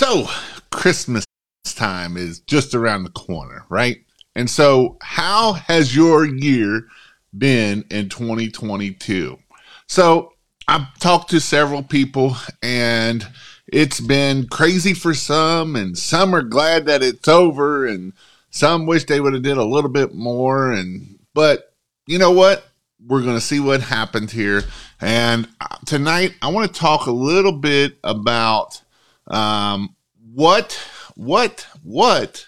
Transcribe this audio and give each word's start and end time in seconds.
So, 0.00 0.30
Christmas 0.70 1.26
time 1.74 2.16
is 2.16 2.40
just 2.40 2.74
around 2.74 3.04
the 3.04 3.10
corner, 3.10 3.66
right? 3.68 3.98
And 4.34 4.48
so, 4.48 4.96
how 5.02 5.52
has 5.52 5.94
your 5.94 6.24
year 6.24 6.86
been 7.36 7.84
in 7.90 8.08
2022? 8.08 9.38
So, 9.88 10.32
I've 10.66 10.98
talked 11.00 11.28
to 11.32 11.38
several 11.38 11.82
people 11.82 12.34
and 12.62 13.28
it's 13.66 14.00
been 14.00 14.48
crazy 14.48 14.94
for 14.94 15.12
some 15.12 15.76
and 15.76 15.98
some 15.98 16.34
are 16.34 16.40
glad 16.40 16.86
that 16.86 17.02
it's 17.02 17.28
over 17.28 17.86
and 17.86 18.14
some 18.48 18.86
wish 18.86 19.04
they 19.04 19.20
would 19.20 19.34
have 19.34 19.42
did 19.42 19.58
a 19.58 19.64
little 19.64 19.90
bit 19.90 20.14
more 20.14 20.72
and 20.72 21.18
but 21.34 21.74
you 22.06 22.18
know 22.18 22.30
what? 22.30 22.66
We're 23.06 23.20
going 23.20 23.36
to 23.36 23.40
see 23.42 23.60
what 23.60 23.82
happened 23.82 24.30
here. 24.30 24.62
And 24.98 25.46
uh, 25.60 25.76
tonight 25.84 26.36
I 26.40 26.48
want 26.48 26.72
to 26.72 26.80
talk 26.80 27.04
a 27.04 27.12
little 27.12 27.52
bit 27.52 27.98
about 28.02 28.80
um, 29.30 29.94
what 30.34 30.78
what 31.14 31.66
what 31.82 32.46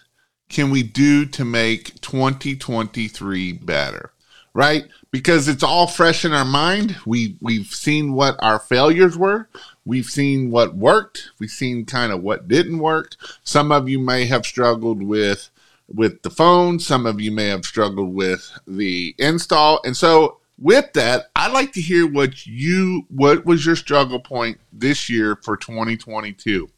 can 0.48 0.70
we 0.70 0.82
do 0.82 1.24
to 1.26 1.44
make 1.44 2.00
2023 2.00 3.52
better? 3.52 4.12
Right? 4.54 4.84
Because 5.10 5.48
it's 5.48 5.62
all 5.62 5.86
fresh 5.86 6.24
in 6.26 6.32
our 6.32 6.44
mind. 6.44 6.96
We 7.06 7.36
we've 7.40 7.66
seen 7.66 8.12
what 8.12 8.36
our 8.40 8.58
failures 8.58 9.16
were. 9.16 9.48
We've 9.84 10.06
seen 10.06 10.50
what 10.50 10.76
worked. 10.76 11.30
We've 11.38 11.50
seen 11.50 11.86
kind 11.86 12.12
of 12.12 12.22
what 12.22 12.48
didn't 12.48 12.78
work. 12.78 13.16
Some 13.42 13.72
of 13.72 13.88
you 13.88 13.98
may 13.98 14.26
have 14.26 14.44
struggled 14.44 15.02
with 15.02 15.48
with 15.88 16.22
the 16.22 16.30
phone. 16.30 16.78
Some 16.78 17.06
of 17.06 17.20
you 17.20 17.30
may 17.30 17.48
have 17.48 17.64
struggled 17.64 18.14
with 18.14 18.50
the 18.66 19.14
install. 19.18 19.80
And 19.84 19.96
so 19.96 20.38
with 20.62 20.92
that, 20.94 21.26
I'd 21.34 21.52
like 21.52 21.72
to 21.72 21.80
hear 21.80 22.06
what 22.06 22.46
you 22.46 23.04
what 23.08 23.44
was 23.44 23.66
your 23.66 23.76
struggle 23.76 24.20
point 24.20 24.58
this 24.72 25.10
year 25.10 25.36
for 25.42 25.56
2022. 25.56 26.68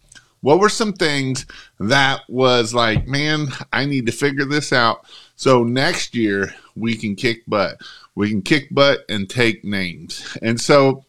What 0.40 0.58
were 0.58 0.68
some 0.68 0.92
things 0.92 1.46
that 1.80 2.22
was 2.28 2.74
like, 2.74 3.06
man, 3.06 3.48
I 3.72 3.86
need 3.86 4.06
to 4.06 4.12
figure 4.12 4.44
this 4.44 4.72
out 4.72 5.06
so 5.36 5.64
next 5.64 6.14
year 6.14 6.54
we 6.76 6.96
can 6.96 7.16
kick 7.16 7.44
butt. 7.46 7.80
We 8.14 8.30
can 8.30 8.42
kick 8.42 8.68
butt 8.70 9.04
and 9.08 9.28
take 9.28 9.64
names. 9.64 10.36
And 10.42 10.60
so 10.60 11.04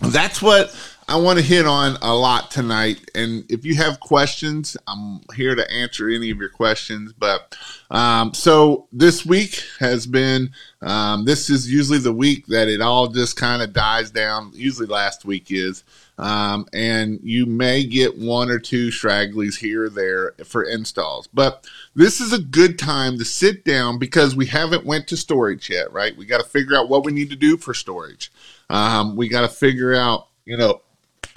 that's 0.00 0.42
what 0.42 0.74
I 1.12 1.16
want 1.16 1.38
to 1.38 1.44
hit 1.44 1.66
on 1.66 1.98
a 2.00 2.14
lot 2.14 2.50
tonight. 2.50 3.10
And 3.14 3.44
if 3.50 3.66
you 3.66 3.74
have 3.74 4.00
questions, 4.00 4.78
I'm 4.86 5.20
here 5.34 5.54
to 5.54 5.70
answer 5.70 6.08
any 6.08 6.30
of 6.30 6.38
your 6.38 6.48
questions. 6.48 7.12
But 7.12 7.54
um, 7.90 8.32
so 8.32 8.88
this 8.92 9.26
week 9.26 9.62
has 9.78 10.06
been, 10.06 10.52
um, 10.80 11.26
this 11.26 11.50
is 11.50 11.70
usually 11.70 11.98
the 11.98 12.14
week 12.14 12.46
that 12.46 12.66
it 12.66 12.80
all 12.80 13.08
just 13.08 13.36
kind 13.36 13.60
of 13.60 13.74
dies 13.74 14.10
down. 14.10 14.52
Usually 14.54 14.86
last 14.86 15.26
week 15.26 15.48
is. 15.50 15.84
Um, 16.16 16.66
and 16.72 17.20
you 17.22 17.44
may 17.44 17.84
get 17.84 18.16
one 18.16 18.48
or 18.48 18.58
two 18.58 18.88
stragglies 18.88 19.58
here 19.58 19.84
or 19.84 19.90
there 19.90 20.32
for 20.46 20.62
installs. 20.62 21.26
But 21.26 21.68
this 21.94 22.22
is 22.22 22.32
a 22.32 22.40
good 22.40 22.78
time 22.78 23.18
to 23.18 23.26
sit 23.26 23.66
down 23.66 23.98
because 23.98 24.34
we 24.34 24.46
haven't 24.46 24.86
went 24.86 25.08
to 25.08 25.18
storage 25.18 25.68
yet, 25.68 25.92
right? 25.92 26.16
We 26.16 26.24
got 26.24 26.38
to 26.38 26.48
figure 26.48 26.74
out 26.74 26.88
what 26.88 27.04
we 27.04 27.12
need 27.12 27.28
to 27.28 27.36
do 27.36 27.58
for 27.58 27.74
storage. 27.74 28.32
Um, 28.70 29.14
we 29.14 29.28
got 29.28 29.42
to 29.42 29.48
figure 29.48 29.94
out, 29.94 30.28
you 30.46 30.56
know, 30.56 30.80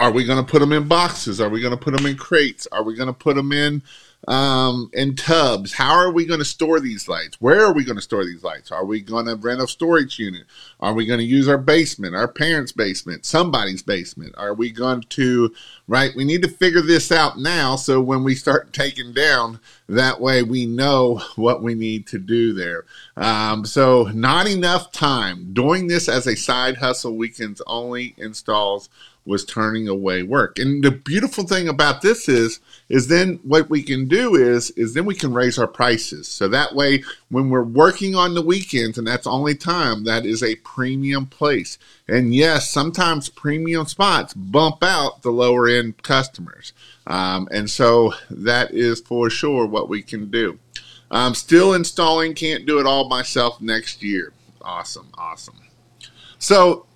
are 0.00 0.10
we 0.10 0.24
going 0.24 0.44
to 0.44 0.50
put 0.50 0.60
them 0.60 0.72
in 0.72 0.88
boxes? 0.88 1.40
Are 1.40 1.48
we 1.48 1.60
going 1.60 1.76
to 1.76 1.82
put 1.82 1.96
them 1.96 2.06
in 2.06 2.16
crates? 2.16 2.66
Are 2.72 2.82
we 2.82 2.94
going 2.94 3.08
to 3.08 3.12
put 3.12 3.36
them 3.36 3.52
in 3.52 3.82
um, 4.28 4.90
in 4.92 5.14
tubs? 5.14 5.72
How 5.72 5.92
are 5.92 6.10
we 6.10 6.26
going 6.26 6.40
to 6.40 6.44
store 6.44 6.80
these 6.80 7.08
lights? 7.08 7.40
Where 7.40 7.64
are 7.64 7.72
we 7.72 7.84
going 7.84 7.96
to 7.96 8.02
store 8.02 8.24
these 8.24 8.42
lights? 8.42 8.72
Are 8.72 8.84
we 8.84 9.00
going 9.00 9.26
to 9.26 9.36
rent 9.36 9.60
a 9.60 9.66
storage 9.66 10.18
unit? 10.18 10.44
Are 10.80 10.92
we 10.92 11.06
going 11.06 11.20
to 11.20 11.24
use 11.24 11.48
our 11.48 11.58
basement, 11.58 12.14
our 12.14 12.28
parents' 12.28 12.72
basement, 12.72 13.24
somebody's 13.24 13.82
basement? 13.82 14.34
Are 14.36 14.54
we 14.54 14.70
going 14.70 15.02
to, 15.02 15.54
right? 15.86 16.10
We 16.16 16.24
need 16.24 16.42
to 16.42 16.48
figure 16.48 16.82
this 16.82 17.12
out 17.12 17.38
now 17.38 17.76
so 17.76 18.00
when 18.00 18.24
we 18.24 18.34
start 18.34 18.72
taking 18.72 19.12
down, 19.12 19.60
that 19.88 20.20
way 20.20 20.42
we 20.42 20.66
know 20.66 21.22
what 21.36 21.62
we 21.62 21.74
need 21.74 22.06
to 22.08 22.18
do 22.18 22.52
there. 22.52 22.84
Um, 23.16 23.64
so, 23.64 24.04
not 24.04 24.48
enough 24.48 24.92
time. 24.92 25.52
Doing 25.52 25.86
this 25.86 26.08
as 26.08 26.26
a 26.26 26.36
side 26.36 26.78
hustle 26.78 27.16
weekends 27.16 27.62
only 27.66 28.14
installs 28.18 28.88
was 29.26 29.44
turning 29.44 29.88
away 29.88 30.22
work. 30.22 30.58
And 30.58 30.82
the 30.82 30.90
beautiful 30.90 31.44
thing 31.44 31.68
about 31.68 32.00
this 32.02 32.28
is 32.28 32.60
is 32.88 33.08
then 33.08 33.40
what 33.42 33.68
we 33.68 33.82
can 33.82 34.06
do 34.06 34.34
is 34.36 34.70
is 34.70 34.94
then 34.94 35.04
we 35.04 35.14
can 35.14 35.34
raise 35.34 35.58
our 35.58 35.66
prices. 35.66 36.28
So 36.28 36.48
that 36.48 36.74
way 36.74 37.02
when 37.28 37.50
we're 37.50 37.62
working 37.62 38.14
on 38.14 38.34
the 38.34 38.42
weekends 38.42 38.96
and 38.96 39.06
that's 39.06 39.26
only 39.26 39.54
time 39.54 40.04
that 40.04 40.24
is 40.24 40.42
a 40.42 40.56
premium 40.56 41.26
place. 41.26 41.78
And 42.08 42.34
yes, 42.34 42.70
sometimes 42.70 43.28
premium 43.28 43.86
spots 43.86 44.32
bump 44.32 44.82
out 44.82 45.22
the 45.22 45.32
lower 45.32 45.68
end 45.68 46.02
customers. 46.02 46.72
Um, 47.06 47.48
and 47.50 47.68
so 47.68 48.14
that 48.30 48.72
is 48.72 49.00
for 49.00 49.28
sure 49.28 49.66
what 49.66 49.88
we 49.88 50.02
can 50.02 50.30
do. 50.30 50.58
I'm 51.10 51.34
still 51.34 51.74
installing, 51.74 52.34
can't 52.34 52.66
do 52.66 52.80
it 52.80 52.86
all 52.86 53.08
myself 53.08 53.60
next 53.60 54.02
year. 54.02 54.32
Awesome, 54.60 55.08
awesome. 55.16 55.54
So 56.38 56.86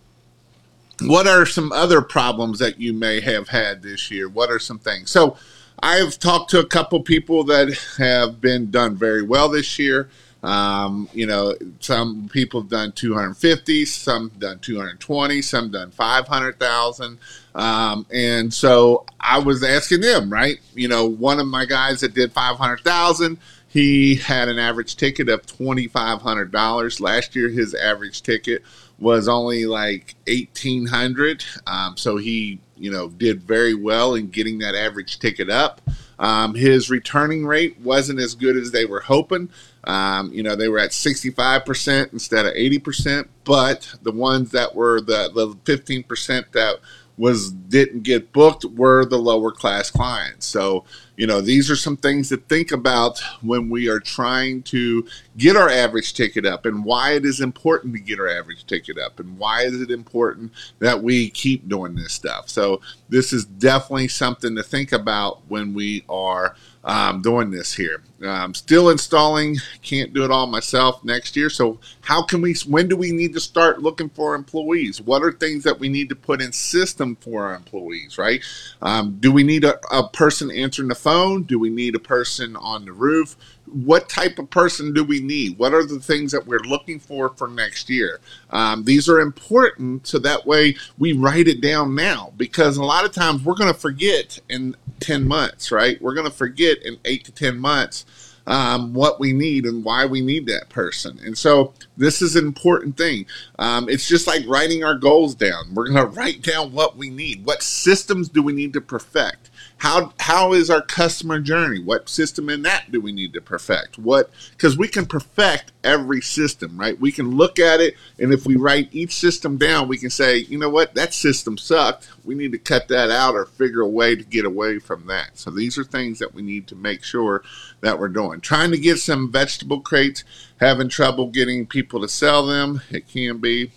what 1.02 1.26
are 1.26 1.46
some 1.46 1.72
other 1.72 2.02
problems 2.02 2.58
that 2.58 2.80
you 2.80 2.92
may 2.92 3.20
have 3.20 3.48
had 3.48 3.82
this 3.82 4.10
year? 4.10 4.28
What 4.28 4.50
are 4.50 4.58
some 4.58 4.78
things? 4.78 5.10
So, 5.10 5.36
I've 5.82 6.18
talked 6.18 6.50
to 6.50 6.58
a 6.58 6.66
couple 6.66 7.00
people 7.00 7.44
that 7.44 7.72
have 7.96 8.40
been 8.40 8.70
done 8.70 8.96
very 8.96 9.22
well 9.22 9.48
this 9.48 9.78
year. 9.78 10.10
Um, 10.42 11.08
you 11.12 11.26
know, 11.26 11.54
some 11.80 12.28
people 12.32 12.62
have 12.62 12.70
done 12.70 12.92
250, 12.92 13.84
some 13.84 14.30
done 14.38 14.58
220, 14.60 15.42
some 15.42 15.70
done 15.70 15.90
500,000. 15.90 17.18
Um, 17.54 18.06
and 18.12 18.52
so 18.52 19.04
I 19.20 19.38
was 19.38 19.62
asking 19.62 20.00
them, 20.00 20.32
right? 20.32 20.58
You 20.74 20.88
know, 20.88 21.06
one 21.06 21.40
of 21.40 21.46
my 21.46 21.66
guys 21.66 22.00
that 22.00 22.14
did 22.14 22.32
500,000, 22.32 23.38
he 23.68 24.14
had 24.16 24.48
an 24.48 24.58
average 24.58 24.96
ticket 24.96 25.28
of 25.28 25.44
$2,500. 25.46 27.00
Last 27.00 27.36
year, 27.36 27.48
his 27.48 27.74
average 27.74 28.22
ticket 28.22 28.62
was 29.00 29.28
only 29.28 29.64
like 29.64 30.14
1800 30.26 31.44
um, 31.66 31.96
so 31.96 32.18
he 32.18 32.60
you 32.76 32.90
know 32.90 33.08
did 33.08 33.42
very 33.42 33.74
well 33.74 34.14
in 34.14 34.28
getting 34.28 34.58
that 34.58 34.74
average 34.74 35.18
ticket 35.18 35.50
up. 35.50 35.80
Um, 36.18 36.54
his 36.54 36.90
returning 36.90 37.46
rate 37.46 37.78
wasn't 37.80 38.20
as 38.20 38.34
good 38.34 38.56
as 38.56 38.72
they 38.72 38.84
were 38.84 39.00
hoping. 39.00 39.50
Um, 39.84 40.32
you 40.32 40.42
know 40.42 40.54
they 40.54 40.68
were 40.68 40.78
at 40.78 40.90
65% 40.90 42.12
instead 42.12 42.44
of 42.44 42.52
80% 42.52 43.28
but 43.44 43.94
the 44.02 44.12
ones 44.12 44.50
that 44.50 44.74
were 44.74 45.00
the, 45.00 45.30
the 45.34 45.48
15% 45.64 46.52
that 46.52 46.76
was 47.20 47.50
didn't 47.50 48.03
get 48.03 48.32
booked 48.32 48.64
were 48.64 49.04
the 49.04 49.19
lower 49.19 49.53
class 49.53 49.91
clients 49.91 50.47
so 50.47 50.84
you 51.20 51.26
know, 51.26 51.42
these 51.42 51.70
are 51.70 51.76
some 51.76 51.98
things 51.98 52.31
to 52.31 52.38
think 52.38 52.72
about 52.72 53.20
when 53.42 53.69
we 53.69 53.91
are 53.91 54.00
trying 54.00 54.62
to 54.62 55.06
get 55.36 55.54
our 55.54 55.69
average 55.69 56.14
ticket 56.14 56.47
up 56.47 56.64
and 56.64 56.82
why 56.82 57.12
it 57.12 57.26
is 57.26 57.42
important 57.42 57.92
to 57.92 58.00
get 58.00 58.19
our 58.19 58.26
average 58.26 58.64
ticket 58.64 58.97
up 58.97 59.20
and 59.20 59.36
why 59.36 59.64
is 59.64 59.82
it 59.82 59.91
important 59.91 60.50
that 60.78 61.03
we 61.03 61.28
keep 61.28 61.69
doing 61.69 61.94
this 61.94 62.14
stuff. 62.14 62.48
So, 62.48 62.80
this 63.10 63.34
is 63.34 63.44
definitely 63.44 64.09
something 64.09 64.56
to 64.56 64.62
think 64.62 64.92
about 64.92 65.42
when 65.48 65.75
we 65.75 66.04
are 66.09 66.56
um, 66.84 67.20
doing 67.22 67.50
this 67.50 67.74
here. 67.74 68.02
Um, 68.22 68.54
still 68.54 68.91
installing, 68.91 69.56
can't 69.82 70.12
do 70.12 70.24
it 70.24 70.30
all 70.30 70.46
myself 70.46 71.02
next 71.04 71.36
year. 71.36 71.48
So, 71.48 71.78
how 72.02 72.22
can 72.22 72.42
we, 72.42 72.54
when 72.66 72.88
do 72.88 72.96
we 72.96 73.12
need 73.12 73.32
to 73.34 73.41
start 73.41 73.80
looking 73.80 74.10
for 74.10 74.34
employees? 74.34 75.00
What 75.00 75.22
are 75.22 75.32
things 75.32 75.64
that 75.64 75.78
we 75.78 75.88
need 75.88 76.08
to 76.10 76.16
put 76.16 76.42
in 76.42 76.52
system 76.52 77.16
for 77.16 77.46
our 77.46 77.54
employees, 77.54 78.18
right? 78.18 78.42
Um, 78.82 79.16
do 79.20 79.32
we 79.32 79.42
need 79.42 79.64
a, 79.64 79.78
a 79.94 80.08
person 80.08 80.50
answering 80.50 80.88
the 80.88 80.94
phone? 80.94 81.44
Do 81.44 81.58
we 81.58 81.70
need 81.70 81.94
a 81.94 82.00
person 82.00 82.56
on 82.56 82.84
the 82.84 82.92
roof? 82.92 83.36
What 83.72 84.08
type 84.08 84.38
of 84.38 84.50
person 84.50 84.92
do 84.92 85.04
we 85.04 85.20
need? 85.20 85.58
What 85.58 85.75
are 85.75 85.84
the 85.84 86.00
things 86.00 86.32
that 86.32 86.47
we're 86.47 86.60
looking 86.60 86.98
for 86.98 87.31
for 87.31 87.48
next 87.48 87.88
year? 87.88 88.20
Um, 88.50 88.84
these 88.84 89.08
are 89.08 89.20
important 89.20 90.06
so 90.06 90.19
that 90.19 90.47
way 90.47 90.76
we 90.98 91.12
write 91.12 91.48
it 91.48 91.60
down 91.60 91.94
now 91.94 92.32
because 92.36 92.76
a 92.76 92.84
lot 92.84 93.04
of 93.04 93.12
times 93.12 93.44
we're 93.44 93.54
going 93.54 93.72
to 93.72 93.78
forget 93.78 94.38
in 94.48 94.76
10 95.00 95.26
months, 95.26 95.70
right? 95.70 96.00
We're 96.00 96.15
going 96.15 96.27
to 96.27 96.33
forget 96.33 96.78
in 96.83 96.98
eight 97.04 97.24
to 97.24 97.33
10 97.33 97.59
months 97.59 98.04
um, 98.50 98.92
what 98.92 99.20
we 99.20 99.32
need 99.32 99.64
and 99.64 99.84
why 99.84 100.04
we 100.04 100.20
need 100.20 100.44
that 100.47 100.68
person. 100.68 101.20
And 101.24 101.38
so 101.38 101.72
this 101.97 102.20
is 102.20 102.34
an 102.34 102.44
important 102.44 102.97
thing. 102.97 103.26
Um, 103.60 103.88
it's 103.88 104.08
just 104.08 104.26
like 104.26 104.44
writing 104.47 104.82
our 104.82 104.97
goals 104.97 105.36
down. 105.36 105.72
We're 105.72 105.88
going 105.88 106.04
to 106.12 106.18
write 106.18 106.42
down 106.42 106.72
what 106.72 106.97
we 106.97 107.10
need. 107.10 107.47
What 107.47 107.62
systems 107.62 108.28
do 108.28 108.42
we 108.42 108.52
need 108.52 108.72
to 108.72 108.80
perfect? 108.80 109.50
how 109.80 110.12
how 110.20 110.52
is 110.52 110.68
our 110.68 110.82
customer 110.82 111.41
journey 111.41 111.80
what 111.80 112.08
system 112.08 112.50
in 112.50 112.60
that 112.62 112.92
do 112.92 113.00
we 113.00 113.12
need 113.12 113.32
to 113.32 113.41
perfect 113.41 113.98
what 113.98 114.30
because 114.50 114.76
we 114.76 114.86
can 114.86 115.06
perfect 115.06 115.72
every 115.82 116.20
system 116.20 116.78
right 116.78 117.00
we 117.00 117.10
can 117.10 117.30
look 117.30 117.58
at 117.58 117.80
it 117.80 117.94
and 118.18 118.30
if 118.30 118.44
we 118.44 118.56
write 118.56 118.88
each 118.92 119.14
system 119.14 119.56
down 119.56 119.88
we 119.88 119.96
can 119.96 120.10
say 120.10 120.36
you 120.36 120.58
know 120.58 120.68
what 120.68 120.94
that 120.94 121.14
system 121.14 121.56
sucked 121.56 122.10
we 122.24 122.34
need 122.34 122.53
to 122.53 122.58
cut 122.58 122.88
that 122.88 123.10
out 123.10 123.34
or 123.34 123.46
figure 123.46 123.80
a 123.80 123.88
way 123.88 124.14
to 124.14 124.22
get 124.22 124.44
away 124.44 124.78
from 124.78 125.06
that 125.06 125.30
so 125.38 125.50
these 125.50 125.78
are 125.78 125.84
things 125.84 126.18
that 126.18 126.34
we 126.34 126.42
need 126.42 126.66
to 126.66 126.74
make 126.74 127.03
sure 127.03 127.42
that 127.80 127.98
we're 127.98 128.08
doing 128.08 128.40
trying 128.41 128.71
to 128.71 128.78
get 128.78 128.98
some 128.98 129.31
vegetable 129.31 129.81
crates 129.81 130.25
having 130.60 130.89
trouble 130.89 131.28
getting 131.28 131.66
people 131.66 132.01
to 132.01 132.09
sell 132.09 132.47
them 132.47 132.81
it 132.91 133.09
can 133.09 133.39
be 133.39 133.71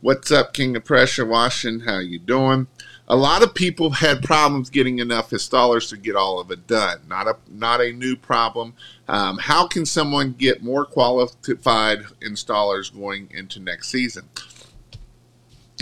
what's 0.00 0.30
up 0.30 0.52
king 0.52 0.76
of 0.76 0.84
pressure 0.84 1.26
washington 1.26 1.86
how 1.86 1.98
you 1.98 2.18
doing 2.18 2.66
a 3.06 3.16
lot 3.16 3.42
of 3.42 3.54
people 3.54 3.90
had 3.90 4.22
problems 4.22 4.70
getting 4.70 4.98
enough 4.98 5.30
installers 5.30 5.90
to 5.90 5.96
get 5.96 6.16
all 6.16 6.40
of 6.40 6.50
it 6.50 6.66
done. 6.66 7.00
Not 7.06 7.26
a 7.26 7.36
not 7.48 7.80
a 7.80 7.92
new 7.92 8.16
problem. 8.16 8.74
Um, 9.08 9.38
how 9.38 9.66
can 9.66 9.84
someone 9.84 10.32
get 10.32 10.62
more 10.62 10.86
qualified 10.86 12.04
installers 12.22 12.92
going 12.92 13.28
into 13.30 13.60
next 13.60 13.88
season? 13.88 14.28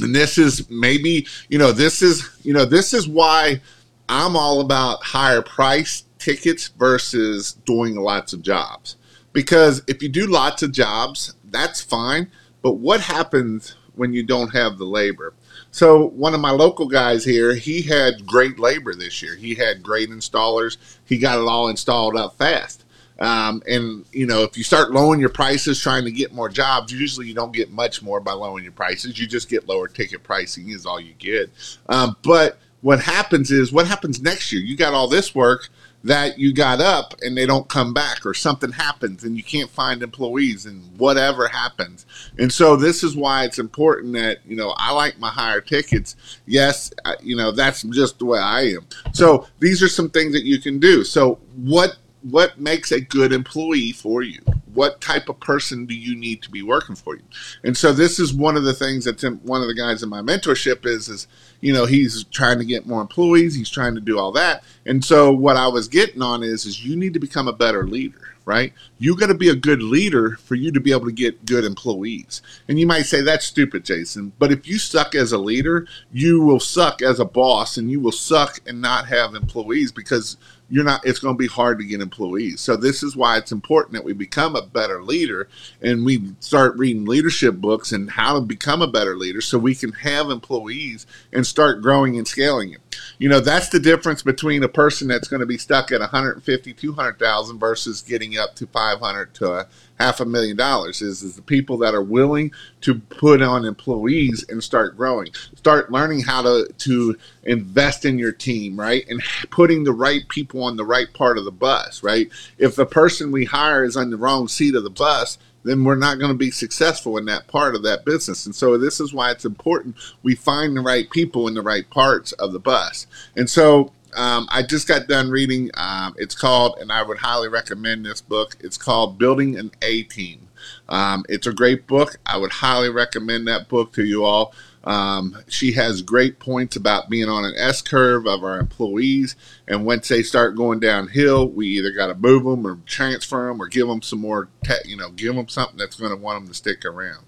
And 0.00 0.14
this 0.14 0.36
is 0.36 0.68
maybe 0.68 1.26
you 1.48 1.58
know 1.58 1.70
this 1.70 2.02
is 2.02 2.28
you 2.42 2.52
know 2.52 2.64
this 2.64 2.92
is 2.92 3.06
why 3.06 3.60
I'm 4.08 4.36
all 4.36 4.60
about 4.60 5.04
higher 5.04 5.42
price 5.42 6.04
tickets 6.22 6.68
versus 6.68 7.54
doing 7.66 7.96
lots 7.96 8.32
of 8.32 8.42
jobs. 8.42 8.96
Because 9.32 9.82
if 9.88 10.02
you 10.02 10.08
do 10.08 10.26
lots 10.26 10.62
of 10.62 10.70
jobs, 10.70 11.34
that's 11.50 11.80
fine. 11.80 12.30
But 12.62 12.74
what 12.74 13.00
happens 13.00 13.74
when 13.96 14.12
you 14.12 14.22
don't 14.22 14.54
have 14.54 14.78
the 14.78 14.84
labor? 14.84 15.34
So 15.72 16.08
one 16.10 16.32
of 16.32 16.40
my 16.40 16.52
local 16.52 16.86
guys 16.86 17.24
here, 17.24 17.54
he 17.54 17.82
had 17.82 18.24
great 18.24 18.60
labor 18.60 18.94
this 18.94 19.20
year. 19.20 19.34
He 19.34 19.54
had 19.54 19.82
great 19.82 20.10
installers. 20.10 20.76
He 21.04 21.18
got 21.18 21.40
it 21.40 21.48
all 21.48 21.68
installed 21.68 22.16
up 22.16 22.38
fast. 22.38 22.84
Um, 23.18 23.62
and 23.66 24.04
you 24.12 24.26
know, 24.26 24.42
if 24.42 24.56
you 24.56 24.64
start 24.64 24.92
lowering 24.92 25.20
your 25.20 25.28
prices, 25.28 25.80
trying 25.80 26.04
to 26.04 26.10
get 26.12 26.32
more 26.32 26.48
jobs, 26.48 26.92
usually 26.92 27.26
you 27.26 27.34
don't 27.34 27.52
get 27.52 27.70
much 27.70 28.02
more 28.02 28.20
by 28.20 28.32
lowering 28.32 28.64
your 28.64 28.72
prices. 28.72 29.18
You 29.18 29.26
just 29.26 29.48
get 29.48 29.68
lower 29.68 29.88
ticket 29.88 30.22
pricing 30.22 30.70
is 30.70 30.86
all 30.86 31.00
you 31.00 31.14
get. 31.18 31.50
Um, 31.88 32.16
but 32.22 32.58
what 32.80 33.00
happens 33.00 33.50
is, 33.50 33.72
what 33.72 33.86
happens 33.86 34.20
next 34.20 34.52
year? 34.52 34.60
You 34.60 34.76
got 34.76 34.92
all 34.92 35.08
this 35.08 35.34
work 35.34 35.68
that 36.04 36.38
you 36.38 36.52
got 36.52 36.80
up 36.80 37.14
and 37.22 37.36
they 37.36 37.46
don't 37.46 37.68
come 37.68 37.94
back 37.94 38.26
or 38.26 38.34
something 38.34 38.72
happens 38.72 39.24
and 39.24 39.36
you 39.36 39.42
can't 39.42 39.70
find 39.70 40.02
employees 40.02 40.66
and 40.66 40.82
whatever 40.98 41.48
happens. 41.48 42.06
And 42.38 42.52
so 42.52 42.76
this 42.76 43.04
is 43.04 43.16
why 43.16 43.44
it's 43.44 43.58
important 43.58 44.12
that, 44.14 44.38
you 44.44 44.56
know, 44.56 44.74
I 44.76 44.92
like 44.92 45.18
my 45.18 45.30
higher 45.30 45.60
tickets. 45.60 46.16
Yes, 46.46 46.92
you 47.22 47.36
know, 47.36 47.52
that's 47.52 47.82
just 47.82 48.18
the 48.18 48.24
way 48.24 48.40
I 48.40 48.62
am. 48.62 48.86
So 49.12 49.46
these 49.60 49.82
are 49.82 49.88
some 49.88 50.10
things 50.10 50.32
that 50.32 50.44
you 50.44 50.60
can 50.60 50.78
do. 50.78 51.04
So 51.04 51.38
what 51.56 51.96
what 52.22 52.58
makes 52.58 52.92
a 52.92 53.00
good 53.00 53.32
employee 53.32 53.92
for 53.92 54.22
you? 54.22 54.40
What 54.74 55.00
type 55.00 55.28
of 55.28 55.40
person 55.40 55.86
do 55.86 55.94
you 55.94 56.16
need 56.16 56.42
to 56.42 56.50
be 56.50 56.62
working 56.62 56.96
for 56.96 57.16
you? 57.16 57.22
And 57.62 57.76
so 57.76 57.92
this 57.92 58.18
is 58.18 58.32
one 58.32 58.56
of 58.56 58.64
the 58.64 58.74
things 58.74 59.04
that 59.04 59.22
one 59.42 59.62
of 59.62 59.68
the 59.68 59.74
guys 59.74 60.02
in 60.02 60.08
my 60.08 60.20
mentorship 60.20 60.86
is 60.86 61.08
is 61.08 61.26
you 61.60 61.72
know 61.72 61.86
he's 61.86 62.24
trying 62.24 62.58
to 62.58 62.64
get 62.64 62.86
more 62.86 63.00
employees. 63.00 63.54
He's 63.54 63.70
trying 63.70 63.94
to 63.94 64.00
do 64.00 64.18
all 64.18 64.32
that. 64.32 64.64
And 64.84 65.04
so 65.04 65.32
what 65.32 65.56
i 65.56 65.68
was 65.68 65.88
getting 65.88 66.22
on 66.22 66.42
is 66.42 66.64
is 66.64 66.84
you 66.84 66.96
need 66.96 67.14
to 67.14 67.20
become 67.20 67.48
a 67.48 67.52
better 67.52 67.86
leader 67.86 68.32
right? 68.44 68.72
You 68.98 69.16
got 69.16 69.28
to 69.28 69.34
be 69.34 69.48
a 69.48 69.54
good 69.54 69.82
leader 69.82 70.36
for 70.36 70.54
you 70.54 70.72
to 70.72 70.80
be 70.80 70.92
able 70.92 71.06
to 71.06 71.12
get 71.12 71.46
good 71.46 71.64
employees. 71.64 72.42
And 72.68 72.78
you 72.78 72.86
might 72.86 73.02
say 73.02 73.20
that's 73.20 73.46
stupid 73.46 73.84
jason. 73.84 74.32
But 74.38 74.52
if 74.52 74.66
you 74.66 74.78
suck 74.78 75.14
as 75.14 75.32
a 75.32 75.38
leader 75.38 75.86
you 76.12 76.42
will 76.42 76.60
suck 76.60 77.02
as 77.02 77.20
a 77.20 77.24
boss 77.24 77.76
and 77.76 77.90
you 77.90 78.00
will 78.00 78.12
suck 78.12 78.60
and 78.66 78.80
not 78.80 79.06
have 79.06 79.34
employees 79.34 79.92
because 79.92 80.36
you're 80.72 80.84
not 80.84 81.04
it's 81.04 81.18
going 81.18 81.34
to 81.34 81.38
be 81.38 81.46
hard 81.46 81.78
to 81.78 81.84
get 81.84 82.00
employees. 82.00 82.62
So 82.62 82.76
this 82.76 83.02
is 83.02 83.14
why 83.14 83.36
it's 83.36 83.52
important 83.52 83.92
that 83.92 84.04
we 84.04 84.14
become 84.14 84.56
a 84.56 84.62
better 84.62 85.02
leader 85.02 85.46
and 85.82 86.02
we 86.02 86.32
start 86.40 86.78
reading 86.78 87.04
leadership 87.04 87.56
books 87.56 87.92
and 87.92 88.10
how 88.10 88.36
to 88.36 88.40
become 88.40 88.80
a 88.80 88.86
better 88.86 89.14
leader 89.14 89.42
so 89.42 89.58
we 89.58 89.74
can 89.74 89.92
have 89.92 90.30
employees 90.30 91.06
and 91.30 91.46
start 91.46 91.82
growing 91.82 92.16
and 92.16 92.26
scaling 92.26 92.72
it. 92.72 92.80
You 93.18 93.28
know 93.28 93.40
that's 93.40 93.68
the 93.68 93.80
difference 93.80 94.22
between 94.22 94.62
a 94.62 94.68
person 94.68 95.08
that's 95.08 95.28
going 95.28 95.40
to 95.40 95.46
be 95.46 95.58
stuck 95.58 95.92
at 95.92 96.00
150 96.00 96.72
200000 96.72 97.58
versus 97.58 98.00
getting 98.00 98.38
up 98.38 98.54
to 98.56 98.66
500 98.66 99.34
to 99.34 99.66
half 100.02 100.20
a 100.20 100.24
million 100.24 100.56
dollars 100.56 101.00
is, 101.00 101.22
is 101.22 101.36
the 101.36 101.42
people 101.42 101.78
that 101.78 101.94
are 101.94 102.02
willing 102.02 102.50
to 102.80 102.96
put 102.96 103.40
on 103.40 103.64
employees 103.64 104.44
and 104.48 104.62
start 104.62 104.96
growing 104.96 105.28
start 105.54 105.92
learning 105.92 106.20
how 106.20 106.42
to 106.42 106.68
to 106.78 107.16
invest 107.44 108.04
in 108.04 108.18
your 108.18 108.32
team 108.32 108.78
right 108.78 109.04
and 109.08 109.22
putting 109.50 109.84
the 109.84 109.92
right 109.92 110.28
people 110.28 110.64
on 110.64 110.76
the 110.76 110.84
right 110.84 111.12
part 111.14 111.38
of 111.38 111.44
the 111.44 111.52
bus 111.52 112.02
right 112.02 112.28
if 112.58 112.74
the 112.74 112.86
person 112.86 113.30
we 113.30 113.44
hire 113.44 113.84
is 113.84 113.96
on 113.96 114.10
the 114.10 114.16
wrong 114.16 114.48
seat 114.48 114.74
of 114.74 114.82
the 114.82 114.90
bus 114.90 115.38
then 115.64 115.84
we're 115.84 115.94
not 115.94 116.18
going 116.18 116.32
to 116.32 116.36
be 116.36 116.50
successful 116.50 117.16
in 117.16 117.24
that 117.26 117.46
part 117.46 117.76
of 117.76 117.84
that 117.84 118.04
business. 118.04 118.46
And 118.46 118.54
so 118.54 118.76
this 118.76 118.98
is 118.98 119.14
why 119.14 119.30
it's 119.30 119.44
important 119.44 119.94
we 120.24 120.34
find 120.34 120.76
the 120.76 120.80
right 120.80 121.08
people 121.10 121.46
in 121.46 121.54
the 121.54 121.62
right 121.62 121.88
parts 121.88 122.32
of 122.32 122.52
the 122.52 122.58
bus. 122.58 123.06
And 123.36 123.48
so 123.48 123.92
um, 124.14 124.46
I 124.50 124.62
just 124.62 124.88
got 124.88 125.08
done 125.08 125.30
reading. 125.30 125.70
Um, 125.74 126.14
it's 126.18 126.34
called, 126.34 126.78
and 126.80 126.92
I 126.92 127.02
would 127.02 127.18
highly 127.18 127.48
recommend 127.48 128.04
this 128.04 128.20
book. 128.20 128.56
It's 128.60 128.76
called 128.76 129.18
Building 129.18 129.56
an 129.56 129.70
A 129.82 130.02
Team. 130.04 130.48
Um, 130.88 131.24
it's 131.28 131.46
a 131.46 131.52
great 131.52 131.86
book. 131.86 132.16
I 132.26 132.36
would 132.36 132.52
highly 132.52 132.90
recommend 132.90 133.48
that 133.48 133.68
book 133.68 133.92
to 133.94 134.04
you 134.04 134.24
all. 134.24 134.54
Um, 134.84 135.38
she 135.48 135.72
has 135.72 136.02
great 136.02 136.38
points 136.38 136.76
about 136.76 137.08
being 137.08 137.28
on 137.28 137.44
an 137.44 137.54
S 137.56 137.82
curve 137.82 138.26
of 138.26 138.42
our 138.42 138.58
employees. 138.58 139.36
And 139.68 139.86
once 139.86 140.08
they 140.08 140.22
start 140.22 140.56
going 140.56 140.80
downhill, 140.80 141.48
we 141.48 141.68
either 141.68 141.92
got 141.92 142.08
to 142.08 142.14
move 142.14 142.44
them 142.44 142.66
or 142.66 142.78
transfer 142.86 143.48
them 143.48 143.60
or 143.60 143.68
give 143.68 143.86
them 143.86 144.02
some 144.02 144.20
more, 144.20 144.48
te- 144.64 144.88
you 144.88 144.96
know, 144.96 145.10
give 145.10 145.34
them 145.34 145.48
something 145.48 145.78
that's 145.78 145.96
going 145.96 146.10
to 146.10 146.20
want 146.20 146.40
them 146.40 146.48
to 146.48 146.54
stick 146.54 146.84
around. 146.84 147.24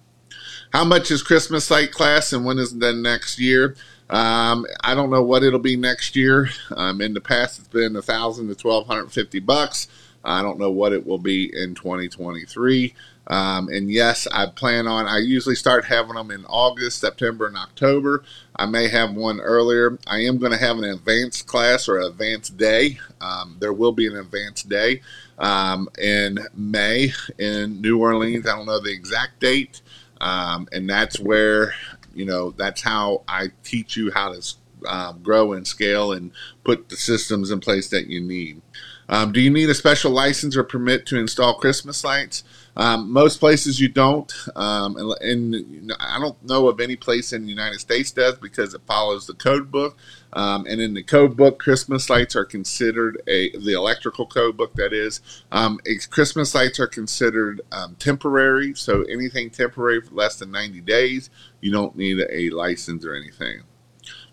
How 0.73 0.85
much 0.85 1.13
is 1.13 1.23
Christmas 1.23 1.71
Light 1.71 1.93
class 1.93 2.33
and 2.33 2.45
when 2.45 2.59
is 2.59 2.77
the 2.79 2.93
next 2.93 3.39
year? 3.39 3.77
Um, 4.11 4.67
I 4.83 4.95
don't 4.95 5.11
know 5.11 5.23
what 5.23 5.43
it'll 5.43 5.59
be 5.59 5.77
next 5.77 6.15
year. 6.15 6.51
Um, 6.77 7.01
in 7.01 7.15
the 7.15 7.21
past, 7.21 7.59
it's 7.59 7.69
been 7.69 7.97
a 7.97 8.03
thousand 8.03 8.49
to 8.49 8.55
twelve 8.55 8.87
hundred 8.87 9.11
fifty 9.12 9.41
bucks. 9.41 9.89
I 10.25 10.43
don't 10.43 10.59
know 10.59 10.71
what 10.71 10.93
it 10.93 11.06
will 11.06 11.19
be 11.19 11.53
in 11.55 11.75
2023. 11.75 12.95
Um, 13.27 13.69
and 13.69 13.91
yes, 13.91 14.27
I 14.33 14.47
plan 14.47 14.87
on, 14.87 15.06
I 15.06 15.19
usually 15.19 15.55
start 15.55 15.85
having 15.87 16.15
them 16.15 16.31
in 16.31 16.45
August, 16.47 17.01
September, 17.01 17.47
and 17.47 17.56
October. 17.56 18.25
I 18.56 18.67
may 18.67 18.89
have 18.89 19.15
one 19.15 19.41
earlier. 19.41 19.99
I 20.07 20.21
am 20.21 20.39
going 20.39 20.53
to 20.53 20.59
have 20.59 20.79
an 20.79 20.85
advanced 20.85 21.47
class 21.47 21.89
or 21.89 22.00
an 22.00 22.07
advanced 22.07 22.57
day. 22.57 22.99
Um, 23.21 23.57
there 23.61 23.73
will 23.73 23.93
be 23.93 24.07
an 24.07 24.17
advanced 24.17 24.69
day 24.69 25.03
um, 25.39 25.89
in 25.99 26.39
May 26.55 27.12
in 27.39 27.81
New 27.81 27.99
Orleans. 27.99 28.47
I 28.47 28.57
don't 28.57 28.67
know 28.67 28.81
the 28.81 28.93
exact 28.93 29.41
date. 29.41 29.81
Um, 30.21 30.69
and 30.73 30.89
that's 30.89 31.19
where, 31.19 31.75
you 32.16 32.25
know, 32.25 32.50
that's 32.50 32.82
how 32.82 33.22
I 33.28 33.49
teach 33.62 33.96
you 33.96 34.11
how 34.12 34.32
to 34.32 34.43
um, 34.87 35.22
grow 35.22 35.52
and 35.52 35.66
scale 35.66 36.12
and 36.12 36.31
put 36.62 36.88
the 36.88 36.96
systems 36.96 37.50
in 37.50 37.61
place 37.61 37.88
that 37.90 38.06
you 38.06 38.20
need. 38.20 38.61
Um, 39.08 39.32
do 39.32 39.40
you 39.40 39.50
need 39.50 39.69
a 39.69 39.75
special 39.75 40.11
license 40.11 40.56
or 40.56 40.64
permit 40.64 41.06
to 41.06 41.19
install 41.19 41.55
Christmas 41.55 42.05
lights? 42.05 42.43
Um, 42.76 43.12
most 43.12 43.38
places 43.38 43.81
you 43.81 43.88
don't, 43.88 44.32
um, 44.56 44.96
and, 45.20 45.55
and, 45.55 45.93
I 46.00 46.19
don't 46.19 46.43
know 46.44 46.69
of 46.69 46.81
any 46.81 46.96
place 46.96 47.32
in 47.32 47.43
the 47.43 47.49
United 47.49 47.78
States 47.78 48.11
does 48.11 48.37
because 48.38 48.75
it 48.75 48.81
follows 48.87 49.26
the 49.26 49.34
code 49.34 49.70
book. 49.70 49.96
Um, 50.35 50.67
and 50.69 50.81
in 50.81 50.95
the 50.95 51.03
code 51.03 51.37
book, 51.37 51.59
Christmas 51.59 52.11
lights 52.11 52.35
are 52.35 52.45
considered 52.45 53.23
a 53.27 53.57
the 53.57 53.73
electrical 53.73 54.26
code 54.26 54.57
book 54.57 54.75
that 54.75 54.93
is. 54.93 55.21
Um, 55.53 55.81
Christmas 56.11 56.55
lights 56.55 56.81
are 56.81 56.88
considered 56.88 57.61
um, 57.73 57.95
temporary, 57.97 58.75
so 58.75 59.03
anything 59.03 59.50
temporary 59.50 60.00
for 60.00 60.14
less 60.14 60.37
than 60.37 60.50
90 60.50 60.81
days, 60.81 61.31
you 61.61 61.71
don't 61.71 61.97
need 61.97 62.21
a 62.31 62.50
license 62.50 63.05
or 63.05 63.14
anything. 63.14 63.62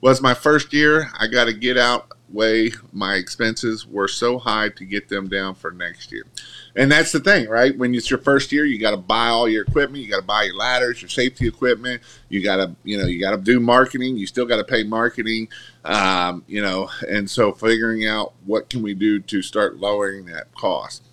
Was 0.01 0.21
my 0.21 0.33
first 0.33 0.73
year. 0.73 1.11
I 1.19 1.27
got 1.27 1.45
to 1.45 1.53
get 1.53 1.77
out 1.77 2.11
way 2.33 2.71
my 2.91 3.15
expenses 3.15 3.85
were 3.85 4.07
so 4.07 4.39
high 4.39 4.69
to 4.69 4.85
get 4.85 5.09
them 5.09 5.27
down 5.27 5.55
for 5.55 5.71
next 5.71 6.11
year. 6.11 6.25
And 6.75 6.91
that's 6.91 7.11
the 7.11 7.19
thing, 7.19 7.49
right? 7.49 7.77
When 7.77 7.93
it's 7.93 8.09
your 8.09 8.19
first 8.19 8.51
year, 8.51 8.65
you 8.65 8.79
got 8.79 8.91
to 8.91 8.97
buy 8.97 9.27
all 9.27 9.49
your 9.49 9.63
equipment, 9.63 10.03
you 10.03 10.09
got 10.09 10.21
to 10.21 10.25
buy 10.25 10.43
your 10.43 10.55
ladders, 10.55 11.01
your 11.01 11.09
safety 11.09 11.47
equipment, 11.47 12.01
you 12.29 12.41
got 12.41 12.57
to, 12.57 12.75
you 12.83 12.97
know, 12.97 13.05
you 13.05 13.19
got 13.19 13.31
to 13.31 13.37
do 13.37 13.59
marketing, 13.59 14.15
you 14.15 14.25
still 14.25 14.45
got 14.45 14.57
to 14.57 14.63
pay 14.63 14.83
marketing, 14.83 15.49
um, 15.83 16.43
you 16.47 16.61
know, 16.61 16.89
and 17.09 17.29
so 17.29 17.51
figuring 17.51 18.07
out 18.07 18.33
what 18.45 18.69
can 18.69 18.81
we 18.81 18.93
do 18.93 19.19
to 19.19 19.41
start 19.41 19.77
lowering 19.77 20.25
that 20.25 20.53
cost. 20.55 21.03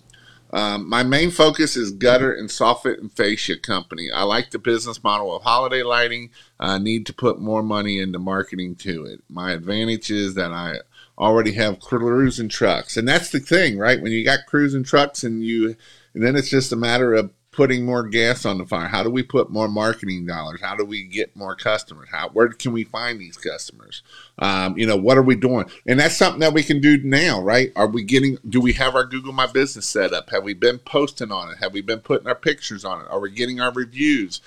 Um, 0.51 0.89
my 0.89 1.03
main 1.03 1.29
focus 1.29 1.77
is 1.77 1.91
gutter 1.91 2.33
and 2.33 2.49
soffit 2.49 2.99
and 2.99 3.11
fascia 3.11 3.57
company. 3.57 4.09
I 4.11 4.23
like 4.23 4.49
the 4.49 4.57
business 4.57 5.03
model 5.03 5.35
of 5.35 5.43
holiday 5.43 5.83
lighting. 5.83 6.31
I 6.59 6.79
need 6.79 7.05
to 7.05 7.13
put 7.13 7.39
more 7.39 7.61
money 7.61 7.99
into 7.99 8.17
marketing 8.17 8.75
to 8.77 9.05
it. 9.05 9.21
My 9.29 9.51
advantage 9.51 10.09
is 10.09 10.33
that 10.35 10.51
I 10.51 10.77
already 11.19 11.53
have 11.53 11.79
crews 11.79 12.39
and 12.39 12.49
trucks. 12.49 12.95
And 12.95 13.07
that's 13.07 13.29
the 13.29 13.39
thing, 13.39 13.77
right? 13.77 14.01
When 14.01 14.11
you 14.11 14.23
got 14.23 14.45
crews 14.47 14.73
and 14.73 14.85
trucks 14.85 15.23
and 15.23 15.43
you 15.43 15.75
and 16.13 16.23
then 16.23 16.35
it's 16.35 16.49
just 16.49 16.71
a 16.71 16.75
matter 16.75 17.13
of 17.13 17.31
putting 17.51 17.83
more 17.83 18.07
gas 18.07 18.45
on 18.45 18.57
the 18.57 18.65
fire. 18.65 18.87
How 18.87 19.03
do 19.03 19.09
we 19.09 19.21
put 19.21 19.49
more 19.49 19.67
marketing 19.67 20.25
dollars? 20.25 20.61
How 20.61 20.75
do 20.75 20.85
we 20.85 21.03
get 21.03 21.35
more 21.35 21.55
customers? 21.55 22.07
How 22.09 22.29
where 22.29 22.49
can 22.49 22.71
we 22.71 22.83
find 22.83 23.19
these 23.19 23.37
customers? 23.37 24.01
Um, 24.37 24.77
you 24.77 24.85
know, 24.85 24.95
what 24.95 25.17
are 25.17 25.23
we 25.23 25.35
doing? 25.35 25.65
And 25.85 25.99
that's 25.99 26.15
something 26.15 26.39
that 26.39 26.53
we 26.53 26.63
can 26.63 26.79
do 26.79 26.97
now, 27.03 27.41
right? 27.41 27.71
Are 27.75 27.87
we 27.87 28.03
getting? 28.03 28.37
Do 28.47 28.61
we 28.61 28.73
have 28.73 28.95
our 28.95 29.05
Google 29.05 29.33
My 29.33 29.47
Business 29.47 29.87
set 29.87 30.13
up? 30.13 30.29
Have 30.29 30.43
we 30.43 30.53
been 30.53 30.79
posting 30.79 31.31
on 31.31 31.51
it? 31.51 31.57
Have 31.57 31.73
we 31.73 31.81
been 31.81 31.99
putting 31.99 32.27
our 32.27 32.35
pictures 32.35 32.85
on 32.85 33.01
it? 33.01 33.07
Are 33.09 33.19
we 33.19 33.31
getting 33.31 33.59
our 33.59 33.73
reviews? 33.73 34.41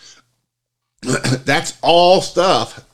that's 1.45 1.79
all 1.83 2.21
stuff 2.21 2.87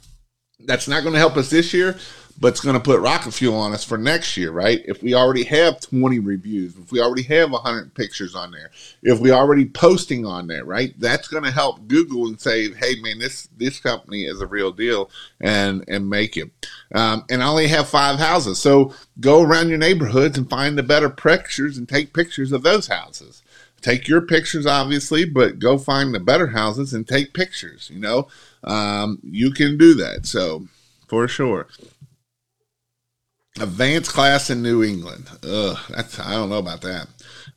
that's 0.60 0.88
not 0.88 1.02
going 1.02 1.12
to 1.12 1.18
help 1.18 1.36
us 1.36 1.50
this 1.50 1.72
year, 1.72 1.96
but 2.40 2.48
it's 2.48 2.60
going 2.60 2.76
to 2.76 2.80
put 2.80 3.00
rocket 3.00 3.32
fuel 3.32 3.56
on 3.56 3.72
us 3.72 3.84
for 3.84 3.98
next 3.98 4.36
year, 4.36 4.52
right? 4.52 4.82
If 4.84 5.02
we 5.02 5.14
already 5.14 5.44
have 5.44 5.80
20 5.80 6.20
reviews, 6.20 6.76
if 6.76 6.92
we 6.92 7.00
already 7.00 7.22
have 7.24 7.50
100 7.50 7.94
pictures 7.94 8.34
on 8.34 8.52
there, 8.52 8.70
if 9.02 9.18
we 9.18 9.32
already 9.32 9.64
posting 9.64 10.24
on 10.24 10.46
there, 10.46 10.64
right? 10.64 10.94
That's 10.98 11.26
going 11.28 11.44
to 11.44 11.50
help 11.50 11.88
Google 11.88 12.26
and 12.26 12.40
say, 12.40 12.72
hey, 12.72 12.94
man, 13.00 13.18
this 13.18 13.48
this 13.56 13.80
company 13.80 14.24
is 14.24 14.40
a 14.40 14.46
real 14.46 14.70
deal, 14.70 15.10
and 15.40 15.84
and 15.88 16.08
make 16.08 16.36
it. 16.36 16.50
Um, 16.94 17.24
and 17.28 17.42
I 17.42 17.48
only 17.48 17.68
have 17.68 17.88
five 17.88 18.18
houses, 18.18 18.58
so 18.60 18.94
go 19.20 19.42
around 19.42 19.68
your 19.68 19.78
neighborhoods 19.78 20.38
and 20.38 20.48
find 20.48 20.78
the 20.78 20.82
better 20.82 21.10
pictures 21.10 21.76
and 21.76 21.88
take 21.88 22.14
pictures 22.14 22.52
of 22.52 22.62
those 22.62 22.86
houses. 22.86 23.42
Take 23.80 24.08
your 24.08 24.20
pictures, 24.20 24.66
obviously, 24.66 25.24
but 25.24 25.60
go 25.60 25.78
find 25.78 26.12
the 26.12 26.20
better 26.20 26.48
houses 26.48 26.94
and 26.94 27.06
take 27.06 27.32
pictures. 27.32 27.90
You 27.92 28.00
know, 28.00 28.28
um, 28.64 29.20
you 29.22 29.52
can 29.52 29.78
do 29.78 29.94
that. 29.94 30.26
So 30.26 30.66
for 31.08 31.26
sure. 31.26 31.66
Advanced 33.60 34.12
class 34.12 34.50
in 34.50 34.62
New 34.62 34.82
England. 34.82 35.28
Ugh, 35.42 35.78
that's 35.90 36.18
I 36.18 36.32
don't 36.32 36.48
know 36.48 36.58
about 36.58 36.82
that. 36.82 37.08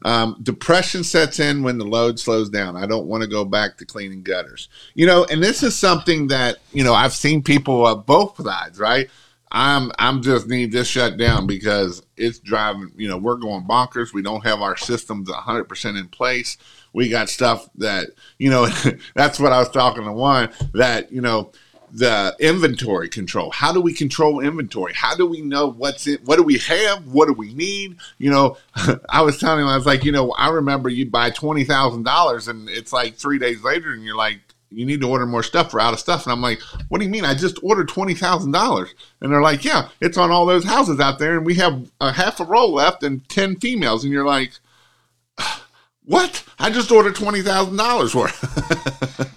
Um, 0.04 0.38
depression 0.42 1.04
sets 1.04 1.40
in 1.40 1.64
when 1.64 1.78
the 1.78 1.86
load 1.86 2.20
slows 2.20 2.50
down. 2.50 2.76
I 2.76 2.88
don't 2.88 3.08
want 3.08 3.22
to 3.24 3.30
go 3.30 3.46
back 3.46 3.78
to 3.78 3.86
cleaning 3.86 4.24
gutters. 4.24 4.68
You 4.96 5.06
know, 5.06 5.26
and 5.26 5.44
this 5.44 5.62
is 5.64 5.78
something 5.78 6.28
that 6.28 6.58
you 6.72 6.84
know 6.84 6.94
I've 6.94 7.14
seen 7.14 7.44
people 7.44 7.86
of 7.86 8.06
both 8.06 8.42
sides. 8.42 8.80
Right? 8.80 9.10
I'm 9.52 9.92
I'm 10.00 10.22
just 10.22 10.48
need 10.48 10.72
this 10.72 10.88
shut 10.88 11.18
down 11.18 11.46
because 11.46 12.02
it's 12.16 12.40
driving. 12.40 12.92
You 12.96 13.10
know, 13.10 13.18
we're 13.18 13.36
going 13.36 13.64
bonkers. 13.64 14.14
We 14.14 14.22
don't 14.22 14.46
have 14.46 14.62
our 14.62 14.78
systems 14.78 15.30
100 15.30 15.66
percent 15.66 15.98
in 15.98 16.08
place. 16.08 16.58
We 16.94 17.10
got 17.10 17.30
stuff 17.30 17.70
that 17.76 18.08
you 18.38 18.50
know. 18.50 18.68
that's 19.16 19.40
what 19.40 19.52
I 19.52 19.60
was 19.60 19.70
talking 19.70 20.06
to 20.06 20.12
one 20.12 20.52
that 20.74 21.12
you 21.12 21.22
know 21.22 21.52
the 21.94 22.36
inventory 22.40 23.10
control. 23.10 23.52
How 23.52 23.74
do 23.74 23.82
we 23.82 23.94
control 23.94 24.40
inventory? 24.40 24.94
How 24.94 25.16
do 25.16 25.26
we 25.26 25.42
know 25.42 25.68
what's 25.68 26.08
in? 26.08 26.20
What 26.24 26.38
do 26.38 26.44
we 26.44 26.58
have? 26.60 27.06
What 27.08 27.28
do 27.28 27.34
we 27.34 27.54
need? 27.54 27.98
You 28.18 28.32
know, 28.32 28.58
I 29.10 29.22
was 29.22 29.38
telling 29.38 29.62
him, 29.62 29.68
I 29.68 29.76
was 29.76 29.86
like, 29.86 30.06
you 30.06 30.12
know, 30.12 30.32
I 30.32 30.50
remember 30.50 30.90
you'd 30.90 31.12
buy 31.12 31.30
twenty 31.30 31.64
thousand 31.64 32.04
dollars, 32.04 32.48
and 32.48 32.70
it's 32.70 32.94
like 32.94 33.16
three 33.16 33.40
days 33.40 33.64
later, 33.64 33.92
and 33.92 34.04
you're 34.04 34.16
like, 34.16 34.40
you 34.70 34.86
need 34.86 35.02
to 35.02 35.10
order 35.10 35.26
more 35.26 35.44
stuff. 35.44 35.74
We're 35.74 35.82
out 35.82 35.94
of 35.94 36.00
stuff, 36.00 36.26
and 36.26 36.32
I'm 36.32 36.42
like, 36.42 36.62
what 36.88 37.00
do 37.00 37.06
you 37.06 37.12
mean? 37.12 37.26
I 37.26 37.36
just 37.36 37.60
ordered 37.62 37.90
twenty 37.90 38.14
thousand 38.14 38.52
dollars, 38.52 38.94
and 39.20 39.32
they're 39.32 39.42
like, 39.42 39.66
yeah, 39.66 39.90
it's 40.00 40.18
on 40.18 40.32
all 40.32 40.46
those 40.46 40.64
houses 40.66 41.00
out 41.00 41.20
there, 41.20 41.36
and 41.38 41.46
we 41.46 41.56
have 41.56 41.92
a 42.00 42.14
half 42.14 42.40
a 42.40 42.46
roll 42.46 42.74
left 42.74 43.04
and 43.04 43.28
ten 43.30 43.58
females, 43.58 44.04
and 44.04 44.14
you're 44.14 44.26
like. 44.26 44.52
What? 46.04 46.44
I 46.58 46.72
just 46.72 46.92
ordered 46.92 47.14
twenty 47.16 47.44
thousand 47.44 47.78
dollars 47.78 48.16
worth. 48.16 48.42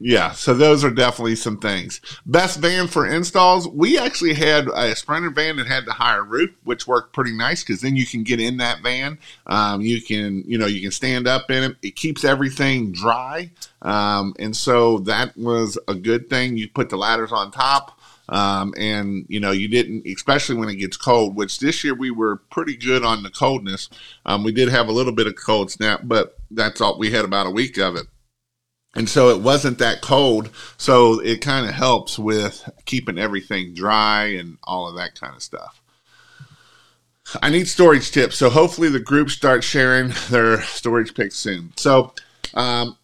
Yeah, 0.00 0.30
so 0.30 0.54
those 0.54 0.84
are 0.84 0.90
definitely 0.90 1.34
some 1.34 1.58
things. 1.58 2.00
Best 2.24 2.60
van 2.60 2.86
for 2.86 3.04
installs. 3.04 3.66
We 3.66 3.98
actually 3.98 4.34
had 4.34 4.68
a 4.68 4.94
Sprinter 4.94 5.30
van 5.30 5.56
that 5.56 5.66
had 5.66 5.86
the 5.86 5.92
higher 5.92 6.22
roof, 6.22 6.50
which 6.62 6.86
worked 6.86 7.12
pretty 7.12 7.32
nice 7.32 7.64
because 7.64 7.80
then 7.80 7.96
you 7.96 8.06
can 8.06 8.22
get 8.22 8.38
in 8.38 8.58
that 8.58 8.80
van. 8.80 9.18
Um, 9.48 9.80
you 9.80 10.00
can, 10.00 10.44
you 10.46 10.56
know, 10.56 10.66
you 10.66 10.80
can 10.80 10.92
stand 10.92 11.26
up 11.26 11.50
in 11.50 11.64
it. 11.64 11.76
It 11.82 11.96
keeps 11.96 12.22
everything 12.22 12.92
dry, 12.92 13.50
um, 13.82 14.34
and 14.38 14.56
so 14.56 14.98
that 15.00 15.36
was 15.36 15.76
a 15.88 15.96
good 15.96 16.30
thing. 16.30 16.56
You 16.56 16.68
put 16.68 16.90
the 16.90 16.96
ladders 16.96 17.32
on 17.32 17.50
top. 17.50 17.98
Um, 18.30 18.74
and 18.76 19.24
you 19.30 19.40
know 19.40 19.52
you 19.52 19.68
didn't 19.68 20.06
especially 20.06 20.56
when 20.56 20.68
it 20.68 20.74
gets 20.74 20.98
cold 20.98 21.34
which 21.34 21.60
this 21.60 21.82
year 21.82 21.94
we 21.94 22.10
were 22.10 22.36
pretty 22.50 22.76
good 22.76 23.02
on 23.02 23.22
the 23.22 23.30
coldness 23.30 23.88
um, 24.26 24.44
we 24.44 24.52
did 24.52 24.68
have 24.68 24.86
a 24.86 24.92
little 24.92 25.14
bit 25.14 25.26
of 25.26 25.34
cold 25.34 25.70
snap 25.70 26.02
but 26.04 26.36
that's 26.50 26.82
all 26.82 26.98
we 26.98 27.10
had 27.10 27.24
about 27.24 27.46
a 27.46 27.50
week 27.50 27.78
of 27.78 27.96
it 27.96 28.06
and 28.94 29.08
so 29.08 29.28
it 29.28 29.40
wasn't 29.40 29.78
that 29.78 30.00
cold. 30.00 30.50
So 30.76 31.20
it 31.20 31.40
kind 31.40 31.66
of 31.66 31.74
helps 31.74 32.18
with 32.18 32.68
keeping 32.84 33.18
everything 33.18 33.74
dry 33.74 34.26
and 34.26 34.58
all 34.64 34.88
of 34.88 34.96
that 34.96 35.18
kind 35.18 35.34
of 35.34 35.42
stuff. 35.42 35.80
I 37.42 37.50
need 37.50 37.68
storage 37.68 38.10
tips 38.10 38.38
so 38.38 38.48
hopefully 38.48 38.88
the 38.88 39.00
group 39.00 39.28
starts 39.28 39.66
sharing 39.66 40.12
their 40.30 40.62
storage 40.62 41.14
picks 41.14 41.36
soon. 41.36 41.72
So 41.76 42.14
um, 42.54 42.96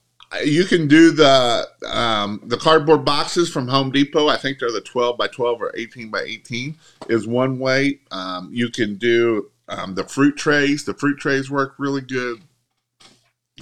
you 0.43 0.65
can 0.65 0.89
do 0.89 1.11
the 1.11 1.69
um, 1.87 2.41
the 2.45 2.57
cardboard 2.57 3.05
boxes 3.05 3.51
from 3.51 3.69
home 3.69 3.93
depot. 3.93 4.29
I 4.29 4.37
think 4.37 4.59
they're 4.59 4.73
the 4.73 4.81
12 4.81 5.19
by 5.19 5.29
12 5.29 5.63
or 5.63 5.73
18 5.77 6.11
by 6.11 6.23
18 6.23 6.77
is 7.09 7.27
one 7.27 7.59
way. 7.59 8.01
Um, 8.11 8.49
you 8.53 8.71
can 8.71 8.97
do 8.97 9.51
um, 9.69 9.95
the 9.95 10.05
fruit 10.05 10.37
trays. 10.37 10.85
The 10.85 10.95
fruit 10.95 11.19
trays 11.19 11.51
work 11.51 11.75
really 11.79 12.01
good 12.01 12.41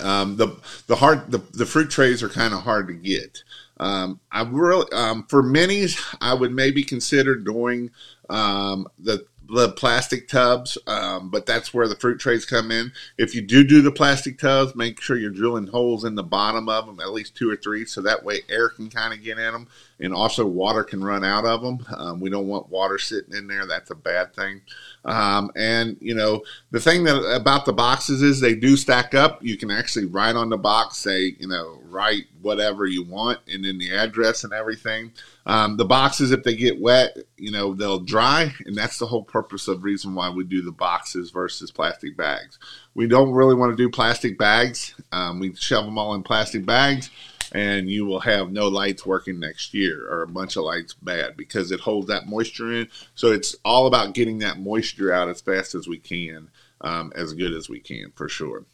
um, 0.01 0.37
the 0.37 0.57
the 0.87 0.97
hard 0.97 1.31
the, 1.31 1.39
the 1.53 1.67
fruit 1.67 1.91
trays 1.91 2.23
are 2.23 2.29
kind 2.29 2.55
of 2.55 2.61
hard 2.61 2.89
to 2.89 2.95
get. 2.95 3.43
Um, 3.79 4.21
I 4.31 4.43
really 4.43 4.91
um, 4.93 5.25
for 5.25 5.43
minis, 5.43 5.99
I 6.21 6.35
would 6.35 6.53
maybe 6.53 6.83
consider 6.83 7.37
doing 7.37 7.91
um, 8.31 8.89
the 8.99 9.27
the 9.53 9.71
plastic 9.71 10.29
tubs, 10.29 10.79
um, 10.87 11.29
but 11.29 11.45
that's 11.45 11.75
where 11.75 11.87
the 11.87 11.95
fruit 11.95 12.19
trays 12.19 12.47
come 12.47 12.71
in. 12.71 12.91
If 13.19 13.35
you 13.35 13.43
do 13.43 13.63
do 13.63 13.83
the 13.83 13.93
plastic 13.93 14.39
tubs, 14.39 14.75
make 14.75 14.99
sure 14.99 15.19
you're 15.19 15.31
drilling 15.31 15.67
holes 15.67 16.05
in 16.05 16.15
the 16.15 16.23
bottom 16.23 16.71
of 16.71 16.87
them, 16.87 17.01
at 17.01 17.13
least 17.13 17.37
two 17.37 17.51
or 17.51 17.57
three, 17.57 17.85
so 17.85 18.01
that 18.01 18.25
way 18.25 18.41
air 18.49 18.71
can 18.71 18.89
kind 18.89 19.13
of 19.13 19.23
get 19.23 19.39
in 19.39 19.53
them, 19.53 19.69
and 20.01 20.15
also 20.15 20.47
water 20.47 20.83
can 20.83 21.05
run 21.05 21.23
out 21.23 21.45
of 21.45 21.61
them. 21.61 21.85
Um, 21.95 22.19
we 22.19 22.31
don't 22.31 22.49
want 22.49 22.71
water 22.71 22.97
sitting 22.97 23.35
in 23.35 23.47
there; 23.47 23.67
that's 23.67 23.91
a 23.91 23.95
bad 23.95 24.35
thing. 24.35 24.63
Um, 25.05 25.51
and 25.55 25.99
you 26.01 26.15
know, 26.15 26.43
the 26.71 26.81
thing 26.81 27.05
that 27.05 27.19
about 27.19 27.67
the 27.67 27.75
boxes 27.75 28.23
is 28.23 28.41
they 28.41 28.55
do 28.55 28.75
stack 28.79 29.15
up. 29.15 29.45
You 29.45 29.59
can 29.59 29.71
actually 29.71 30.07
write 30.07 30.35
on 30.35 30.49
the 30.49 30.57
box, 30.57 30.97
say, 30.97 31.37
you 31.39 31.47
know, 31.47 31.79
write 31.85 32.25
whatever 32.41 32.87
you 32.87 33.05
want, 33.05 33.41
and 33.53 33.67
then 33.67 33.77
the 33.77 33.95
address 33.95 34.45
and 34.45 34.55
everything. 34.55 35.13
Um, 35.45 35.77
the 35.77 35.85
boxes, 35.85 36.31
if 36.31 36.45
they 36.45 36.55
get 36.55 36.81
wet, 36.81 37.17
you 37.37 37.51
know, 37.51 37.75
they'll 37.75 37.99
dry, 37.99 38.53
and 38.65 38.77
that's 38.77 38.99
the 38.99 39.07
whole 39.07 39.25
purpose 39.25 39.67
of 39.67 39.83
reason 39.83 40.15
why 40.15 40.31
we 40.31 40.45
do 40.45 40.63
the 40.63 40.73
boxes 40.73 41.31
versus 41.31 41.71
plastic 41.71 42.17
bags. 42.17 42.59
We 42.95 43.09
don't 43.09 43.33
really 43.33 43.57
want 43.57 43.73
to 43.73 43.77
do 43.77 43.91
plastic 43.91 44.39
bags. 44.39 44.95
Um, 45.11 45.41
we 45.41 45.55
shove 45.55 45.85
them 45.85 45.99
all 45.99 46.15
in 46.15 46.23
plastic 46.23 46.65
bags 46.65 47.11
and 47.55 47.91
you 47.91 48.07
will 48.07 48.21
have 48.21 48.51
no 48.51 48.69
lights 48.69 49.05
working 49.05 49.39
next 49.39 49.75
year 49.75 50.07
or 50.11 50.23
a 50.23 50.27
bunch 50.27 50.57
of 50.57 50.65
lights 50.65 50.95
bad 50.95 51.37
because 51.37 51.71
it 51.71 51.81
holds 51.81 52.09
that 52.09 52.27
moisture 52.27 52.73
in. 52.73 52.89
So 53.15 53.31
it's 53.31 53.55
all 53.65 53.87
about 53.87 54.15
getting 54.15 54.39
that 54.39 54.59
moisture 54.59 55.13
out 55.13 55.29
as 55.29 55.41
fast 55.41 55.75
as 55.75 55.87
we 55.87 55.99
can, 55.99 56.51
um, 56.81 57.13
as 57.15 57.35
good 57.35 57.53
as 57.53 57.69
we 57.69 57.79
can 57.79 58.13
for 58.15 58.29
sure. 58.29 58.65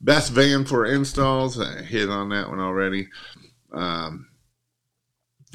Best 0.00 0.32
van 0.32 0.64
for 0.64 0.84
installs, 0.84 1.58
I 1.58 1.82
hit 1.82 2.10
on 2.10 2.28
that 2.30 2.48
one 2.48 2.60
already. 2.60 3.08
Um, 3.72 4.28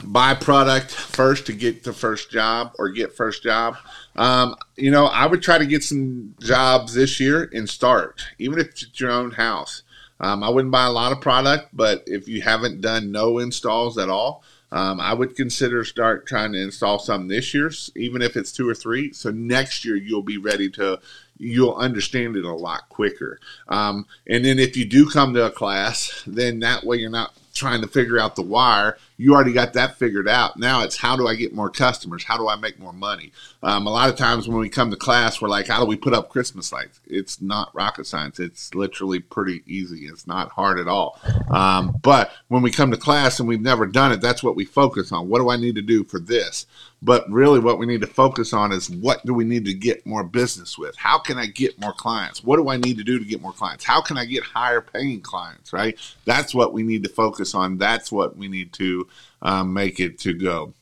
buy 0.03 0.34
product 0.34 0.91
first 0.91 1.46
to 1.46 1.53
get 1.53 1.84
the 1.84 1.93
first 1.93 2.31
job 2.31 2.74
or 2.79 2.89
get 2.89 3.15
first 3.15 3.43
job. 3.43 3.77
Um, 4.15 4.55
you 4.75 4.91
know, 4.91 5.05
I 5.05 5.25
would 5.25 5.41
try 5.41 5.58
to 5.58 5.65
get 5.65 5.84
some 5.84 6.36
jobs 6.41 6.93
this 6.93 7.20
year 7.20 7.50
and 7.53 7.70
start, 7.70 8.22
even 8.39 8.60
if 8.60 8.67
it's 8.67 9.00
your 9.00 9.12
own 9.12 9.31
house. 9.31 9.84
Um, 10.20 10.43
I 10.43 10.50
wouldn't 10.50 10.72
buy 10.72 10.86
a 10.86 10.91
lot 10.91 11.12
of 11.12 11.22
product, 11.22 11.70
but 11.74 12.03
if 12.05 12.27
you 12.27 12.41
haven't 12.41 12.81
done 12.81 13.12
no 13.12 13.39
installs 13.39 13.98
at 13.98 14.10
all, 14.10 14.43
um, 14.72 15.01
I 15.01 15.13
would 15.13 15.36
consider 15.36 15.84
start 15.84 16.27
trying 16.27 16.53
to 16.53 16.62
install 16.62 17.00
some 17.00 17.27
this 17.27 17.53
year, 17.53 17.72
even 17.96 18.22
if 18.22 18.38
it's 18.38 18.51
two 18.51 18.70
or 18.70 18.75
three. 18.75 19.12
So 19.13 19.31
next 19.31 19.84
year 19.84 19.96
you'll 19.96 20.22
be 20.22 20.38
ready 20.38 20.70
to, 20.72 21.00
you'll 21.38 21.75
understand 21.75 22.38
it 22.38 22.46
a 22.46 22.53
lot 22.53 22.88
quicker. 22.88 23.39
Um, 23.67 24.05
and 24.27 24.46
then 24.46 24.60
if 24.60 24.77
you 24.77 24.86
do 24.86 25.10
come 25.10 25.34
to 25.34 25.48
a 25.48 25.51
class, 25.51 26.24
then 26.25 26.60
that 26.60 26.86
way 26.86 26.98
you're 26.98 27.10
not 27.10 27.34
trying 27.53 27.81
to 27.81 27.88
figure 27.88 28.20
out 28.20 28.36
the 28.36 28.41
wire. 28.41 28.98
You 29.22 29.36
already 29.36 29.54
got 29.54 29.74
that 29.74 29.98
figured 29.98 30.28
out. 30.28 30.58
Now 30.58 30.82
it's 30.82 30.98
how 30.98 31.16
do 31.16 31.28
I 31.28 31.36
get 31.36 31.54
more 31.54 31.70
customers? 31.70 32.24
How 32.24 32.38
do 32.38 32.50
I 32.50 32.56
make 32.56 32.80
more 32.80 32.92
money? 32.92 33.32
Um, 33.62 33.86
a 33.86 33.92
lot 33.92 34.10
of 34.10 34.16
times 34.16 34.48
when 34.48 34.58
we 34.58 34.68
come 34.68 34.90
to 34.90 34.98
class, 34.98 35.40
we're 35.40 35.48
like, 35.48 35.68
how 35.68 35.80
do 35.80 35.86
we 35.86 35.96
put 35.96 36.16
up 36.16 36.30
Christmas 36.30 36.72
lights? 36.72 37.00
It's 37.06 37.40
not 37.40 37.70
rocket 37.75 38.08
science. 38.08 38.40
It's 38.40 38.74
literally 38.74 39.20
pretty 39.20 39.62
easy. 39.68 40.08
It's 40.08 40.25
not 40.25 40.50
hard 40.50 40.80
at 40.80 40.88
all. 40.88 41.20
Um, 41.51 42.00
but 42.01 42.32
when 42.48 42.63
we 42.63 42.72
come 42.72 42.90
to 42.90 42.98
class 42.98 43.40
and 43.40 43.48
we've 43.48 43.62
never 43.62 43.86
done 43.86 44.12
it, 44.12 44.22
that's 44.22 44.42
what 44.42 44.56
we 44.56 44.66
focus 44.66 45.12
on. 45.12 45.30
What 45.30 45.38
do 45.38 45.51
I 45.51 45.58
need 45.58 45.75
to 45.75 45.84
do 45.84 46.04
for 46.04 46.20
this? 46.20 46.66
But 47.04 47.30
really, 47.32 47.60
what 47.60 47.80
we 47.80 47.88
need 47.88 48.01
to 48.01 48.08
focus 48.08 48.54
on 48.54 48.72
is 48.72 48.90
what 48.90 49.25
do 49.25 49.34
we 49.34 49.44
need 49.44 49.66
to 49.66 49.74
get 49.74 50.06
more 50.06 50.24
business 50.24 50.78
with? 50.78 50.96
How 50.98 51.18
can 51.18 51.40
I 51.40 51.48
get 51.48 51.80
more 51.80 51.94
clients? 51.94 52.44
What 52.44 52.58
do 52.58 52.70
I 52.70 52.78
need 52.78 52.98
to 52.98 53.04
do 53.04 53.18
to 53.18 53.25
get 53.25 53.42
more 53.42 53.54
clients? 53.54 53.84
How 53.84 54.01
can 54.01 54.20
I 54.20 54.25
get 54.25 54.44
higher 54.44 54.82
paying 54.82 55.22
clients? 55.22 55.74
Right? 55.74 55.98
That's 56.25 56.54
what 56.54 56.74
we 56.74 56.84
need 56.84 57.01
to 57.04 57.10
focus 57.10 57.56
on. 57.56 57.80
That's 57.80 58.12
what 58.12 58.38
we 58.38 58.48
need 58.48 58.72
to 58.74 59.08
um, 59.41 59.74
make 59.74 60.00
it 60.00 60.19
to 60.19 60.33
go. 60.33 60.74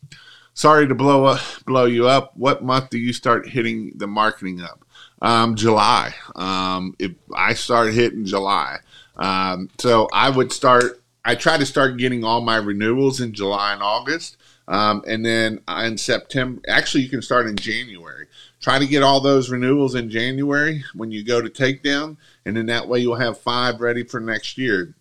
Sorry 0.53 0.87
to 0.87 0.95
blow 0.95 1.25
up, 1.25 1.41
blow 1.65 1.85
you 1.85 2.07
up. 2.07 2.35
What 2.35 2.63
month 2.63 2.89
do 2.89 2.97
you 2.97 3.13
start 3.13 3.47
hitting 3.47 3.93
the 3.95 4.07
marketing 4.07 4.61
up? 4.61 4.83
Um, 5.21 5.55
July. 5.55 6.13
Um, 6.35 6.95
if 6.99 7.13
I 7.33 7.53
start 7.53 7.93
hitting 7.93 8.25
July, 8.25 8.79
um, 9.15 9.69
so 9.79 10.07
I 10.11 10.29
would 10.29 10.51
start. 10.51 11.01
I 11.23 11.35
try 11.35 11.57
to 11.57 11.65
start 11.65 11.97
getting 11.97 12.23
all 12.23 12.41
my 12.41 12.57
renewals 12.57 13.21
in 13.21 13.33
July 13.33 13.73
and 13.73 13.83
August. 13.83 14.37
Um, 14.69 15.03
and 15.07 15.25
then 15.25 15.61
in 15.67 15.97
September, 15.97 16.61
actually, 16.67 17.03
you 17.03 17.09
can 17.09 17.21
start 17.21 17.47
in 17.47 17.55
January. 17.55 18.27
Try 18.61 18.77
to 18.77 18.85
get 18.85 19.01
all 19.01 19.19
those 19.19 19.49
renewals 19.49 19.95
in 19.95 20.09
January 20.09 20.83
when 20.93 21.11
you 21.11 21.23
go 21.23 21.41
to 21.41 21.49
takedown, 21.49 22.17
and 22.45 22.55
then 22.55 22.67
that 22.67 22.87
way 22.87 22.99
you'll 22.99 23.15
have 23.15 23.39
five 23.39 23.81
ready 23.81 24.03
for 24.03 24.19
next 24.19 24.57
year. 24.57 24.93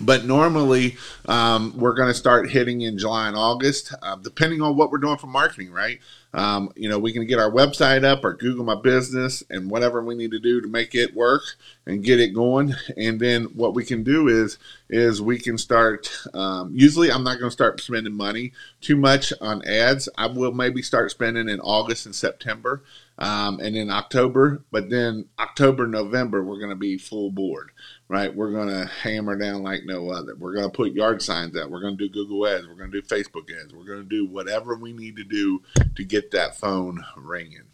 But 0.00 0.24
normally 0.24 0.96
um, 1.26 1.72
we're 1.76 1.94
going 1.94 2.08
to 2.08 2.14
start 2.14 2.50
hitting 2.50 2.82
in 2.82 2.98
July 2.98 3.28
and 3.28 3.36
August, 3.36 3.94
uh, 4.02 4.16
depending 4.16 4.62
on 4.62 4.76
what 4.76 4.90
we're 4.90 4.98
doing 4.98 5.18
for 5.18 5.26
marketing, 5.26 5.70
right? 5.72 6.00
Um, 6.34 6.70
you 6.76 6.88
know, 6.88 6.98
we 6.98 7.12
can 7.12 7.26
get 7.26 7.38
our 7.38 7.50
website 7.50 8.04
up 8.04 8.24
or 8.24 8.34
Google 8.34 8.64
My 8.64 8.74
Business 8.74 9.42
and 9.48 9.70
whatever 9.70 10.02
we 10.04 10.14
need 10.14 10.30
to 10.32 10.38
do 10.38 10.60
to 10.60 10.68
make 10.68 10.94
it 10.94 11.14
work 11.14 11.42
and 11.88 12.04
get 12.04 12.20
it 12.20 12.34
going. 12.34 12.74
And 12.96 13.18
then 13.18 13.44
what 13.46 13.74
we 13.74 13.84
can 13.84 14.04
do 14.04 14.28
is 14.28 14.58
is 14.90 15.20
we 15.20 15.38
can 15.38 15.58
start. 15.58 16.10
Um, 16.34 16.70
usually, 16.74 17.10
I'm 17.10 17.24
not 17.24 17.38
going 17.38 17.48
to 17.48 17.50
start 17.50 17.80
spending 17.80 18.12
money 18.12 18.52
too 18.80 18.96
much 18.96 19.32
on 19.40 19.64
ads. 19.66 20.08
I 20.16 20.26
will 20.26 20.52
maybe 20.52 20.82
start 20.82 21.10
spending 21.10 21.48
in 21.48 21.60
August 21.60 22.06
and 22.06 22.14
September 22.14 22.82
um, 23.18 23.58
and 23.60 23.74
in 23.74 23.90
October. 23.90 24.62
But 24.70 24.90
then 24.90 25.26
October, 25.38 25.86
November, 25.86 26.44
we're 26.44 26.58
going 26.58 26.70
to 26.70 26.76
be 26.76 26.98
full 26.98 27.30
board, 27.30 27.70
right? 28.06 28.34
We're 28.34 28.52
going 28.52 28.68
to 28.68 28.86
hammer 28.86 29.36
down 29.36 29.62
like 29.62 29.84
no 29.84 30.10
other. 30.10 30.36
We're 30.36 30.54
going 30.54 30.70
to 30.70 30.76
put 30.76 30.92
yard 30.92 31.22
signs 31.22 31.56
out. 31.56 31.70
We're 31.70 31.80
going 31.80 31.96
to 31.96 32.08
do 32.08 32.12
Google 32.12 32.46
ads. 32.46 32.68
We're 32.68 32.74
going 32.74 32.92
to 32.92 33.00
do 33.00 33.06
Facebook 33.06 33.50
ads. 33.50 33.72
We're 33.72 33.84
going 33.84 34.02
to 34.02 34.08
do 34.08 34.26
whatever 34.26 34.76
we 34.76 34.92
need 34.92 35.16
to 35.16 35.24
do 35.24 35.62
to 35.96 36.04
get 36.04 36.32
that 36.32 36.58
phone 36.58 37.02
ringing. 37.16 37.64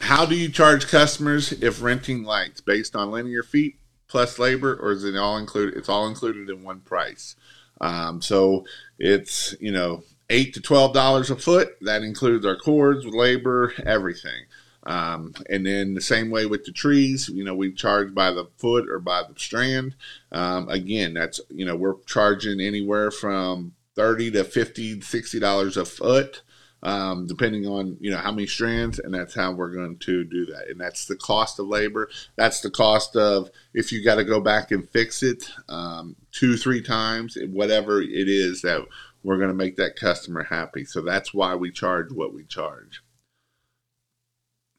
How 0.00 0.24
do 0.24 0.34
you 0.34 0.48
charge 0.48 0.88
customers 0.88 1.52
if 1.52 1.82
renting 1.82 2.24
lights 2.24 2.60
based 2.60 2.96
on 2.96 3.10
linear 3.10 3.42
feet 3.42 3.78
plus 4.08 4.38
labor, 4.38 4.74
or 4.74 4.92
is 4.92 5.04
it 5.04 5.16
all 5.16 5.36
included? 5.38 5.76
It's 5.76 5.88
all 5.88 6.06
included 6.06 6.50
in 6.50 6.62
one 6.62 6.80
price. 6.80 7.36
Um, 7.80 8.22
so 8.22 8.64
it's 8.98 9.54
you 9.60 9.72
know 9.72 10.04
eight 10.30 10.54
to 10.54 10.60
twelve 10.60 10.92
dollars 10.92 11.30
a 11.30 11.36
foot. 11.36 11.76
That 11.82 12.02
includes 12.02 12.46
our 12.46 12.56
cords, 12.56 13.04
labor, 13.04 13.74
everything. 13.84 14.46
Um, 14.84 15.34
and 15.48 15.64
then 15.64 15.94
the 15.94 16.00
same 16.00 16.30
way 16.30 16.46
with 16.46 16.64
the 16.64 16.72
trees, 16.72 17.28
you 17.28 17.44
know, 17.44 17.54
we 17.54 17.72
charge 17.72 18.12
by 18.14 18.32
the 18.32 18.48
foot 18.56 18.88
or 18.88 18.98
by 18.98 19.22
the 19.22 19.38
strand. 19.38 19.94
Um, 20.32 20.68
again, 20.68 21.14
that's 21.14 21.40
you 21.50 21.64
know 21.64 21.76
we're 21.76 22.00
charging 22.06 22.60
anywhere 22.60 23.10
from 23.10 23.74
thirty 23.94 24.30
to 24.32 24.44
fifty, 24.44 25.00
sixty 25.00 25.38
dollars 25.38 25.76
a 25.76 25.84
foot. 25.84 26.42
Um, 26.84 27.28
depending 27.28 27.64
on 27.64 27.96
you 28.00 28.10
know 28.10 28.16
how 28.18 28.32
many 28.32 28.46
strands, 28.48 28.98
and 28.98 29.14
that's 29.14 29.34
how 29.34 29.52
we're 29.52 29.72
going 29.72 29.98
to 29.98 30.24
do 30.24 30.46
that. 30.46 30.68
And 30.68 30.80
that's 30.80 31.06
the 31.06 31.14
cost 31.14 31.60
of 31.60 31.68
labor. 31.68 32.10
That's 32.36 32.60
the 32.60 32.70
cost 32.70 33.14
of 33.14 33.50
if 33.72 33.92
you 33.92 34.02
got 34.02 34.16
to 34.16 34.24
go 34.24 34.40
back 34.40 34.72
and 34.72 34.88
fix 34.90 35.22
it 35.22 35.48
um, 35.68 36.16
two, 36.32 36.56
three 36.56 36.82
times, 36.82 37.38
whatever 37.50 38.02
it 38.02 38.28
is 38.28 38.62
that 38.62 38.84
we're 39.22 39.36
going 39.36 39.48
to 39.48 39.54
make 39.54 39.76
that 39.76 39.96
customer 39.96 40.42
happy. 40.42 40.84
So 40.84 41.00
that's 41.02 41.32
why 41.32 41.54
we 41.54 41.70
charge 41.70 42.10
what 42.10 42.34
we 42.34 42.44
charge. 42.44 43.02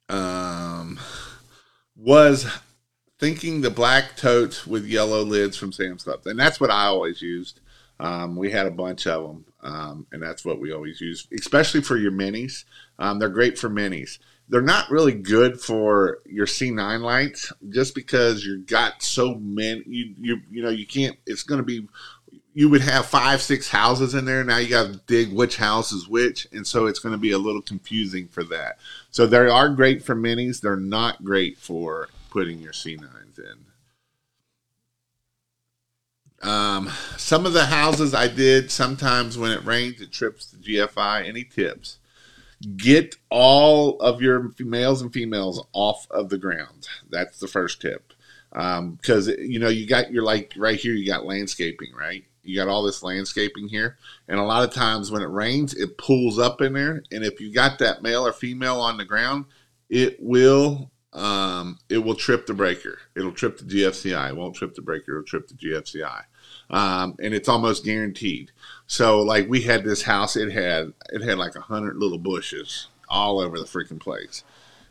Um, 0.10 1.00
was 1.96 2.46
thinking 3.20 3.62
the 3.62 3.70
black 3.70 4.18
totes 4.18 4.68
with 4.68 4.86
yellow 4.86 5.24
lids 5.24 5.56
from 5.56 5.72
Sam's 5.72 6.04
Club, 6.04 6.26
and 6.26 6.38
that's 6.38 6.60
what 6.60 6.70
I 6.70 6.86
always 6.86 7.22
used. 7.22 7.62
Um, 8.00 8.36
we 8.36 8.52
had 8.52 8.66
a 8.66 8.72
bunch 8.72 9.08
of 9.08 9.24
them, 9.24 9.46
um, 9.62 10.08
and 10.12 10.22
that's 10.22 10.44
what 10.44 10.60
we 10.60 10.74
always 10.74 11.00
use, 11.00 11.28
especially 11.38 11.82
for 11.82 11.96
your 11.96 12.12
minis. 12.12 12.66
Um, 13.00 13.20
they're 13.20 13.30
great 13.30 13.58
for 13.58 13.70
minis. 13.70 14.20
They're 14.50 14.62
not 14.62 14.90
really 14.90 15.14
good 15.14 15.62
for 15.62 16.20
your 16.26 16.46
C9 16.46 17.02
lights, 17.02 17.54
just 17.70 17.96
because 17.96 18.46
you've 18.46 18.66
got 18.66 19.02
so 19.02 19.36
many. 19.36 19.84
You 19.86 20.16
you 20.20 20.42
you 20.52 20.64
know 20.64 20.70
you 20.70 20.86
can't. 20.86 21.18
It's 21.26 21.44
going 21.44 21.60
to 21.60 21.66
be 21.66 21.88
you 22.54 22.70
would 22.70 22.82
have 22.82 23.06
five, 23.06 23.42
six 23.42 23.68
houses 23.70 24.14
in 24.14 24.26
there. 24.26 24.44
Now 24.44 24.58
you 24.58 24.70
got 24.70 24.94
to 24.94 25.02
dig 25.08 25.34
which 25.34 25.58
house 25.58 25.92
is 25.92 26.08
which, 26.08 26.48
and 26.52 26.66
so 26.66 26.86
it's 26.86 27.00
going 27.00 27.14
to 27.14 27.20
be 27.20 27.32
a 27.32 27.38
little 27.38 27.62
confusing 27.62 28.28
for 28.28 28.44
that. 28.46 28.78
So 29.12 29.26
they 29.26 29.38
are 29.38 29.70
great 29.70 30.04
for 30.04 30.16
minis. 30.16 30.62
They're 30.62 30.76
not 30.76 31.24
great 31.24 31.58
for 31.58 32.10
putting 32.30 32.60
your 32.60 32.74
C9s 32.74 33.40
in. 33.40 33.66
Um, 36.44 36.90
some 37.18 37.46
of 37.46 37.54
the 37.54 37.66
houses 37.66 38.14
I 38.14 38.28
did 38.28 38.70
sometimes 38.70 39.38
when 39.38 39.52
it 39.52 39.64
rains, 39.64 40.02
it 40.02 40.12
trips 40.12 40.48
the 40.48 40.58
GFI. 40.58 41.28
Any 41.28 41.44
tips? 41.44 42.00
Get 42.78 43.16
all 43.30 44.00
of 44.00 44.22
your 44.22 44.52
males 44.60 45.02
and 45.02 45.12
females 45.12 45.66
off 45.74 46.08
of 46.12 46.30
the 46.30 46.38
ground. 46.38 46.88
That's 47.10 47.40
the 47.40 47.48
first 47.48 47.82
tip. 47.82 48.14
Because 48.52 49.30
um, 49.30 49.36
you 49.40 49.60
know 49.60 49.70
you 49.70 49.88
got 49.88 50.12
your 50.12 50.24
like 50.24 50.54
right 50.58 50.80
here, 50.80 50.94
you 50.94 51.08
got 51.08 51.26
landscaping, 51.26 51.94
right? 51.94 52.24
you 52.44 52.56
got 52.56 52.68
all 52.68 52.84
this 52.84 53.02
landscaping 53.02 53.68
here 53.68 53.98
and 54.28 54.40
a 54.40 54.44
lot 54.44 54.64
of 54.64 54.74
times 54.74 55.10
when 55.10 55.22
it 55.22 55.30
rains 55.30 55.74
it 55.74 55.98
pulls 55.98 56.38
up 56.38 56.62
in 56.62 56.74
there 56.74 57.02
and 57.12 57.24
if 57.24 57.40
you 57.40 57.52
got 57.52 57.80
that 57.80 58.04
male 58.04 58.26
or 58.26 58.34
female 58.34 58.80
on 58.80 58.98
the 58.98 59.06
ground 59.06 59.46
it 59.90 60.18
will 60.20 60.92
um, 61.14 61.78
it 61.90 62.00
will 62.00 62.16
trip 62.16 62.46
the 62.46 62.54
breaker 62.54 63.00
it'll 63.16 63.32
trip 63.32 63.58
the 63.58 63.64
gfci 63.64 64.30
it 64.30 64.36
won't 64.36 64.56
trip 64.56 64.76
the 64.76 64.82
breaker 64.82 65.14
it'll 65.14 65.26
trip 65.26 65.48
the 65.48 65.54
gfci 65.54 66.24
um, 66.74 67.16
and 67.22 67.34
it's 67.34 67.48
almost 67.48 67.86
guaranteed 67.86 68.52
so 68.88 69.22
like 69.22 69.48
we 69.48 69.62
had 69.62 69.84
this 69.84 70.04
house 70.04 70.36
it 70.36 70.52
had 70.52 70.92
it 71.10 71.22
had 71.22 71.38
like 71.38 71.56
a 71.56 71.62
hundred 71.62 71.96
little 71.96 72.18
bushes 72.18 72.88
all 73.08 73.40
over 73.40 73.58
the 73.60 73.66
freaking 73.66 74.00
place 74.00 74.44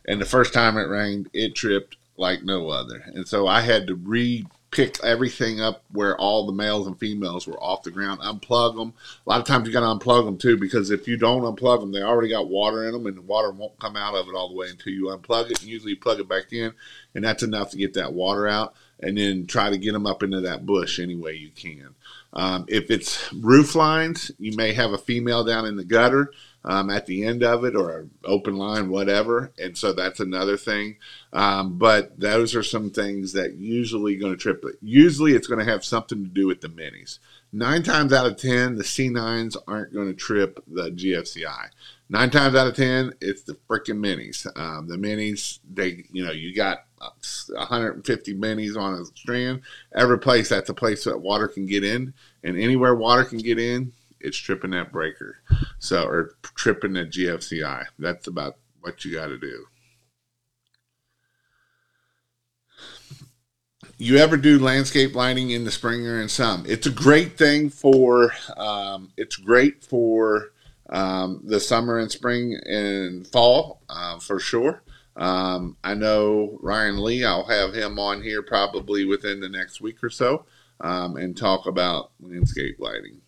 and 0.07 0.21
the 0.21 0.27
first 0.27 0.55
time 0.55 0.79
it 0.79 0.88
rained 0.88 1.29
it 1.35 1.55
tripped 1.55 1.97
like 2.16 2.42
no 2.45 2.68
other 2.68 3.03
and 3.14 3.27
so 3.27 3.47
i 3.47 3.61
had 3.61 3.87
to 3.87 3.95
re 3.95 4.47
pick 4.73 4.99
everything 5.05 5.61
up 5.61 5.85
where 5.92 6.16
all 6.16 6.47
the 6.47 6.53
males 6.53 6.87
and 6.87 6.99
females 6.99 7.47
were 7.47 7.62
off 7.62 7.83
the 7.83 7.90
ground, 7.90 8.21
unplug 8.21 8.75
them. 8.75 8.95
A 9.27 9.31
lot 9.31 9.40
of 9.40 9.47
times 9.47 9.66
you 9.66 9.73
got 9.73 9.81
to 9.81 9.87
unplug 9.87 10.25
them 10.25 10.38
too 10.38 10.57
because 10.57 10.90
if 10.90 11.07
you 11.07 11.18
don't 11.18 11.42
unplug 11.42 11.81
them, 11.81 11.92
they 11.92 12.03
already 12.03 12.31
got 12.31 12.49
water 12.49 12.87
in 12.87 12.92
them 12.92 13.07
and 13.07 13.16
the 13.16 13.23
water 13.23 13.51
won't 13.51 13.79
come 13.79 13.97
out 13.97 14.14
of 14.14 14.27
it 14.29 14.35
all 14.35 14.49
the 14.49 14.55
way 14.55 14.68
until 14.71 14.92
you 14.95 15.05
unplug 15.05 15.51
it. 15.51 15.61
And 15.61 15.68
usually 15.68 15.92
you 15.92 15.99
plug 15.99 16.21
it 16.21 16.29
back 16.29 16.53
in, 16.53 16.73
and 17.14 17.23
that's 17.23 17.42
enough 17.42 17.71
to 17.71 17.77
get 17.77 17.95
that 17.95 18.14
water 18.14 18.49
out. 18.49 18.75
And 19.02 19.18
then 19.18 19.46
try 19.46 19.68
to 19.68 19.78
get 19.78 19.92
them 19.92 20.06
up 20.06 20.22
into 20.22 20.40
that 20.42 20.64
bush 20.64 20.98
any 20.98 21.16
way 21.16 21.34
you 21.34 21.50
can. 21.50 21.94
Um, 22.34 22.64
if 22.68 22.90
it's 22.90 23.32
roof 23.32 23.74
lines, 23.74 24.30
you 24.38 24.56
may 24.56 24.72
have 24.72 24.92
a 24.92 24.98
female 24.98 25.44
down 25.44 25.66
in 25.66 25.76
the 25.76 25.84
gutter 25.84 26.32
um, 26.64 26.90
at 26.90 27.06
the 27.06 27.24
end 27.24 27.42
of 27.42 27.64
it 27.64 27.74
or 27.76 28.00
an 28.00 28.10
open 28.24 28.56
line, 28.56 28.88
whatever. 28.88 29.52
And 29.58 29.76
so 29.76 29.92
that's 29.92 30.20
another 30.20 30.56
thing. 30.56 30.96
Um, 31.32 31.78
but 31.78 32.18
those 32.18 32.54
are 32.54 32.62
some 32.62 32.90
things 32.90 33.32
that 33.32 33.54
usually 33.54 34.16
going 34.16 34.32
to 34.32 34.38
trip. 34.38 34.64
Usually 34.80 35.32
it's 35.32 35.46
going 35.46 35.64
to 35.64 35.70
have 35.70 35.84
something 35.84 36.24
to 36.24 36.30
do 36.30 36.46
with 36.46 36.60
the 36.60 36.68
minis. 36.68 37.18
Nine 37.52 37.82
times 37.82 38.12
out 38.12 38.26
of 38.26 38.38
10, 38.38 38.76
the 38.76 38.84
C9s 38.84 39.56
aren't 39.66 39.92
going 39.92 40.08
to 40.08 40.14
trip 40.14 40.62
the 40.66 40.90
GFCI. 40.90 41.68
Nine 42.12 42.29
times 42.29 42.55
out 42.55 42.66
of 42.66 42.77
10, 42.77 43.14
it's 43.22 43.42
the 43.42 43.55
freaking 43.70 43.96
minis. 43.96 44.46
Um, 44.55 44.87
the 44.87 44.96
minis, 44.96 45.61
they, 45.72 46.05
you 46.12 46.22
know, 46.22 46.31
you 46.31 46.55
got 46.55 46.85
150 47.48 48.35
minis 48.35 48.77
on 48.77 49.01
a 49.01 49.05
strand. 49.07 49.62
Every 49.94 50.18
place 50.18 50.51
that's 50.51 50.68
a 50.68 50.75
place 50.75 51.05
that 51.05 51.22
water 51.22 51.48
can 51.48 51.64
get 51.64 51.85
in, 51.85 52.12
and 52.44 52.59
anywhere 52.59 52.94
water 52.94 53.25
can 53.25 53.38
get 53.38 53.59
in, 53.59 53.94
it's 54.20 54.37
tripping 54.37 54.72
that 54.72 54.92
breaker. 54.92 55.38
So, 55.79 56.05
or 56.05 56.35
tripping 56.55 56.92
the 56.92 57.07
GFCI. 57.07 57.87
That's 57.98 58.27
about 58.27 58.59
what 58.83 59.07
you 59.07 59.14
got 59.14 59.29
to 59.29 59.38
do. 59.38 59.64
You 63.96 64.18
ever 64.18 64.37
do 64.37 64.59
landscape 64.59 65.14
lighting 65.14 65.48
in 65.48 65.64
the 65.64 65.70
spring 65.70 66.07
or 66.07 66.20
in 66.20 66.29
some? 66.29 66.64
It's 66.68 66.87
a 66.87 66.90
great 66.90 67.38
thing 67.38 67.70
for. 67.70 68.35
Um, 68.59 69.12
it's 69.16 69.37
great 69.37 69.83
for 69.83 70.51
um, 70.92 71.40
the 71.44 71.59
summer 71.59 71.98
and 71.98 72.11
spring 72.11 72.57
and 72.64 73.26
fall 73.26 73.83
uh, 73.88 74.20
for 74.20 74.38
sure. 74.38 74.83
Um, 75.16 75.76
I 75.83 75.94
know 75.94 76.59
Ryan 76.62 77.02
Lee. 77.02 77.24
I'll 77.24 77.46
have 77.46 77.74
him 77.74 77.98
on 77.98 78.22
here 78.22 78.42
probably 78.42 79.05
within 79.05 79.40
the 79.40 79.48
next 79.48 79.81
week 79.81 80.02
or 80.05 80.11
so 80.11 80.46
um, 80.81 81.16
and 81.16 81.37
talk 81.37 81.66
about 81.66 82.12
landscape 82.20 82.76
lighting 82.78 83.20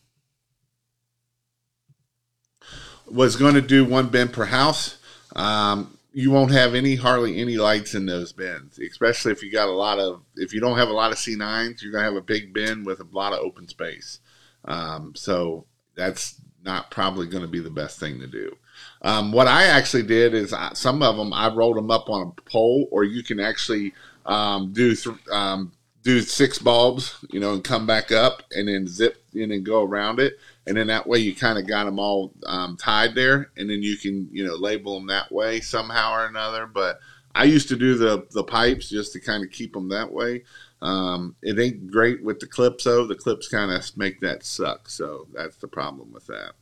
was 3.07 3.37
going 3.37 3.55
to 3.55 3.61
do 3.61 3.85
one 3.85 4.09
bin 4.09 4.29
per 4.29 4.47
house. 4.47 4.99
Um, 5.37 5.99
you 6.13 6.31
won't 6.31 6.53
have 6.53 6.75
any 6.75 6.95
hardly 6.95 7.41
any 7.41 7.57
lights 7.57 7.95
in 7.95 8.07
those 8.07 8.33
bins, 8.33 8.79
especially 8.79 9.33
if 9.33 9.43
you 9.43 9.51
got 9.51 9.69
a 9.69 9.73
lot 9.73 9.99
of 9.99 10.23
if 10.37 10.53
you 10.53 10.61
don't 10.61 10.79
have 10.79 10.89
a 10.89 10.93
lot 10.93 11.11
of 11.11 11.19
C9s, 11.19 11.83
you're 11.83 11.93
gonna 11.93 12.05
have 12.05 12.15
a 12.15 12.21
big 12.21 12.53
bin 12.53 12.85
with 12.85 13.01
a 13.01 13.07
lot 13.11 13.33
of 13.33 13.41
open 13.41 13.67
space. 13.67 14.21
Um, 14.65 15.15
so 15.17 15.67
that's 15.97 16.41
not 16.65 16.91
probably 16.91 17.27
going 17.27 17.43
to 17.43 17.49
be 17.49 17.61
the 17.61 17.71
best 17.71 18.01
thing 18.01 18.19
to 18.21 18.27
do. 18.27 18.57
Um, 19.03 19.33
what 19.33 19.47
I 19.47 19.65
actually 19.65 20.05
did 20.05 20.35
is 20.35 20.53
I, 20.53 20.73
some 20.75 21.03
of 21.03 21.17
them 21.17 21.33
I 21.33 21.55
rolled 21.55 21.77
them 21.77 21.91
up 21.91 22.09
on 22.09 22.27
a 22.27 22.41
pole, 22.43 22.89
or 22.91 23.05
you 23.05 23.23
can 23.23 23.39
actually 23.41 23.93
um, 24.27 24.73
do 24.73 24.95
th- 24.95 25.17
um, 25.31 25.73
do 26.03 26.21
six 26.21 26.59
bulbs, 26.59 27.25
you 27.31 27.41
know, 27.41 27.53
and 27.55 27.65
come 27.65 27.87
back 27.87 28.11
up 28.11 28.43
and 28.51 28.69
then 28.69 28.87
zip 28.87 29.23
in 29.35 29.53
and 29.53 29.65
go 29.65 29.83
around 29.83 30.21
it 30.21 30.39
and 30.67 30.77
then 30.77 30.87
that 30.87 31.07
way 31.07 31.19
you 31.19 31.35
kind 31.35 31.59
of 31.59 31.67
got 31.67 31.85
them 31.85 31.99
all 31.99 32.33
um, 32.47 32.77
tied 32.77 33.15
there, 33.15 33.51
and 33.57 33.69
then 33.69 33.83
you 33.83 33.97
can 33.97 34.29
you 34.33 34.45
know 34.45 34.55
label 34.55 34.95
them 34.95 35.09
that 35.09 35.31
way 35.31 35.61
somehow 35.61 36.15
or 36.15 36.27
another. 36.27 36.67
But 36.67 37.01
I 37.35 37.45
used 37.45 37.69
to 37.69 37.77
do 37.77 37.97
the 37.97 38.27
the 38.31 38.45
pipes 38.45 38.89
just 38.89 39.13
to 39.13 39.21
kind 39.21 39.45
of 39.45 39.51
keep 39.51 39.75
them 39.75 39.89
that 39.91 40.13
way. 40.13 40.45
Um, 40.85 41.35
it 41.43 41.59
ain't 41.59 41.91
great 41.91 42.23
with 42.23 42.41
the 42.41 42.47
clips 42.47 42.85
though. 42.85 43.07
The 43.07 43.15
clips 43.15 43.49
kind 43.49 43.73
of 43.73 43.97
make 43.97 44.21
that 44.21 44.45
suck, 44.45 44.91
so 44.91 45.27
that's 45.33 45.57
the 45.57 45.67
problem 45.67 46.13
with 46.13 46.27
that. 46.27 46.53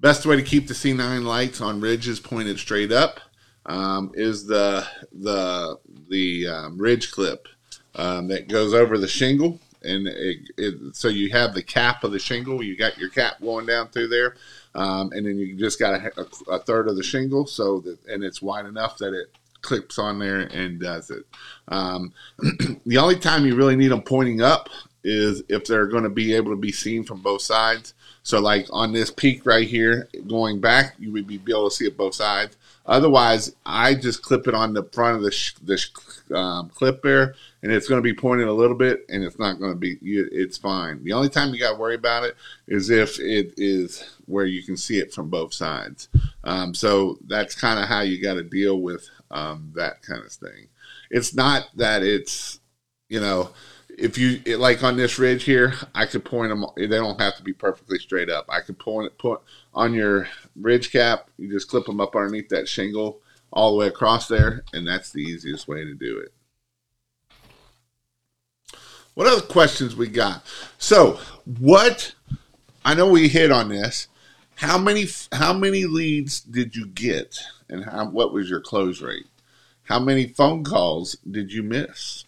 Best 0.00 0.24
way 0.24 0.36
to 0.36 0.42
keep 0.42 0.68
the 0.68 0.74
C9 0.74 1.22
lights 1.22 1.60
on 1.60 1.82
ridges 1.82 2.18
pointed 2.18 2.58
straight 2.58 2.92
up 2.92 3.20
um, 3.66 4.10
is 4.14 4.46
the 4.46 4.86
the 5.12 5.78
the 6.08 6.46
um, 6.46 6.78
ridge 6.78 7.12
clip 7.12 7.46
um, 7.94 8.28
that 8.28 8.48
goes 8.48 8.72
over 8.72 8.96
the 8.96 9.06
shingle. 9.06 9.60
and 9.82 10.08
it, 10.08 10.38
it, 10.56 10.96
so 10.96 11.08
you 11.08 11.30
have 11.30 11.52
the 11.52 11.62
cap 11.62 12.04
of 12.04 12.12
the 12.12 12.18
shingle. 12.18 12.62
You 12.62 12.74
got 12.74 12.96
your 12.96 13.10
cap 13.10 13.42
going 13.42 13.66
down 13.66 13.88
through 13.88 14.08
there, 14.08 14.36
um, 14.74 15.12
and 15.12 15.26
then 15.26 15.36
you 15.36 15.54
just 15.56 15.78
got 15.78 16.00
a, 16.00 16.26
a, 16.48 16.58
third 16.58 16.88
of 16.88 16.96
the 16.96 17.02
shingle. 17.02 17.46
So 17.46 17.80
that 17.80 17.98
and 18.06 18.24
it's 18.24 18.40
wide 18.40 18.64
enough 18.64 18.96
that 18.96 19.12
it 19.12 19.36
clips 19.66 19.98
on 19.98 20.18
there 20.20 20.40
and 20.40 20.80
does 20.80 21.10
it. 21.10 21.24
Um, 21.68 22.12
the 22.86 22.98
only 22.98 23.16
time 23.16 23.44
you 23.44 23.56
really 23.56 23.76
need 23.76 23.88
them 23.88 24.02
pointing 24.02 24.40
up 24.40 24.68
is 25.02 25.42
if 25.48 25.64
they're 25.64 25.88
going 25.88 26.04
to 26.04 26.08
be 26.08 26.34
able 26.34 26.52
to 26.52 26.56
be 26.56 26.72
seen 26.72 27.04
from 27.04 27.20
both 27.20 27.42
sides. 27.42 27.92
So, 28.22 28.40
like 28.40 28.66
on 28.70 28.92
this 28.92 29.10
peak 29.10 29.44
right 29.44 29.66
here, 29.66 30.08
going 30.28 30.60
back, 30.60 30.94
you 30.98 31.12
would 31.12 31.26
be 31.26 31.40
able 31.48 31.68
to 31.68 31.74
see 31.74 31.86
it 31.86 31.96
both 31.96 32.14
sides. 32.14 32.56
Otherwise, 32.86 33.54
I 33.64 33.94
just 33.94 34.22
clip 34.22 34.46
it 34.46 34.54
on 34.54 34.72
the 34.72 34.84
front 34.92 35.16
of 35.16 35.22
this 35.22 35.52
this 35.62 35.90
um, 36.34 36.70
clip 36.70 37.02
there, 37.02 37.34
and 37.62 37.72
it's 37.72 37.88
going 37.88 37.98
to 37.98 38.02
be 38.02 38.14
pointed 38.14 38.46
a 38.46 38.52
little 38.52 38.76
bit, 38.76 39.04
and 39.08 39.24
it's 39.24 39.38
not 39.38 39.58
going 39.58 39.72
to 39.72 39.78
be. 39.78 39.96
It's 40.02 40.56
fine. 40.56 41.02
The 41.02 41.12
only 41.12 41.28
time 41.28 41.52
you 41.52 41.60
got 41.60 41.72
to 41.72 41.78
worry 41.78 41.96
about 41.96 42.24
it 42.24 42.36
is 42.68 42.90
if 42.90 43.18
it 43.18 43.54
is 43.56 44.04
where 44.26 44.46
you 44.46 44.62
can 44.62 44.76
see 44.76 44.98
it 44.98 45.12
from 45.12 45.30
both 45.30 45.52
sides. 45.52 46.08
Um, 46.44 46.74
so 46.74 47.18
that's 47.26 47.54
kind 47.54 47.80
of 47.80 47.88
how 47.88 48.02
you 48.02 48.22
got 48.22 48.34
to 48.34 48.44
deal 48.44 48.80
with 48.80 49.08
um, 49.30 49.72
that 49.74 50.02
kind 50.02 50.24
of 50.24 50.32
thing. 50.32 50.68
It's 51.10 51.34
not 51.34 51.68
that 51.76 52.02
it's 52.02 52.60
you 53.08 53.20
know 53.20 53.50
if 53.98 54.18
you 54.18 54.40
like 54.58 54.82
on 54.82 54.96
this 54.96 55.18
ridge 55.18 55.44
here, 55.44 55.74
I 55.94 56.06
could 56.06 56.24
point 56.24 56.50
them. 56.50 56.66
They 56.76 56.86
don't 56.86 57.20
have 57.20 57.36
to 57.36 57.42
be 57.42 57.52
perfectly 57.52 57.98
straight 57.98 58.28
up. 58.28 58.46
I 58.48 58.60
could 58.60 58.78
point 58.78 59.06
it 59.06 59.18
put 59.18 59.40
on 59.74 59.94
your 59.94 60.28
ridge 60.58 60.92
cap. 60.92 61.28
You 61.38 61.50
just 61.50 61.68
clip 61.68 61.86
them 61.86 62.00
up 62.00 62.14
underneath 62.16 62.48
that 62.50 62.68
shingle 62.68 63.20
all 63.52 63.72
the 63.72 63.78
way 63.78 63.86
across 63.86 64.28
there, 64.28 64.64
and 64.72 64.86
that's 64.86 65.12
the 65.12 65.22
easiest 65.22 65.68
way 65.68 65.84
to 65.84 65.94
do 65.94 66.18
it. 66.18 66.32
What 69.14 69.26
other 69.26 69.42
questions 69.42 69.96
we 69.96 70.08
got? 70.08 70.44
So, 70.78 71.18
what 71.58 72.14
I 72.84 72.94
know 72.94 73.08
we 73.08 73.28
hit 73.28 73.50
on 73.50 73.68
this. 73.68 74.08
How 74.56 74.78
many 74.78 75.06
how 75.32 75.52
many 75.52 75.84
leads 75.84 76.40
did 76.40 76.76
you 76.76 76.86
get, 76.86 77.38
and 77.68 77.84
how, 77.84 78.06
what 78.06 78.32
was 78.32 78.48
your 78.48 78.60
close 78.60 79.02
rate? 79.02 79.26
How 79.84 79.98
many 79.98 80.26
phone 80.26 80.64
calls 80.64 81.16
did 81.30 81.52
you 81.52 81.62
miss? 81.62 82.24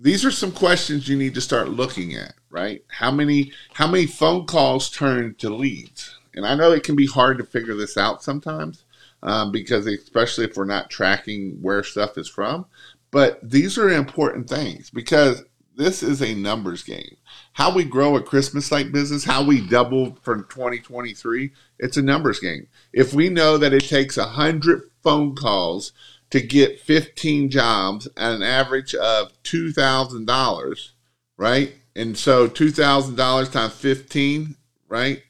these 0.00 0.24
are 0.24 0.30
some 0.30 0.52
questions 0.52 1.08
you 1.08 1.16
need 1.16 1.34
to 1.34 1.40
start 1.40 1.68
looking 1.68 2.14
at, 2.14 2.34
right? 2.48 2.82
How 2.88 3.10
many 3.10 3.52
how 3.74 3.86
many 3.86 4.06
phone 4.06 4.46
calls 4.46 4.90
turn 4.90 5.34
to 5.36 5.50
leads? 5.50 6.16
And 6.34 6.46
I 6.46 6.54
know 6.54 6.72
it 6.72 6.84
can 6.84 6.96
be 6.96 7.06
hard 7.06 7.38
to 7.38 7.44
figure 7.44 7.74
this 7.74 7.96
out 7.96 8.22
sometimes 8.22 8.84
um, 9.22 9.52
because 9.52 9.86
especially 9.86 10.44
if 10.44 10.56
we're 10.56 10.64
not 10.64 10.90
tracking 10.90 11.58
where 11.60 11.82
stuff 11.82 12.16
is 12.16 12.28
from. 12.28 12.66
But 13.10 13.40
these 13.42 13.76
are 13.76 13.88
important 13.88 14.48
things 14.48 14.90
because 14.90 15.42
this 15.76 16.02
is 16.02 16.22
a 16.22 16.34
numbers 16.34 16.82
game. 16.82 17.16
How 17.54 17.74
we 17.74 17.84
grow 17.84 18.16
a 18.16 18.22
Christmas 18.22 18.70
light 18.70 18.92
business, 18.92 19.24
how 19.24 19.42
we 19.42 19.60
double 19.60 20.16
from 20.22 20.46
2023, 20.50 21.50
it's 21.78 21.96
a 21.96 22.02
numbers 22.02 22.38
game. 22.38 22.68
If 22.92 23.14
we 23.14 23.28
know 23.28 23.58
that 23.58 23.72
it 23.72 23.84
takes 23.84 24.16
100 24.16 24.82
phone 25.02 25.34
calls 25.34 25.92
to 26.30 26.40
get 26.40 26.80
15 26.80 27.50
jobs 27.50 28.06
at 28.16 28.32
an 28.32 28.42
average 28.42 28.94
of 28.94 29.32
$2,000, 29.42 30.90
right? 31.36 31.74
And 31.96 32.16
so 32.16 32.46
$2,000 32.46 33.52
times 33.52 33.72
15, 33.74 34.56
right, 34.88 35.22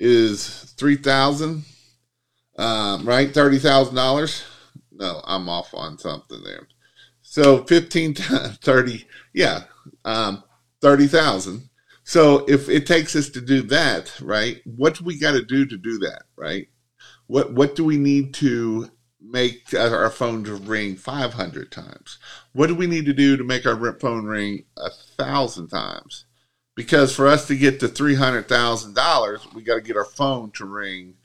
is 0.00 0.74
3000 0.76 1.64
um, 2.60 3.06
right? 3.06 3.32
$30,000. 3.32 4.44
No, 4.92 5.22
I'm 5.24 5.48
off 5.48 5.72
on 5.72 5.98
something 5.98 6.42
there. 6.44 6.68
So 7.22 7.64
15 7.64 8.14
times 8.14 8.58
30, 8.62 9.06
yeah, 9.32 9.64
um, 10.04 10.44
30,000. 10.82 11.70
So 12.04 12.44
if 12.48 12.68
it 12.68 12.86
takes 12.86 13.16
us 13.16 13.30
to 13.30 13.40
do 13.40 13.62
that, 13.62 14.12
right, 14.20 14.60
what 14.64 14.98
do 14.98 15.04
we 15.04 15.18
got 15.18 15.32
to 15.32 15.42
do 15.42 15.64
to 15.64 15.76
do 15.78 15.98
that, 16.00 16.24
right? 16.36 16.68
What, 17.28 17.54
what 17.54 17.76
do 17.76 17.84
we 17.84 17.96
need 17.96 18.34
to 18.34 18.90
make 19.22 19.72
our 19.74 20.10
phone 20.10 20.44
to 20.44 20.54
ring 20.56 20.96
500 20.96 21.72
times? 21.72 22.18
What 22.52 22.66
do 22.66 22.74
we 22.74 22.86
need 22.86 23.06
to 23.06 23.14
do 23.14 23.38
to 23.38 23.44
make 23.44 23.64
our 23.64 23.98
phone 24.00 24.26
ring 24.26 24.64
a 24.76 24.90
thousand 25.16 25.68
times? 25.68 26.26
Because 26.76 27.14
for 27.14 27.26
us 27.26 27.46
to 27.48 27.56
get 27.56 27.80
to 27.80 27.88
$300,000, 27.88 29.54
we 29.54 29.62
got 29.62 29.74
to 29.74 29.80
get 29.80 29.96
our 29.96 30.04
phone 30.04 30.50
to 30.52 30.64
ring 30.64 31.16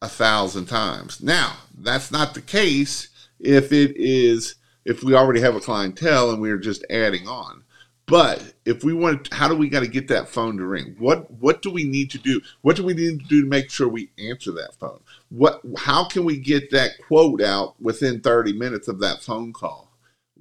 a 0.00 0.08
thousand 0.08 0.66
times. 0.66 1.22
Now, 1.22 1.56
that's 1.76 2.10
not 2.10 2.34
the 2.34 2.40
case 2.40 3.08
if 3.40 3.72
it 3.72 3.96
is, 3.96 4.54
if 4.84 5.02
we 5.02 5.14
already 5.14 5.40
have 5.40 5.56
a 5.56 5.60
clientele 5.60 6.30
and 6.30 6.40
we're 6.40 6.58
just 6.58 6.84
adding 6.90 7.26
on. 7.26 7.64
But 8.06 8.54
if 8.64 8.84
we 8.84 8.94
want, 8.94 9.32
how 9.32 9.48
do 9.48 9.56
we 9.56 9.68
got 9.68 9.80
to 9.80 9.88
get 9.88 10.06
that 10.08 10.28
phone 10.28 10.56
to 10.58 10.64
ring? 10.64 10.94
What 10.98 11.28
what 11.32 11.60
do 11.60 11.70
we 11.70 11.82
need 11.82 12.10
to 12.12 12.18
do? 12.18 12.40
What 12.62 12.76
do 12.76 12.84
we 12.84 12.94
need 12.94 13.20
to 13.20 13.26
do 13.26 13.42
to 13.42 13.48
make 13.48 13.68
sure 13.68 13.88
we 13.88 14.10
answer 14.16 14.52
that 14.52 14.76
phone? 14.78 15.00
What 15.28 15.60
how 15.76 16.04
can 16.04 16.24
we 16.24 16.38
get 16.38 16.70
that 16.70 16.92
quote 17.04 17.42
out 17.42 17.74
within 17.80 18.20
30 18.20 18.52
minutes 18.52 18.86
of 18.86 19.00
that 19.00 19.22
phone 19.22 19.52
call? 19.52 19.90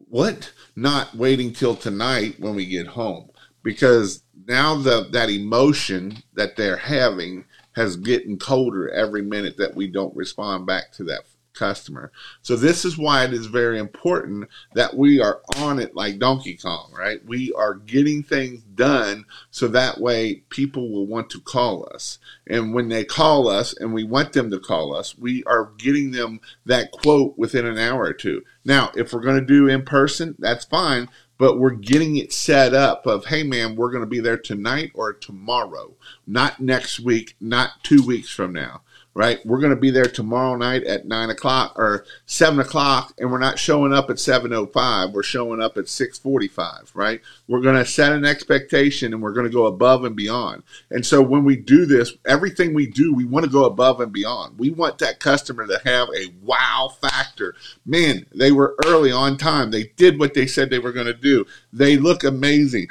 What? 0.10 0.52
Not 0.76 1.16
waiting 1.16 1.54
till 1.54 1.76
tonight 1.76 2.36
when 2.40 2.54
we 2.54 2.68
get 2.68 2.86
home 2.86 3.32
because 3.64 4.22
now 4.48 4.76
the 4.76 5.08
that 5.12 5.30
emotion 5.30 6.24
that 6.34 6.56
they're 6.56 6.78
having 6.78 7.46
has 7.76 7.98
getting 7.98 8.38
colder 8.38 8.90
every 8.90 9.22
minute 9.22 9.58
that 9.58 9.76
we 9.76 9.88
don't 9.88 10.16
respond 10.16 10.66
back 10.66 10.92
to 10.94 11.04
that 11.04 11.22
customer. 11.56 12.12
So 12.42 12.56
this 12.56 12.86
is 12.86 12.98
why 12.98 13.24
it 13.24 13.34
is 13.34 13.48
very 13.48 13.80
important 13.80 14.50
that 14.74 14.96
we 14.96 15.22
are 15.22 15.42
on 15.58 15.80
it 15.80 15.96
like 15.96 16.20
Donkey 16.20 16.58
Kong, 16.58 16.94
right? 16.98 17.26
We 17.26 17.52
are 17.54 17.74
getting 17.74 18.22
things 18.22 18.62
done 18.62 19.26
so 19.50 19.68
that 19.70 20.00
way 20.00 20.44
people 20.50 20.92
will 20.92 21.08
want 21.08 21.30
to 21.32 21.40
call 21.40 21.88
us. 21.94 22.20
And 22.46 22.74
when 22.74 22.90
they 22.90 23.06
call 23.06 23.48
us 23.48 23.74
and 23.74 23.94
we 23.94 24.04
want 24.04 24.34
them 24.34 24.52
to 24.52 24.60
call 24.60 24.96
us, 24.96 25.18
we 25.18 25.44
are 25.46 25.72
getting 25.78 26.12
them 26.12 26.42
that 26.66 26.92
quote 26.92 27.38
within 27.38 27.66
an 27.66 27.80
hour 27.80 28.04
or 28.04 28.14
two. 28.14 28.44
Now, 28.64 28.92
if 28.96 29.14
we're 29.14 29.22
going 29.22 29.40
to 29.40 29.46
do 29.46 29.68
in 29.68 29.86
person, 29.86 30.36
that's 30.38 30.66
fine, 30.66 31.10
but 31.38 31.60
we're 31.60 31.72
getting 31.72 32.18
it 32.18 32.32
set 32.34 32.74
up 32.74 33.06
of 33.06 33.26
hey 33.26 33.44
man 33.44 33.76
we're 33.76 33.92
going 33.92 34.04
to 34.04 34.10
be 34.10 34.20
there 34.20 34.38
tonight 34.38 34.92
or 34.94 35.14
tomorrow 35.14 35.94
not 36.26 36.60
next 36.60 37.00
week 37.00 37.36
not 37.40 37.84
two 37.84 38.06
weeks 38.06 38.30
from 38.30 38.54
now 38.54 38.82
right? 39.16 39.40
We're 39.46 39.62
going 39.62 39.74
to 39.74 39.80
be 39.80 39.92
there 39.92 40.06
tomorrow 40.06 40.58
night 40.58 40.84
at 40.84 41.08
nine 41.08 41.30
o'clock 41.30 41.80
or 41.80 42.06
seven 42.26 42.60
o'clock, 42.60 43.14
and 43.18 43.32
we're 43.32 43.40
not 43.40 43.58
showing 43.58 43.94
up 43.94 44.10
at 44.10 44.20
seven 44.20 44.54
o 44.54 44.66
five. 44.68 45.12
We're 45.12 45.24
showing 45.24 45.62
up 45.62 45.78
at 45.78 45.88
six 45.88 46.20
forty-five, 46.20 46.92
right? 46.94 47.22
We're 47.48 47.62
going 47.62 47.78
to 47.78 47.86
set 47.86 48.12
an 48.12 48.26
expectation, 48.26 49.14
and 49.14 49.24
we're 49.24 49.34
going 49.34 49.48
to 49.48 49.54
go 49.54 49.66
above 49.66 50.04
and 50.04 50.16
beyond. 50.16 50.64
And 50.92 51.06
so 51.06 51.22
when 51.22 51.46
we 51.46 51.56
do 51.56 51.86
this, 51.86 52.14
everything 52.26 52.74
we 52.74 52.88
do, 52.88 53.14
we 53.14 53.26
want 53.26 53.46
to 53.46 53.52
go 53.52 53.64
above 53.64 54.02
and 54.02 54.12
beyond. 54.12 54.60
We 54.60 54.70
want 54.70 55.00
that 55.00 55.22
customer 55.22 55.66
to 55.66 55.80
have 55.86 56.10
a 56.10 56.34
wow 56.44 56.92
factor. 57.02 57.56
Man, 57.86 58.26
they 58.36 58.52
were 58.52 58.76
early 58.86 59.12
on 59.12 59.38
time. 59.38 59.72
They 59.72 59.86
did 59.96 60.20
what 60.20 60.34
they 60.34 60.46
said 60.46 60.70
they 60.70 60.80
were 60.80 60.92
going 60.92 61.06
to 61.06 61.14
do. 61.14 61.46
They 61.72 61.98
look 61.98 62.26
amazing 62.26 62.90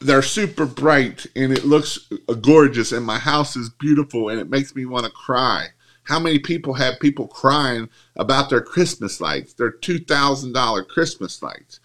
they're 0.00 0.22
super 0.22 0.66
bright 0.66 1.26
and 1.34 1.52
it 1.52 1.64
looks 1.64 2.10
uh, 2.28 2.34
gorgeous 2.34 2.92
and 2.92 3.04
my 3.04 3.18
house 3.18 3.56
is 3.56 3.70
beautiful 3.70 4.28
and 4.28 4.40
it 4.40 4.50
makes 4.50 4.74
me 4.74 4.84
want 4.84 5.04
to 5.04 5.10
cry. 5.10 5.68
How 6.04 6.20
many 6.20 6.38
people 6.38 6.74
have 6.74 7.00
people 7.00 7.26
crying 7.26 7.88
about 8.14 8.48
their 8.48 8.60
Christmas 8.60 9.20
lights, 9.20 9.54
their 9.54 9.72
$2,000 9.72 10.88
Christmas 10.88 11.42
lights? 11.42 11.80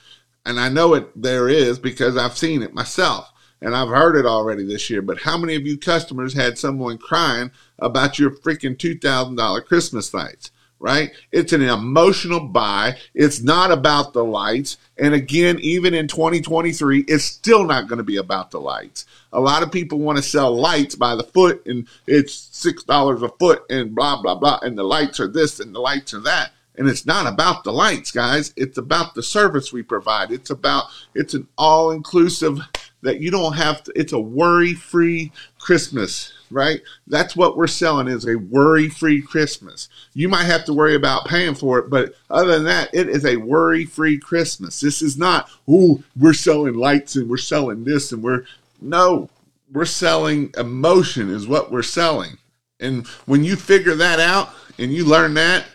And 0.45 0.59
I 0.59 0.69
know 0.69 0.93
it 0.93 1.09
there 1.19 1.49
is 1.49 1.79
because 1.79 2.17
I've 2.17 2.37
seen 2.37 2.61
it 2.61 2.73
myself 2.73 3.31
and 3.61 3.75
I've 3.75 3.89
heard 3.89 4.15
it 4.15 4.25
already 4.25 4.63
this 4.65 4.89
year. 4.89 5.01
But 5.01 5.21
how 5.21 5.37
many 5.37 5.55
of 5.55 5.65
you 5.65 5.77
customers 5.77 6.33
had 6.33 6.57
someone 6.57 6.97
crying 6.97 7.51
about 7.79 8.19
your 8.19 8.31
freaking 8.31 8.75
$2,000 8.75 9.65
Christmas 9.65 10.13
lights? 10.13 10.51
Right? 10.81 11.11
It's 11.31 11.53
an 11.53 11.61
emotional 11.61 12.39
buy. 12.39 12.97
It's 13.13 13.41
not 13.41 13.71
about 13.71 14.13
the 14.13 14.25
lights. 14.25 14.77
And 14.97 15.13
again, 15.13 15.59
even 15.61 15.93
in 15.93 16.07
2023, 16.07 17.05
it's 17.07 17.23
still 17.23 17.63
not 17.63 17.87
going 17.87 17.97
to 17.97 18.03
be 18.03 18.17
about 18.17 18.51
the 18.51 18.59
lights. 18.59 19.05
A 19.31 19.39
lot 19.39 19.63
of 19.63 19.71
people 19.71 19.99
want 19.99 20.17
to 20.17 20.23
sell 20.23 20.53
lights 20.53 20.95
by 20.95 21.15
the 21.15 21.23
foot 21.23 21.65
and 21.67 21.87
it's 22.07 22.33
$6 22.35 23.23
a 23.23 23.29
foot 23.37 23.63
and 23.69 23.95
blah, 23.95 24.21
blah, 24.21 24.35
blah. 24.35 24.59
And 24.63 24.77
the 24.77 24.83
lights 24.83 25.19
are 25.19 25.27
this 25.27 25.59
and 25.59 25.73
the 25.73 25.79
lights 25.79 26.13
are 26.13 26.21
that. 26.21 26.51
And 26.75 26.89
it's 26.89 27.05
not 27.05 27.31
about 27.31 27.63
the 27.63 27.71
lights, 27.71 28.11
guys. 28.11 28.53
It's 28.57 28.77
about 28.77 29.13
the 29.13 29.21
service 29.21 29.71
we 29.71 29.83
provide. 29.83 30.31
It's 30.31 30.49
about, 30.49 30.85
it's 31.13 31.35
an 31.35 31.47
all 31.57 31.91
inclusive 31.91 32.59
that 33.01 33.19
you 33.19 33.31
don't 33.31 33.53
have 33.53 33.83
to, 33.83 33.91
it's 33.95 34.13
a 34.13 34.19
worry 34.19 34.73
free 34.73 35.31
Christmas 35.59 36.33
right? 36.51 36.81
That's 37.07 37.35
what 37.35 37.57
we're 37.57 37.67
selling 37.67 38.07
is 38.07 38.27
a 38.27 38.35
worry-free 38.35 39.23
Christmas. 39.23 39.89
You 40.13 40.29
might 40.29 40.43
have 40.43 40.65
to 40.65 40.73
worry 40.73 40.95
about 40.95 41.25
paying 41.25 41.55
for 41.55 41.79
it, 41.79 41.89
but 41.89 42.13
other 42.29 42.53
than 42.53 42.65
that, 42.65 42.89
it 42.93 43.09
is 43.09 43.25
a 43.25 43.37
worry-free 43.37 44.19
Christmas. 44.19 44.79
This 44.79 45.01
is 45.01 45.17
not, 45.17 45.49
oh, 45.67 46.03
we're 46.17 46.33
selling 46.33 46.75
lights 46.75 47.15
and 47.15 47.29
we're 47.29 47.37
selling 47.37 47.83
this 47.83 48.11
and 48.11 48.21
we're 48.21 48.45
no, 48.83 49.29
we're 49.71 49.85
selling 49.85 50.51
emotion 50.57 51.29
is 51.29 51.47
what 51.47 51.71
we're 51.71 51.83
selling. 51.83 52.37
And 52.79 53.05
when 53.25 53.43
you 53.43 53.55
figure 53.55 53.95
that 53.95 54.19
out 54.19 54.49
and 54.79 54.91
you 54.91 55.05
learn 55.05 55.35
that, 55.35 55.65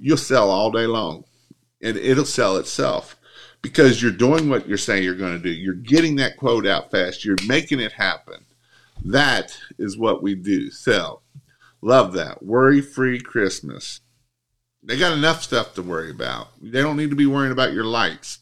you'll 0.00 0.16
sell 0.16 0.50
all 0.50 0.72
day 0.72 0.86
long. 0.86 1.24
And 1.80 1.96
it'll 1.96 2.24
sell 2.24 2.56
itself 2.56 3.15
because 3.66 4.00
you're 4.00 4.12
doing 4.12 4.48
what 4.48 4.68
you're 4.68 4.78
saying 4.78 5.02
you're 5.02 5.16
going 5.16 5.32
to 5.32 5.42
do. 5.42 5.50
You're 5.50 5.74
getting 5.74 6.14
that 6.16 6.36
quote 6.36 6.68
out 6.68 6.92
fast. 6.92 7.24
You're 7.24 7.36
making 7.48 7.80
it 7.80 7.90
happen. 7.90 8.44
That 9.04 9.58
is 9.76 9.98
what 9.98 10.22
we 10.22 10.36
do. 10.36 10.70
Sell. 10.70 11.22
Love 11.82 12.12
that. 12.12 12.44
Worry 12.44 12.80
free 12.80 13.20
Christmas. 13.20 14.02
They 14.84 14.96
got 14.96 15.14
enough 15.18 15.42
stuff 15.42 15.74
to 15.74 15.82
worry 15.82 16.12
about. 16.12 16.48
They 16.62 16.80
don't 16.80 16.96
need 16.96 17.10
to 17.10 17.16
be 17.16 17.26
worrying 17.26 17.50
about 17.50 17.72
your 17.72 17.84
lights. 17.84 18.38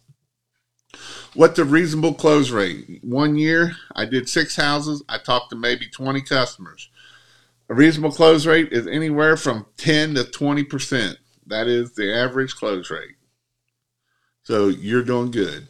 What's 1.32 1.58
a 1.58 1.64
reasonable 1.64 2.14
close 2.14 2.50
rate? 2.50 3.00
One 3.02 3.36
year, 3.38 3.76
I 3.96 4.04
did 4.04 4.28
six 4.28 4.56
houses. 4.56 5.02
I 5.08 5.16
talked 5.16 5.50
to 5.50 5.56
maybe 5.56 5.86
20 5.88 6.20
customers. 6.20 6.90
A 7.70 7.74
reasonable 7.74 8.12
close 8.14 8.44
rate 8.44 8.72
is 8.72 8.86
anywhere 8.86 9.38
from 9.38 9.64
10 9.78 10.16
to 10.16 10.24
20%. 10.24 11.16
That 11.46 11.66
is 11.66 11.94
the 11.94 12.14
average 12.14 12.54
close 12.56 12.90
rate. 12.90 13.16
So 14.44 14.68
you're 14.68 15.02
doing 15.02 15.30
good. 15.30 15.66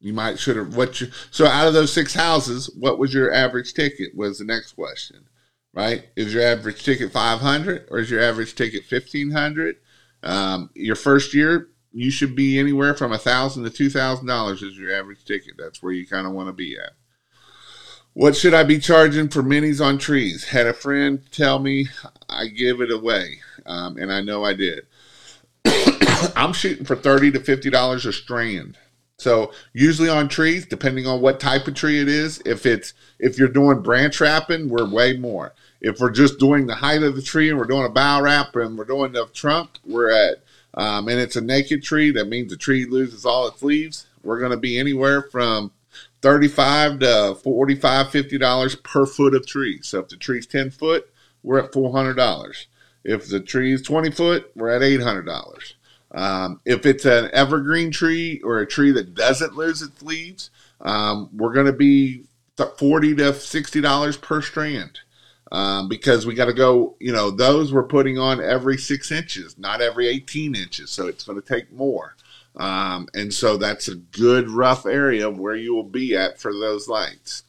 You 0.00 0.14
might 0.14 0.38
should 0.38 0.56
have 0.56 0.76
what 0.76 1.00
you 1.00 1.08
so 1.30 1.46
out 1.46 1.68
of 1.68 1.74
those 1.74 1.92
six 1.92 2.14
houses, 2.14 2.70
what 2.78 2.98
was 2.98 3.12
your 3.12 3.32
average 3.32 3.74
ticket? 3.74 4.16
Was 4.16 4.38
the 4.38 4.46
next 4.46 4.72
question, 4.72 5.26
right? 5.74 6.06
Is 6.16 6.32
your 6.32 6.42
average 6.42 6.82
ticket 6.82 7.12
five 7.12 7.40
hundred 7.40 7.86
or 7.90 7.98
is 7.98 8.10
your 8.10 8.22
average 8.22 8.54
ticket 8.54 8.84
fifteen 8.84 9.30
hundred? 9.32 9.76
Um, 10.22 10.70
your 10.74 10.96
first 10.96 11.34
year, 11.34 11.68
you 11.92 12.10
should 12.10 12.34
be 12.34 12.58
anywhere 12.58 12.94
from 12.94 13.12
a 13.12 13.18
thousand 13.18 13.64
to 13.64 13.70
two 13.70 13.90
thousand 13.90 14.26
dollars 14.26 14.62
is 14.62 14.78
your 14.78 14.94
average 14.94 15.24
ticket. 15.24 15.54
That's 15.58 15.82
where 15.82 15.92
you 15.92 16.06
kind 16.06 16.26
of 16.26 16.32
want 16.32 16.48
to 16.48 16.54
be 16.54 16.78
at. 16.78 16.92
What 18.14 18.36
should 18.36 18.54
I 18.54 18.64
be 18.64 18.78
charging 18.78 19.28
for 19.28 19.42
minis 19.42 19.84
on 19.84 19.98
trees? 19.98 20.44
Had 20.44 20.66
a 20.66 20.72
friend 20.72 21.22
tell 21.30 21.58
me 21.58 21.88
I 22.28 22.46
give 22.46 22.80
it 22.80 22.90
away, 22.90 23.40
um, 23.66 23.98
and 23.98 24.10
I 24.10 24.22
know 24.22 24.44
I 24.44 24.54
did. 24.54 24.86
I'm 26.36 26.52
shooting 26.52 26.84
for 26.84 26.96
thirty 26.96 27.30
to 27.32 27.40
fifty 27.40 27.70
dollars 27.70 28.06
a 28.06 28.12
strand. 28.12 28.78
So 29.18 29.52
usually 29.74 30.08
on 30.08 30.28
trees, 30.28 30.64
depending 30.64 31.06
on 31.06 31.20
what 31.20 31.40
type 31.40 31.68
of 31.68 31.74
tree 31.74 32.00
it 32.00 32.08
is, 32.08 32.40
if 32.46 32.64
it's 32.64 32.94
if 33.18 33.38
you're 33.38 33.48
doing 33.48 33.82
branch 33.82 34.20
wrapping, 34.20 34.68
we're 34.68 34.88
way 34.88 35.16
more. 35.16 35.54
If 35.80 35.98
we're 36.00 36.10
just 36.10 36.38
doing 36.38 36.66
the 36.66 36.76
height 36.76 37.02
of 37.02 37.16
the 37.16 37.22
tree 37.22 37.50
and 37.50 37.58
we're 37.58 37.64
doing 37.64 37.84
a 37.84 37.90
bough 37.90 38.22
wrap 38.22 38.56
and 38.56 38.78
we're 38.78 38.84
doing 38.84 39.12
the 39.12 39.26
trunk, 39.26 39.70
we're 39.84 40.10
at 40.10 40.42
um, 40.74 41.08
and 41.08 41.18
it's 41.18 41.36
a 41.36 41.40
naked 41.40 41.82
tree. 41.82 42.10
That 42.10 42.28
means 42.28 42.50
the 42.50 42.56
tree 42.56 42.86
loses 42.86 43.26
all 43.26 43.46
its 43.48 43.62
leaves. 43.62 44.06
We're 44.22 44.38
going 44.38 44.52
to 44.52 44.56
be 44.56 44.78
anywhere 44.78 45.22
from 45.22 45.72
35 46.22 47.00
to 47.00 47.34
45 47.42 48.10
50 48.10 48.38
dollars 48.38 48.74
per 48.76 49.06
foot 49.06 49.34
of 49.34 49.46
tree 49.46 49.80
so 49.82 50.00
if 50.00 50.08
the 50.08 50.16
tree's 50.16 50.46
10 50.46 50.70
foot 50.70 51.10
we're 51.42 51.58
at 51.58 51.72
400 51.72 52.14
dollars 52.14 52.66
if 53.04 53.28
the 53.28 53.40
tree 53.40 53.72
is 53.72 53.82
20 53.82 54.10
foot 54.10 54.50
we're 54.54 54.70
at 54.70 54.82
800 54.82 55.22
dollars 55.22 55.74
um, 56.12 56.60
if 56.64 56.86
it's 56.86 57.04
an 57.04 57.30
evergreen 57.32 57.90
tree 57.90 58.40
or 58.42 58.60
a 58.60 58.66
tree 58.66 58.90
that 58.92 59.14
doesn't 59.14 59.54
lose 59.54 59.82
its 59.82 60.02
leaves 60.02 60.50
um, 60.80 61.28
we're 61.32 61.52
going 61.52 61.66
to 61.66 61.72
be 61.72 62.24
40 62.78 63.16
to 63.16 63.34
60 63.34 63.80
dollars 63.80 64.16
per 64.16 64.42
strand 64.42 65.00
um, 65.52 65.88
because 65.88 66.26
we 66.26 66.34
got 66.34 66.46
to 66.46 66.52
go 66.52 66.96
you 67.00 67.12
know 67.12 67.30
those 67.30 67.72
we're 67.72 67.82
putting 67.82 68.18
on 68.18 68.42
every 68.42 68.76
six 68.76 69.10
inches 69.10 69.58
not 69.58 69.80
every 69.80 70.08
18 70.08 70.54
inches 70.54 70.90
so 70.90 71.06
it's 71.06 71.24
going 71.24 71.40
to 71.40 71.46
take 71.46 71.72
more 71.72 72.14
um, 72.56 73.08
and 73.14 73.32
so 73.32 73.56
that's 73.56 73.88
a 73.88 73.94
good 73.94 74.50
rough 74.50 74.86
area 74.86 75.30
where 75.30 75.54
you 75.54 75.74
will 75.74 75.82
be 75.82 76.16
at 76.16 76.40
for 76.40 76.52
those 76.52 76.88
lights. 76.88 77.44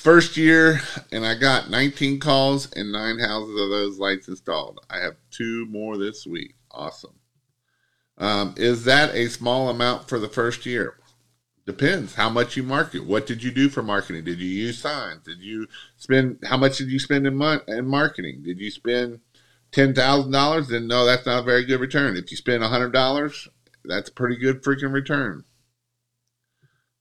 First 0.00 0.38
year, 0.38 0.80
and 1.12 1.26
I 1.26 1.34
got 1.34 1.68
19 1.68 2.20
calls 2.20 2.72
and 2.72 2.90
nine 2.90 3.18
houses 3.18 3.60
of 3.60 3.68
those 3.68 3.98
lights 3.98 4.28
installed. 4.28 4.80
I 4.88 4.96
have 5.00 5.16
two 5.30 5.66
more 5.66 5.98
this 5.98 6.26
week. 6.26 6.54
Awesome. 6.70 7.16
Um, 8.16 8.54
is 8.56 8.84
that 8.84 9.14
a 9.14 9.28
small 9.28 9.68
amount 9.68 10.08
for 10.08 10.18
the 10.18 10.26
first 10.26 10.64
year? 10.64 10.94
Depends 11.66 12.14
how 12.14 12.30
much 12.30 12.56
you 12.56 12.62
market. 12.62 13.04
What 13.04 13.26
did 13.26 13.44
you 13.44 13.50
do 13.50 13.68
for 13.68 13.82
marketing? 13.82 14.24
Did 14.24 14.38
you 14.38 14.48
use 14.48 14.78
signs? 14.78 15.22
Did 15.22 15.40
you 15.40 15.66
spend? 15.98 16.38
How 16.44 16.56
much 16.56 16.78
did 16.78 16.90
you 16.90 16.98
spend 16.98 17.26
in, 17.26 17.34
in 17.68 17.86
marketing? 17.86 18.40
Did 18.42 18.58
you 18.58 18.70
spend 18.70 19.20
ten 19.70 19.94
thousand 19.94 20.32
dollars, 20.32 20.68
then 20.68 20.86
no, 20.86 21.04
that's 21.04 21.26
not 21.26 21.40
a 21.40 21.44
very 21.44 21.66
good 21.66 21.78
return. 21.78 22.16
If 22.16 22.30
you 22.30 22.38
spend 22.38 22.62
hundred 22.62 22.94
dollars, 22.94 23.48
that's 23.84 24.08
a 24.08 24.14
pretty 24.14 24.38
good 24.38 24.62
freaking 24.64 24.94
return. 24.94 25.44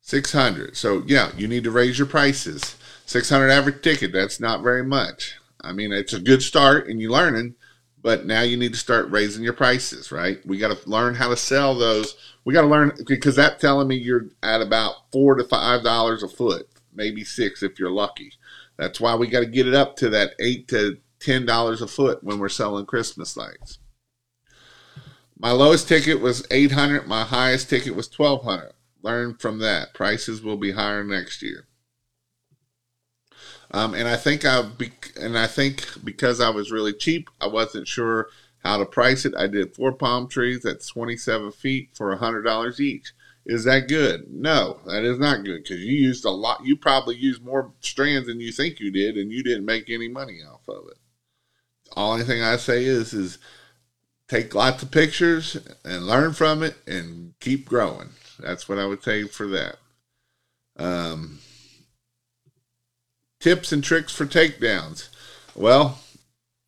Six 0.10 0.32
hundred. 0.32 0.76
So 0.76 1.04
yeah, 1.06 1.30
you 1.38 1.48
need 1.48 1.64
to 1.66 1.70
raise 1.70 2.00
your 2.00 2.08
prices. 2.08 2.76
Six 3.06 3.30
hundred 3.30 3.52
average 3.52 3.84
ticket. 3.84 4.12
That's 4.12 4.40
not 4.40 4.64
very 4.64 4.84
much. 4.84 5.36
I 5.62 5.72
mean, 5.72 5.92
it's 5.92 6.14
a 6.14 6.20
good 6.20 6.42
start, 6.42 6.88
and 6.88 7.00
you're 7.00 7.12
learning. 7.12 7.54
But 8.02 8.26
now 8.26 8.42
you 8.42 8.58
need 8.58 8.74
to 8.74 8.80
start 8.80 9.12
raising 9.12 9.44
your 9.44 9.54
prices, 9.54 10.12
right? 10.12 10.44
We 10.48 10.58
got 10.58 10.76
to 10.76 10.90
learn 10.90 11.14
how 11.14 11.30
to 11.30 11.38
sell 11.38 11.76
those. 11.76 12.16
We 12.44 12.56
got 12.56 12.62
to 12.62 12.68
learn 12.68 12.94
because 13.06 13.36
that's 13.36 13.62
telling 13.62 13.88
me 13.88 13.98
you're 13.98 14.30
at 14.42 14.64
about 14.64 15.12
four 15.12 15.36
to 15.36 15.44
five 15.44 15.84
dollars 15.84 16.24
a 16.24 16.28
foot, 16.28 16.68
maybe 16.92 17.24
six 17.24 17.62
if 17.62 17.78
you're 17.78 17.92
lucky. 17.92 18.32
That's 18.78 19.00
why 19.00 19.14
we 19.14 19.28
got 19.28 19.42
to 19.42 19.46
get 19.46 19.68
it 19.68 19.76
up 19.76 19.96
to 19.98 20.10
that 20.10 20.34
eight 20.40 20.68
to 20.70 20.98
$10 21.20 21.82
a 21.82 21.88
foot 21.88 22.24
when 22.24 22.40
we're 22.40 22.50
selling 22.50 22.88
Christmas 22.88 23.38
lights. 23.38 23.78
My 25.38 25.52
lowest 25.52 25.88
ticket 25.88 26.20
was 26.20 26.48
800, 26.50 27.08
my 27.08 27.26
highest 27.26 27.70
ticket 27.70 27.96
was 27.96 28.10
1200. 28.10 28.74
Learn 29.02 29.36
from 29.36 29.60
that. 29.60 29.94
Prices 29.94 30.42
will 30.42 30.58
be 30.58 30.72
higher 30.72 31.04
next 31.04 31.42
year. 31.42 31.66
Um, 33.72 33.94
and 33.94 34.08
I 34.08 34.16
think 34.16 34.46
I 34.46 34.62
be, 34.64 34.92
and 35.20 35.38
I 35.38 35.48
think 35.48 35.86
because 36.04 36.42
I 36.42 36.50
was 36.50 36.72
really 36.72 36.94
cheap, 36.94 37.30
I 37.40 37.48
wasn't 37.48 37.88
sure 37.88 38.30
how 38.64 38.78
to 38.78 38.86
price 38.86 39.26
it. 39.26 39.36
I 39.38 39.48
did 39.48 39.76
four 39.76 39.92
palm 39.92 40.28
trees 40.28 40.66
at 40.66 40.86
27 40.86 41.52
feet 41.52 41.90
for 41.94 42.16
$100 42.16 42.80
each. 42.80 43.14
Is 43.46 43.64
that 43.64 43.88
good? 43.88 44.26
No, 44.30 44.80
that 44.86 45.04
is 45.04 45.20
not 45.20 45.46
good 45.46 45.64
because 45.64 45.80
you 45.80 45.94
used 45.94 46.26
a 46.26 46.30
lot. 46.30 46.66
You 46.66 46.76
probably 46.76 47.16
used 47.16 47.44
more 47.44 47.74
strands 47.80 48.28
than 48.28 48.40
you 48.40 48.52
think 48.52 48.80
you 48.80 48.92
did, 48.92 49.18
and 49.18 49.32
you 49.32 49.44
didn't 49.44 49.66
make 49.66 49.90
any 49.90 50.08
money 50.08 50.40
off 50.44 50.68
of 50.68 50.88
it 50.90 50.98
only 51.96 52.24
thing 52.24 52.42
I 52.42 52.58
say 52.58 52.84
is 52.86 53.14
is 53.14 53.38
take 54.28 54.54
lots 54.54 54.84
of 54.84 54.92
pictures 54.92 55.58
and 55.84 56.08
learn 56.08 56.34
from 56.34 56.64
it 56.64 56.76
and 56.88 57.34
keep 57.40 57.68
growing. 57.68 58.10
That's 58.40 58.68
what 58.70 58.80
I 58.80 58.86
would 58.86 59.04
say 59.04 59.24
for 59.24 59.48
that. 59.48 59.78
Um, 60.78 61.40
tips 63.40 63.72
and 63.72 63.84
tricks 63.84 64.14
for 64.16 64.26
takedowns. 64.26 65.10
Well, 65.56 66.00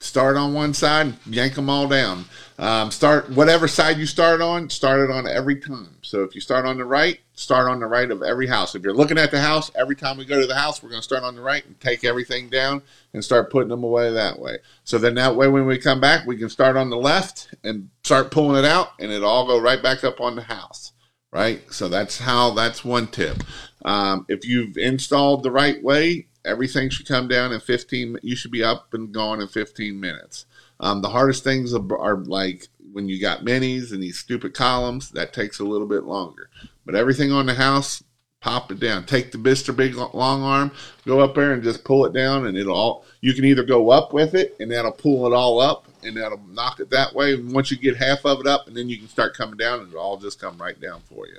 start 0.02 0.36
on 0.36 0.54
one 0.54 0.74
side, 0.74 1.14
yank 1.26 1.56
them 1.56 1.70
all 1.70 1.88
down. 1.88 2.26
Um, 2.60 2.92
start 2.92 3.30
whatever 3.30 3.68
side 3.68 3.98
you 3.98 4.06
start 4.06 4.42
on, 4.42 4.70
start 4.70 5.00
it 5.00 5.12
on 5.12 5.28
every 5.28 5.56
time. 5.56 5.98
So 6.02 6.24
if 6.24 6.36
you 6.36 6.42
start 6.42 6.66
on 6.66 6.78
the 6.78 6.86
right, 6.86 7.20
start 7.34 7.70
on 7.70 7.80
the 7.80 7.88
right 7.88 8.12
of 8.12 8.22
every 8.22 8.48
house. 8.48 8.76
If 8.76 8.84
you're 8.84 8.94
looking 8.94 9.18
at 9.18 9.32
the 9.32 9.40
house, 9.40 9.72
every 9.76 9.96
time 9.96 10.18
we 10.18 10.26
go 10.26 10.40
to 10.40 10.48
the 10.48 10.56
house, 10.56 10.84
we're 10.84 10.90
going 10.90 11.02
to 11.02 11.04
start 11.04 11.24
on 11.24 11.36
the 11.36 11.42
right 11.42 11.66
and 11.66 11.80
take 11.80 12.04
everything 12.04 12.50
down 12.50 12.82
and 13.14 13.24
start 13.24 13.50
putting 13.50 13.70
them 13.70 13.84
away 13.84 14.12
that 14.12 14.38
way. 14.38 14.58
So 14.84 14.98
then 14.98 15.16
that 15.16 15.36
way, 15.36 15.48
when 15.48 15.66
we 15.66 15.78
come 15.78 16.02
back, 16.02 16.28
we 16.28 16.38
can 16.38 16.50
start 16.50 16.76
on 16.76 16.90
the 16.90 16.98
left 16.98 17.54
and 17.64 17.90
start 18.04 18.32
pulling 18.32 18.64
it 18.64 18.66
out, 18.68 18.90
and 19.00 19.12
it 19.12 19.24
all 19.24 19.48
go 19.48 19.60
right 19.60 19.82
back 19.82 20.04
up 20.04 20.20
on 20.20 20.36
the 20.36 20.44
house. 20.44 20.92
Right. 21.32 21.62
So 21.72 21.88
that's 21.88 22.20
how. 22.20 22.52
That's 22.52 22.84
one 22.84 23.08
tip. 23.08 23.44
Um, 23.86 24.26
if 24.28 24.46
you've 24.46 24.78
installed 24.78 25.44
the 25.44 25.52
right 25.52 25.82
way, 25.82 26.28
everything 26.46 26.90
should 26.90 27.08
come 27.08 27.28
down 27.28 27.52
in 27.52 27.60
15 27.60 28.18
you 28.22 28.36
should 28.36 28.52
be 28.52 28.64
up 28.64 28.94
and 28.94 29.12
gone 29.12 29.42
in 29.42 29.48
15 29.48 30.00
minutes 30.00 30.46
um, 30.80 31.02
the 31.02 31.10
hardest 31.10 31.44
things 31.44 31.74
are, 31.74 31.98
are, 32.00 32.18
like 32.18 32.68
when 32.92 33.08
you 33.08 33.22
got 33.22 33.46
minis 33.46 33.92
and 33.92 34.02
these 34.02 34.18
stupid 34.18 34.54
columns 34.54 35.12
that 35.12 35.34
takes 35.34 35.60
a 35.60 35.64
little 35.64 35.88
bit 35.88 36.04
longer 36.04 36.50
but 36.86 36.96
everything 36.96 37.32
on 37.32 37.46
the 37.46 37.54
house 37.54 38.04
pop 38.42 38.72
it 38.72 38.80
down 38.80 39.06
take 39.06 39.32
the 39.32 39.38
Mr. 39.38 39.76
Big 39.76 39.96
long 39.96 40.44
arm 40.44 40.72
go 41.06 41.20
up 41.20 41.36
there 41.36 41.54
and 41.54 41.64
just 41.64 41.84
pull 41.84 42.06
it 42.06 42.14
down 42.14 42.48
and 42.48 42.58
it'll 42.58 42.76
all 42.76 43.06
you 43.22 43.34
can 43.34 43.46
either 43.46 43.64
go 43.64 43.92
up 43.92 44.14
with 44.14 44.34
it 44.34 44.56
and 44.60 44.72
that'll 44.72 44.92
pull 44.92 45.26
it 45.28 45.34
all 45.34 45.60
up 45.60 45.88
and 46.04 46.18
that'll 46.18 46.42
knock 46.50 46.80
it 46.80 46.90
that 46.90 47.14
way 47.14 47.36
and 47.36 47.54
once 47.54 47.70
you 47.70 47.78
get 47.78 47.96
half 47.96 48.26
of 48.26 48.40
it 48.40 48.48
up 48.48 48.68
and 48.68 48.76
then 48.76 48.90
you 48.90 48.98
can 48.98 49.08
start 49.08 49.36
coming 49.36 49.58
down 49.58 49.80
and 49.80 49.90
it'll 49.90 50.02
all 50.02 50.18
just 50.18 50.42
come 50.42 50.58
right 50.58 50.82
down 50.82 51.02
for 51.08 51.28
you 51.28 51.38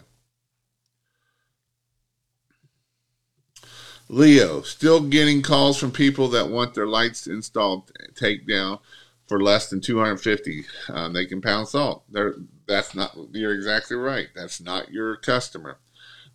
Leo, 4.12 4.60
still 4.60 5.00
getting 5.00 5.40
calls 5.40 5.78
from 5.78 5.90
people 5.90 6.28
that 6.28 6.50
want 6.50 6.74
their 6.74 6.86
lights 6.86 7.26
installed 7.26 7.90
take 8.14 8.46
down 8.46 8.78
for 9.26 9.42
less 9.42 9.70
than 9.70 9.80
250. 9.80 10.66
Um, 10.90 11.14
they 11.14 11.24
can 11.24 11.40
pound 11.40 11.68
salt. 11.68 12.04
They're, 12.10 12.34
that's 12.66 12.94
not, 12.94 13.16
you're 13.32 13.54
exactly 13.54 13.96
right. 13.96 14.28
That's 14.34 14.60
not 14.60 14.92
your 14.92 15.16
customer. 15.16 15.78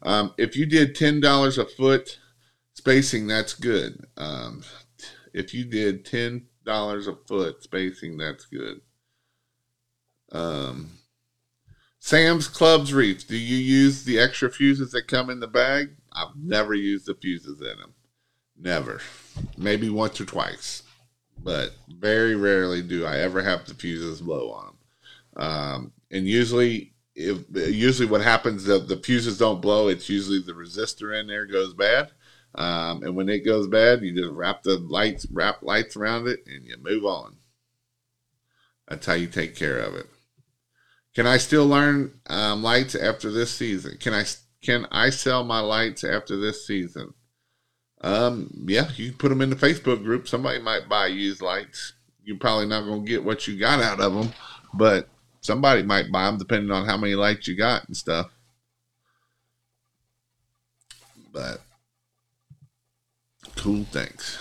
Um, 0.03 0.33
if 0.37 0.55
you 0.55 0.65
did 0.65 0.95
$10 0.95 1.57
a 1.57 1.65
foot 1.65 2.19
spacing, 2.73 3.27
that's 3.27 3.53
good. 3.53 4.05
Um, 4.17 4.63
if 5.33 5.53
you 5.53 5.65
did 5.65 6.05
$10 6.05 6.41
a 7.07 7.15
foot 7.27 7.63
spacing, 7.63 8.17
that's 8.17 8.45
good. 8.45 8.81
Um, 10.31 10.91
Sam's 11.99 12.47
Clubs 12.47 12.93
Reefs. 12.93 13.23
Do 13.23 13.37
you 13.37 13.57
use 13.57 14.03
the 14.03 14.19
extra 14.19 14.51
fuses 14.51 14.91
that 14.91 15.07
come 15.07 15.29
in 15.29 15.39
the 15.39 15.47
bag? 15.47 15.89
I've 16.13 16.35
never 16.35 16.73
used 16.73 17.05
the 17.05 17.15
fuses 17.15 17.59
in 17.59 17.79
them. 17.79 17.93
Never. 18.57 19.01
Maybe 19.57 19.89
once 19.89 20.19
or 20.21 20.25
twice. 20.25 20.83
But 21.43 21.75
very 21.87 22.35
rarely 22.35 22.81
do 22.81 23.05
I 23.05 23.17
ever 23.19 23.43
have 23.43 23.65
the 23.65 23.73
fuses 23.73 24.21
blow 24.21 24.51
on 24.51 24.65
them. 24.65 25.45
Um, 25.45 25.93
and 26.09 26.27
usually 26.27 26.93
if 27.17 27.43
usually 27.73 28.07
what 28.07 28.21
happens 28.21 28.63
the, 28.63 28.77
the 28.77 28.97
fuses 28.97 29.39
don't 29.39 29.59
blow 29.59 29.87
it's 29.87 30.07
usually 30.07 30.39
the 30.39 30.53
resistor 30.53 31.19
in 31.19 31.27
there 31.27 31.45
goes 31.45 31.73
bad. 31.73 32.11
Um, 32.55 33.03
and 33.03 33.15
when 33.15 33.27
it 33.27 33.45
goes 33.45 33.67
bad 33.67 34.03
you 34.03 34.15
just 34.15 34.33
wrap 34.33 34.63
the 34.63 34.77
lights 34.77 35.25
wrap 35.31 35.63
lights 35.63 35.97
around 35.97 36.27
it 36.27 36.39
and 36.45 36.63
you 36.63 36.75
move 36.79 37.05
on. 37.05 37.37
That's 38.87 39.05
how 39.05 39.13
you 39.13 39.27
take 39.27 39.55
care 39.55 39.79
of 39.79 39.95
it. 39.95 40.05
Can 41.15 41.25
i 41.25 41.37
still 41.37 41.65
learn 41.65 42.19
um, 42.27 42.61
lights 42.61 42.93
after 42.93 43.31
this 43.31 43.53
season? 43.53 43.97
Can 43.99 44.13
i 44.13 44.23
can 44.61 44.85
i 44.91 45.09
sell 45.09 45.43
my 45.43 45.59
lights 45.59 46.03
after 46.03 46.37
this 46.37 46.67
season? 46.67 47.15
Um, 48.01 48.63
yeah 48.67 48.91
you 48.95 49.09
can 49.09 49.17
put 49.17 49.29
them 49.29 49.41
in 49.41 49.49
the 49.49 49.55
facebook 49.55 50.03
group. 50.03 50.27
Somebody 50.27 50.59
might 50.61 50.87
buy 50.87 51.07
used 51.07 51.41
lights. 51.41 51.93
You're 52.23 52.37
probably 52.37 52.67
not 52.67 52.85
going 52.85 53.05
to 53.05 53.09
get 53.09 53.23
what 53.23 53.47
you 53.47 53.57
got 53.57 53.81
out 53.81 53.99
of 53.99 54.13
them 54.13 54.33
but 54.73 55.09
somebody 55.41 55.83
might 55.83 56.11
buy 56.11 56.25
them 56.25 56.37
depending 56.37 56.71
on 56.71 56.85
how 56.85 56.97
many 56.97 57.15
lights 57.15 57.47
you 57.47 57.55
got 57.55 57.87
and 57.87 57.95
stuff. 57.95 58.27
But 61.31 61.61
cool 63.55 63.83
things. 63.85 64.39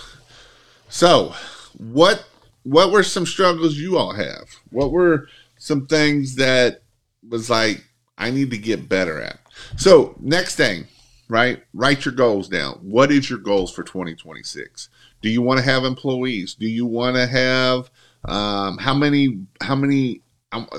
So, 0.89 1.33
what 1.77 2.25
what 2.63 2.91
were 2.91 3.03
some 3.03 3.25
struggles 3.25 3.75
you 3.75 3.97
all 3.97 4.13
have? 4.13 4.47
What 4.71 4.91
were 4.91 5.27
some 5.57 5.87
things 5.87 6.35
that 6.35 6.81
was 7.27 7.49
like 7.49 7.83
I 8.17 8.31
need 8.31 8.51
to 8.51 8.57
get 8.57 8.89
better 8.89 9.21
at? 9.21 9.39
So, 9.75 10.15
next 10.19 10.55
thing, 10.55 10.87
right? 11.29 11.61
Write 11.73 12.05
your 12.05 12.13
goals 12.13 12.49
down. 12.49 12.79
What 12.81 13.11
is 13.11 13.29
your 13.29 13.39
goals 13.39 13.73
for 13.73 13.83
2026? 13.83 14.89
Do 15.21 15.29
you 15.29 15.41
want 15.41 15.59
to 15.59 15.65
have 15.65 15.83
employees? 15.83 16.55
Do 16.55 16.67
you 16.67 16.85
want 16.85 17.15
to 17.15 17.27
have 17.27 17.89
um, 18.25 18.77
how 18.77 18.93
many 18.93 19.39
how 19.61 19.75
many 19.75 20.21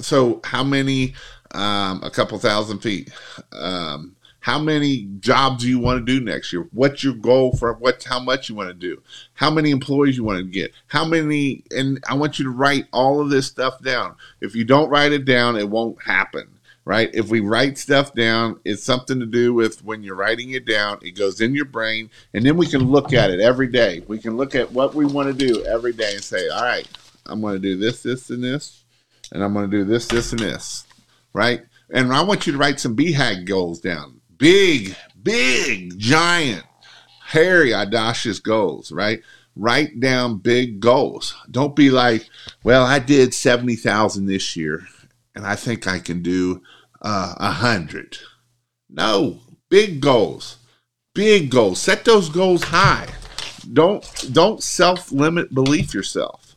so 0.00 0.40
how 0.44 0.64
many 0.64 1.14
um, 1.52 2.02
a 2.02 2.10
couple 2.10 2.38
thousand 2.38 2.80
feet 2.80 3.10
um, 3.52 4.16
how 4.40 4.58
many 4.58 5.06
jobs 5.20 5.62
do 5.62 5.68
you 5.68 5.78
want 5.78 5.98
to 5.98 6.04
do 6.04 6.24
next 6.24 6.54
year? 6.54 6.66
What's 6.72 7.04
your 7.04 7.12
goal 7.12 7.54
for 7.56 7.74
what 7.74 8.02
how 8.02 8.18
much 8.18 8.48
you 8.48 8.54
want 8.54 8.70
to 8.70 8.74
do? 8.74 9.02
How 9.34 9.50
many 9.50 9.70
employees 9.70 10.16
you 10.16 10.24
want 10.24 10.38
to 10.38 10.44
get? 10.44 10.72
How 10.86 11.04
many 11.04 11.64
and 11.70 12.02
i 12.08 12.14
want 12.14 12.38
you 12.38 12.44
to 12.46 12.50
write 12.50 12.86
all 12.92 13.20
of 13.20 13.30
this 13.30 13.46
stuff 13.46 13.82
down. 13.82 14.14
If 14.40 14.54
you 14.54 14.64
don't 14.64 14.88
write 14.88 15.12
it 15.12 15.24
down 15.24 15.56
it 15.56 15.68
won't 15.68 16.02
happen 16.02 16.48
right? 16.84 17.10
If 17.12 17.28
we 17.28 17.40
write 17.40 17.76
stuff 17.76 18.14
down 18.14 18.60
it's 18.64 18.82
something 18.82 19.20
to 19.20 19.26
do 19.26 19.52
with 19.52 19.84
when 19.84 20.02
you're 20.02 20.14
writing 20.14 20.52
it 20.52 20.64
down 20.64 20.98
it 21.02 21.10
goes 21.10 21.40
in 21.40 21.54
your 21.54 21.66
brain 21.66 22.08
and 22.32 22.46
then 22.46 22.56
we 22.56 22.66
can 22.66 22.82
look 22.82 23.12
at 23.12 23.30
it 23.30 23.40
every 23.40 23.66
day. 23.66 24.02
We 24.08 24.18
can 24.18 24.36
look 24.36 24.54
at 24.54 24.72
what 24.72 24.94
we 24.94 25.04
want 25.04 25.28
to 25.28 25.46
do 25.46 25.62
every 25.66 25.92
day 25.92 26.14
and 26.14 26.24
say 26.24 26.48
all 26.48 26.62
right 26.62 26.88
i'm 27.26 27.42
going 27.42 27.54
to 27.54 27.60
do 27.60 27.76
this 27.76 28.02
this 28.02 28.30
and 28.30 28.42
this 28.42 28.84
and 29.32 29.42
I'm 29.42 29.52
going 29.52 29.70
to 29.70 29.76
do 29.76 29.84
this, 29.84 30.06
this, 30.06 30.32
and 30.32 30.40
this, 30.40 30.84
right? 31.32 31.62
And 31.90 32.12
I 32.12 32.22
want 32.22 32.46
you 32.46 32.52
to 32.52 32.58
write 32.58 32.80
some 32.80 32.96
BHAG 32.96 33.46
goals 33.46 33.80
down. 33.80 34.20
Big, 34.36 34.94
big, 35.22 35.98
giant, 35.98 36.64
hairy, 37.24 37.74
audacious 37.74 38.38
goals, 38.38 38.92
right? 38.92 39.20
Write 39.56 39.98
down 40.00 40.38
big 40.38 40.80
goals. 40.80 41.34
Don't 41.50 41.74
be 41.74 41.90
like, 41.90 42.28
well, 42.62 42.84
I 42.84 42.98
did 42.98 43.34
70,000 43.34 44.26
this 44.26 44.56
year 44.56 44.86
and 45.38 45.46
I 45.46 45.54
think 45.54 45.86
I 45.86 46.00
can 46.00 46.20
do 46.20 46.62
uh, 47.00 47.34
a 47.38 47.44
uh, 47.44 47.52
hundred. 47.52 48.18
No, 48.90 49.38
big 49.68 50.00
goals, 50.00 50.56
big 51.14 51.48
goals. 51.48 51.80
Set 51.80 52.04
those 52.04 52.28
goals 52.28 52.64
high. 52.64 53.08
Don't 53.72 54.04
don't 54.32 54.60
self 54.60 55.12
limit 55.12 55.54
belief 55.54 55.94
yourself 55.94 56.47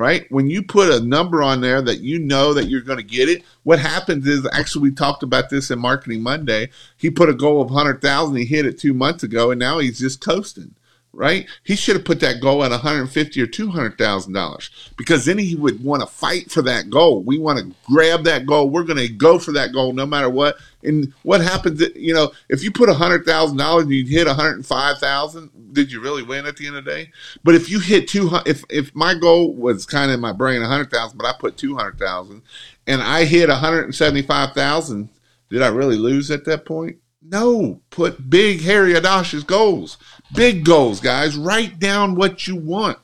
right? 0.00 0.26
When 0.32 0.48
you 0.48 0.62
put 0.62 0.90
a 0.90 1.04
number 1.04 1.42
on 1.42 1.60
there 1.60 1.82
that 1.82 2.00
you 2.00 2.18
know 2.18 2.54
that 2.54 2.68
you're 2.68 2.80
going 2.80 2.96
to 2.96 3.04
get 3.04 3.28
it, 3.28 3.42
what 3.64 3.78
happens 3.78 4.26
is 4.26 4.48
actually 4.50 4.88
we 4.88 4.94
talked 4.94 5.22
about 5.22 5.50
this 5.50 5.70
in 5.70 5.78
Marketing 5.78 6.22
Monday. 6.22 6.70
He 6.96 7.10
put 7.10 7.28
a 7.28 7.34
goal 7.34 7.60
of 7.60 7.70
100,000, 7.70 8.34
he 8.34 8.46
hit 8.46 8.64
it 8.64 8.78
2 8.78 8.94
months 8.94 9.22
ago 9.22 9.50
and 9.50 9.60
now 9.60 9.78
he's 9.78 9.98
just 9.98 10.24
coasting 10.24 10.74
right? 11.12 11.48
He 11.64 11.76
should 11.76 11.96
have 11.96 12.04
put 12.04 12.20
that 12.20 12.40
goal 12.40 12.62
at 12.64 12.70
150 12.70 13.40
or 13.40 13.46
200 13.46 13.98
thousand 13.98 14.32
dollars 14.32 14.70
because 14.96 15.24
then 15.24 15.38
he 15.38 15.54
would 15.54 15.82
want 15.82 16.02
to 16.02 16.06
fight 16.06 16.50
for 16.50 16.62
that 16.62 16.90
goal. 16.90 17.22
We 17.22 17.38
want 17.38 17.58
to 17.58 17.74
grab 17.84 18.24
that 18.24 18.46
goal. 18.46 18.70
We're 18.70 18.84
going 18.84 18.98
to 18.98 19.08
go 19.08 19.38
for 19.38 19.52
that 19.52 19.72
goal 19.72 19.92
no 19.92 20.06
matter 20.06 20.30
what. 20.30 20.56
And 20.82 21.12
what 21.22 21.40
happens? 21.40 21.82
You 21.94 22.14
know, 22.14 22.32
if 22.48 22.62
you 22.62 22.70
put 22.70 22.88
a 22.88 22.94
hundred 22.94 23.24
thousand 23.24 23.58
dollars 23.58 23.84
and 23.84 23.92
you 23.92 24.04
hit 24.04 24.26
105 24.26 24.98
thousand, 24.98 25.50
did 25.72 25.90
you 25.90 26.00
really 26.00 26.22
win 26.22 26.46
at 26.46 26.56
the 26.56 26.66
end 26.66 26.76
of 26.76 26.84
the 26.84 26.90
day? 26.90 27.10
But 27.42 27.54
if 27.54 27.68
you 27.68 27.80
hit 27.80 28.08
two, 28.08 28.30
if 28.46 28.64
if 28.70 28.94
my 28.94 29.14
goal 29.14 29.52
was 29.54 29.86
kind 29.86 30.10
of 30.10 30.14
in 30.14 30.20
my 30.20 30.32
brain 30.32 30.60
100 30.60 30.90
thousand, 30.90 31.18
but 31.18 31.26
I 31.26 31.32
put 31.38 31.56
200 31.56 31.98
thousand, 31.98 32.42
and 32.86 33.02
I 33.02 33.24
hit 33.24 33.48
175 33.48 34.52
thousand, 34.52 35.08
did 35.48 35.62
I 35.62 35.68
really 35.68 35.96
lose 35.96 36.30
at 36.30 36.44
that 36.44 36.64
point? 36.64 36.98
No, 37.22 37.80
put 37.90 38.30
big, 38.30 38.62
hairy, 38.62 38.96
audacious 38.96 39.42
goals. 39.42 39.98
Big 40.34 40.64
goals, 40.64 41.00
guys. 41.00 41.36
Write 41.36 41.78
down 41.78 42.14
what 42.14 42.46
you 42.46 42.56
want. 42.56 42.98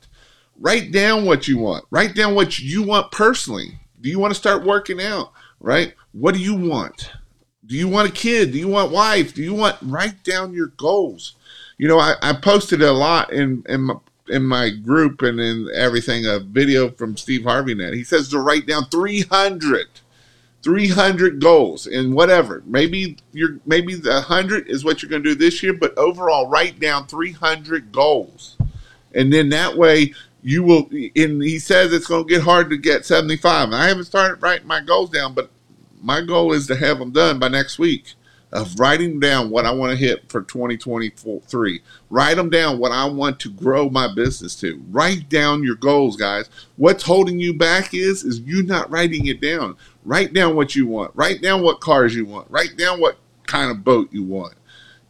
Write 0.59 0.93
down 0.93 1.25
what 1.25 1.49
you 1.49 1.59
want. 1.59 1.85
Write 1.91 2.15
down 2.15 2.35
what 2.35 2.59
you 2.59 2.83
want 2.83 3.11
personally. 3.11 3.79
Do 4.01 4.09
you 4.09 4.19
want 4.19 4.33
to 4.33 4.39
start 4.39 4.65
working 4.65 5.01
out? 5.01 5.33
Right? 5.61 5.95
What 6.12 6.35
do 6.35 6.41
you 6.41 6.55
want? 6.55 7.12
Do 7.67 7.75
you 7.75 7.89
want 7.89 8.09
a 8.09 8.12
kid? 8.12 8.53
Do 8.53 8.59
you 8.59 8.69
want 8.69 8.93
wife? 8.93 9.35
Do 9.35 9.43
you 9.43 9.55
want 9.55 9.77
write 9.83 10.23
down 10.23 10.53
your 10.53 10.69
goals? 10.69 11.35
You 11.79 11.89
know, 11.89 11.99
I, 11.99 12.15
I 12.23 12.33
posted 12.35 12.81
a 12.81 12.93
lot 12.93 13.33
in 13.33 13.65
in 13.69 13.83
my, 13.83 13.97
in 14.29 14.45
my 14.45 14.71
group 14.71 15.23
and 15.23 15.41
in 15.41 15.69
everything 15.75 16.27
a 16.27 16.39
video 16.39 16.91
from 16.91 17.17
Steve 17.17 17.45
Harvey 17.45 17.75
net. 17.75 17.95
He 17.95 18.05
says 18.05 18.29
to 18.29 18.39
write 18.39 18.67
down 18.67 18.87
300 18.87 19.87
300 20.67 21.41
goals 21.41 21.87
and 21.87 22.13
whatever. 22.13 22.61
Maybe 22.67 23.19
you're 23.31 23.61
maybe 23.67 23.95
the 23.95 24.15
100 24.15 24.69
is 24.69 24.85
what 24.85 25.01
you're 25.01 25.09
going 25.09 25.23
to 25.23 25.29
do 25.29 25.37
this 25.37 25.63
year, 25.63 25.73
but 25.73 25.97
overall 25.97 26.49
write 26.49 26.81
down 26.81 27.07
300 27.07 27.93
goals. 27.93 28.57
And 29.15 29.33
then 29.33 29.51
that 29.51 29.77
way 29.77 30.13
you 30.43 30.65
will 30.65 30.89
and 30.91 31.41
he 31.41 31.61
says 31.61 31.93
it's 31.93 32.09
going 32.09 32.27
to 32.27 32.29
get 32.29 32.43
hard 32.43 32.69
to 32.71 32.77
get 32.77 33.07
75. 33.07 33.67
And 33.67 33.77
I 33.77 33.87
haven't 33.87 34.07
started 34.07 34.43
writing 34.43 34.67
my 34.67 34.81
goals 34.81 35.11
down, 35.11 35.35
but 35.35 35.51
my 36.03 36.21
goal 36.21 36.53
is 36.53 36.67
to 36.67 36.75
have 36.75 36.99
them 36.99 37.13
done 37.13 37.39
by 37.39 37.47
next 37.47 37.79
week 37.79 38.15
of 38.53 38.79
writing 38.81 39.21
down 39.21 39.51
what 39.51 39.67
I 39.67 39.71
want 39.73 39.93
to 39.93 39.97
hit 39.97 40.29
for 40.31 40.43
2023. 40.43 41.81
Write 42.11 42.37
them 42.37 42.51
down 42.51 42.79
what 42.79 42.91
I 42.91 43.05
want 43.05 43.39
to 43.41 43.51
grow 43.51 43.89
my 43.89 44.13
business 44.13 44.57
to. 44.57 44.83
Write 44.91 45.29
down 45.29 45.63
your 45.63 45.75
goals, 45.77 46.17
guys. 46.17 46.49
What's 46.77 47.05
holding 47.05 47.39
you 47.39 47.55
back 47.55 47.95
is 47.95 48.25
is 48.25 48.41
you 48.41 48.63
not 48.63 48.91
writing 48.91 49.27
it 49.27 49.41
down. 49.41 49.77
Write 50.07 50.33
down 50.33 50.55
what 50.55 50.77
you 50.77 50.87
want. 50.87 51.11
Write 51.16 51.42
down 51.42 51.62
what 51.62 51.81
cars 51.81 52.14
you 52.14 52.25
want. 52.25 52.49
Write 52.49 52.77
down 52.77 53.01
what 53.01 53.19
kind 53.49 53.73
of 53.73 53.83
boat 53.83 54.09
you 54.12 54.23
want. 54.23 54.55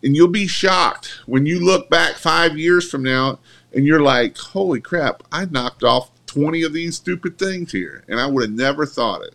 And 0.03 0.17
you'll 0.17 0.29
be 0.29 0.47
shocked 0.47 1.21
when 1.27 1.45
you 1.45 1.61
look 1.61 1.91
back 1.91 2.15
five 2.15 2.57
years 2.57 2.91
from 2.91 3.03
now 3.03 3.39
and 3.75 3.85
you're 3.85 4.01
like, 4.01 4.39
holy 4.39 4.81
crap, 4.81 5.23
I 5.31 5.45
knocked 5.45 5.85
off 5.85 6.11
20 6.25 6.63
of 6.63 6.73
these 6.73 6.97
stupid 6.97 7.39
things 7.39 7.73
here. 7.73 8.05
And 8.09 8.19
I 8.19 8.27
would 8.27 8.49
have 8.49 8.59
never 8.59 8.87
thought 8.87 9.23
it. 9.23 9.35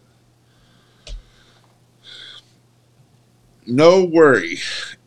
No 3.67 4.03
worry. 4.03 4.57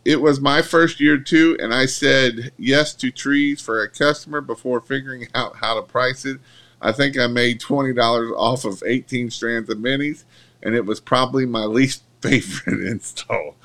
It 0.05 0.21
was 0.21 0.41
my 0.41 0.63
first 0.63 1.01
year 1.01 1.19
too, 1.19 1.57
and 1.59 1.75
I 1.75 1.87
said 1.87 2.53
yes 2.57 2.95
to 2.95 3.11
trees 3.11 3.61
for 3.61 3.83
a 3.83 3.91
customer 3.91 4.41
before 4.41 4.81
figuring 4.81 5.27
out 5.35 5.57
how 5.57 5.75
to 5.75 5.83
price 5.83 6.25
it. 6.25 6.39
I 6.81 6.93
think 6.93 7.19
I 7.19 7.27
made 7.27 7.61
$20 7.61 8.37
off 8.37 8.65
of 8.65 8.83
18 8.87 9.31
strands 9.31 9.69
of 9.71 9.79
minis 9.79 10.25
and 10.65 10.75
it 10.75 10.87
was 10.87 11.01
probably 11.01 11.47
my 11.47 11.65
least 11.65 12.03
favorite 12.21 12.87
install. 12.87 13.57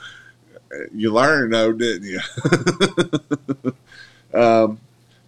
You 0.94 1.12
learned 1.12 1.54
though, 1.54 1.72
didn't 1.72 2.08
you? 2.08 2.20
um, 4.40 4.80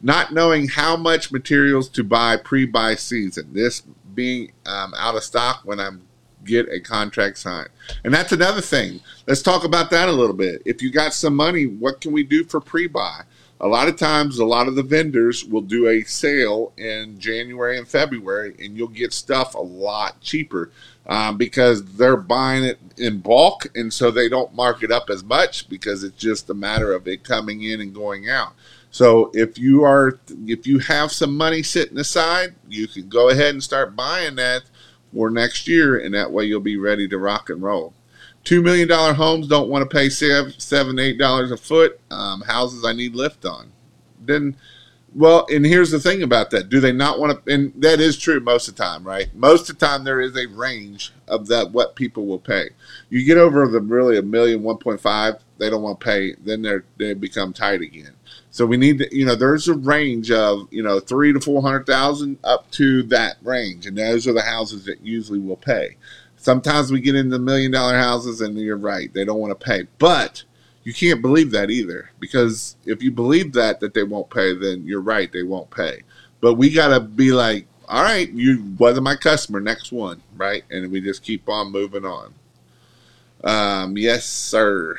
not 0.01 0.33
knowing 0.33 0.67
how 0.67 0.95
much 0.95 1.31
materials 1.31 1.89
to 1.89 2.03
buy 2.03 2.37
pre-buy 2.37 2.95
season. 2.95 3.53
This 3.53 3.81
being 4.13 4.51
um, 4.65 4.93
out 4.97 5.15
of 5.15 5.23
stock 5.23 5.61
when 5.63 5.79
I'm 5.79 6.01
get 6.43 6.67
a 6.69 6.79
contract 6.79 7.37
signed. 7.37 7.69
And 8.03 8.13
that's 8.13 8.31
another 8.31 8.61
thing. 8.61 8.99
Let's 9.27 9.41
talk 9.41 9.63
about 9.63 9.89
that 9.91 10.09
a 10.09 10.11
little 10.11 10.35
bit. 10.35 10.61
If 10.65 10.81
you 10.81 10.91
got 10.91 11.13
some 11.13 11.35
money, 11.35 11.65
what 11.65 12.01
can 12.01 12.11
we 12.11 12.23
do 12.23 12.43
for 12.43 12.59
pre-buy? 12.59 13.23
A 13.59 13.67
lot 13.67 13.87
of 13.87 13.95
times, 13.95 14.39
a 14.39 14.45
lot 14.45 14.67
of 14.67 14.75
the 14.75 14.81
vendors 14.81 15.45
will 15.45 15.61
do 15.61 15.87
a 15.87 16.01
sale 16.01 16.73
in 16.77 17.19
January 17.19 17.77
and 17.77 17.87
February, 17.87 18.55
and 18.59 18.75
you'll 18.75 18.87
get 18.87 19.13
stuff 19.13 19.53
a 19.53 19.59
lot 19.59 20.19
cheaper 20.19 20.71
um, 21.07 21.37
because 21.37 21.83
they're 21.95 22.17
buying 22.17 22.63
it 22.63 22.79
in 22.97 23.19
bulk, 23.19 23.67
and 23.75 23.91
so 23.91 24.11
they 24.11 24.29
don't 24.29 24.53
mark 24.53 24.83
it 24.83 24.91
up 24.91 25.09
as 25.09 25.23
much 25.23 25.67
because 25.69 26.03
it's 26.03 26.17
just 26.17 26.49
a 26.49 26.53
matter 26.53 26.93
of 26.93 27.07
it 27.07 27.23
coming 27.23 27.63
in 27.63 27.81
and 27.81 27.93
going 27.93 28.29
out. 28.29 28.53
So 28.91 29.31
if 29.33 29.57
you 29.57 29.83
are 29.83 30.19
if 30.45 30.67
you 30.67 30.79
have 30.79 31.11
some 31.11 31.35
money 31.35 31.63
sitting 31.63 31.97
aside, 31.97 32.55
you 32.67 32.87
can 32.87 33.07
go 33.09 33.29
ahead 33.29 33.53
and 33.53 33.63
start 33.63 33.95
buying 33.95 34.35
that 34.35 34.63
for 35.13 35.29
next 35.29 35.67
year, 35.67 35.99
and 35.99 36.13
that 36.13 36.31
way 36.31 36.45
you'll 36.45 36.59
be 36.59 36.77
ready 36.77 37.07
to 37.07 37.17
rock 37.17 37.49
and 37.49 37.61
roll. 37.61 37.93
Two 38.43 38.61
million 38.61 38.87
dollar 38.87 39.13
homes 39.13 39.47
don't 39.47 39.69
want 39.69 39.89
to 39.89 39.95
pay 39.95 40.09
seven, 40.09 40.53
seven 40.57 40.99
eight 40.99 41.17
dollars 41.17 41.51
a 41.51 41.57
foot. 41.57 41.99
Um, 42.09 42.41
houses 42.41 42.85
I 42.85 42.93
need 42.93 43.15
lift 43.15 43.45
on. 43.45 43.71
Then 44.19 44.55
Well, 45.13 45.45
and 45.49 45.65
here's 45.65 45.91
the 45.91 45.99
thing 45.99 46.23
about 46.23 46.51
that. 46.51 46.69
Do 46.69 46.79
they 46.79 46.93
not 46.93 47.19
want 47.19 47.45
to 47.45 47.53
and 47.53 47.73
that 47.81 47.99
is 47.99 48.17
true 48.17 48.39
most 48.39 48.69
of 48.69 48.75
the 48.75 48.83
time, 48.83 49.03
right? 49.03 49.33
Most 49.35 49.69
of 49.69 49.77
the 49.77 49.85
time 49.85 50.05
there 50.05 50.21
is 50.21 50.37
a 50.37 50.47
range 50.47 51.11
of 51.27 51.47
that 51.47 51.71
what 51.71 51.97
people 51.97 52.25
will 52.25 52.39
pay. 52.39 52.69
You 53.09 53.25
get 53.25 53.37
over 53.37 53.67
the 53.67 53.81
really 53.81 54.17
a 54.17 54.21
million, 54.21 54.63
one 54.63 54.77
point 54.77 55.01
five, 55.01 55.35
they 55.57 55.69
don't 55.69 55.81
want 55.81 55.99
to 55.99 56.05
pay, 56.05 56.35
then 56.41 56.61
they're 56.61 56.85
they 56.97 57.13
become 57.13 57.51
tight 57.51 57.81
again. 57.81 58.15
So 58.51 58.65
we 58.65 58.77
need 58.77 58.99
to, 58.99 59.15
you 59.15 59.25
know, 59.25 59.35
there's 59.35 59.67
a 59.67 59.73
range 59.73 60.31
of, 60.31 60.67
you 60.71 60.81
know, 60.81 61.01
three 61.01 61.33
to 61.33 61.41
four 61.41 61.61
hundred 61.61 61.85
thousand 61.85 62.39
up 62.43 62.71
to 62.71 63.03
that 63.03 63.35
range. 63.41 63.85
And 63.85 63.97
those 63.97 64.27
are 64.27 64.33
the 64.33 64.41
houses 64.41 64.85
that 64.85 65.05
usually 65.05 65.39
will 65.39 65.57
pay. 65.57 65.97
Sometimes 66.37 66.89
we 66.89 67.01
get 67.01 67.15
into 67.15 67.37
million 67.37 67.71
dollar 67.71 67.97
houses 67.97 68.39
and 68.39 68.57
you're 68.57 68.77
right, 68.77 69.13
they 69.13 69.25
don't 69.25 69.39
want 69.39 69.51
to 69.57 69.65
pay. 69.65 69.87
But 69.99 70.43
you 70.83 70.93
can't 70.93 71.21
believe 71.21 71.51
that 71.51 71.69
either 71.69 72.09
because 72.19 72.75
if 72.85 73.03
you 73.03 73.11
believe 73.11 73.53
that 73.53 73.79
that 73.79 73.93
they 73.93 74.03
won't 74.03 74.29
pay 74.29 74.53
then 74.53 74.83
you're 74.85 75.01
right 75.01 75.31
they 75.31 75.43
won't 75.43 75.69
pay. 75.69 76.01
But 76.39 76.55
we 76.55 76.71
got 76.71 76.89
to 76.89 76.99
be 76.99 77.31
like 77.31 77.67
all 77.87 78.03
right 78.03 78.29
you 78.31 78.73
wasn't 78.77 79.03
my 79.03 79.15
customer 79.15 79.59
next 79.59 79.91
one 79.91 80.21
right? 80.35 80.63
And 80.69 80.91
we 80.91 81.01
just 81.01 81.23
keep 81.23 81.47
on 81.47 81.71
moving 81.71 82.05
on. 82.05 82.33
Um, 83.43 83.97
yes 83.97 84.25
sir. 84.25 84.95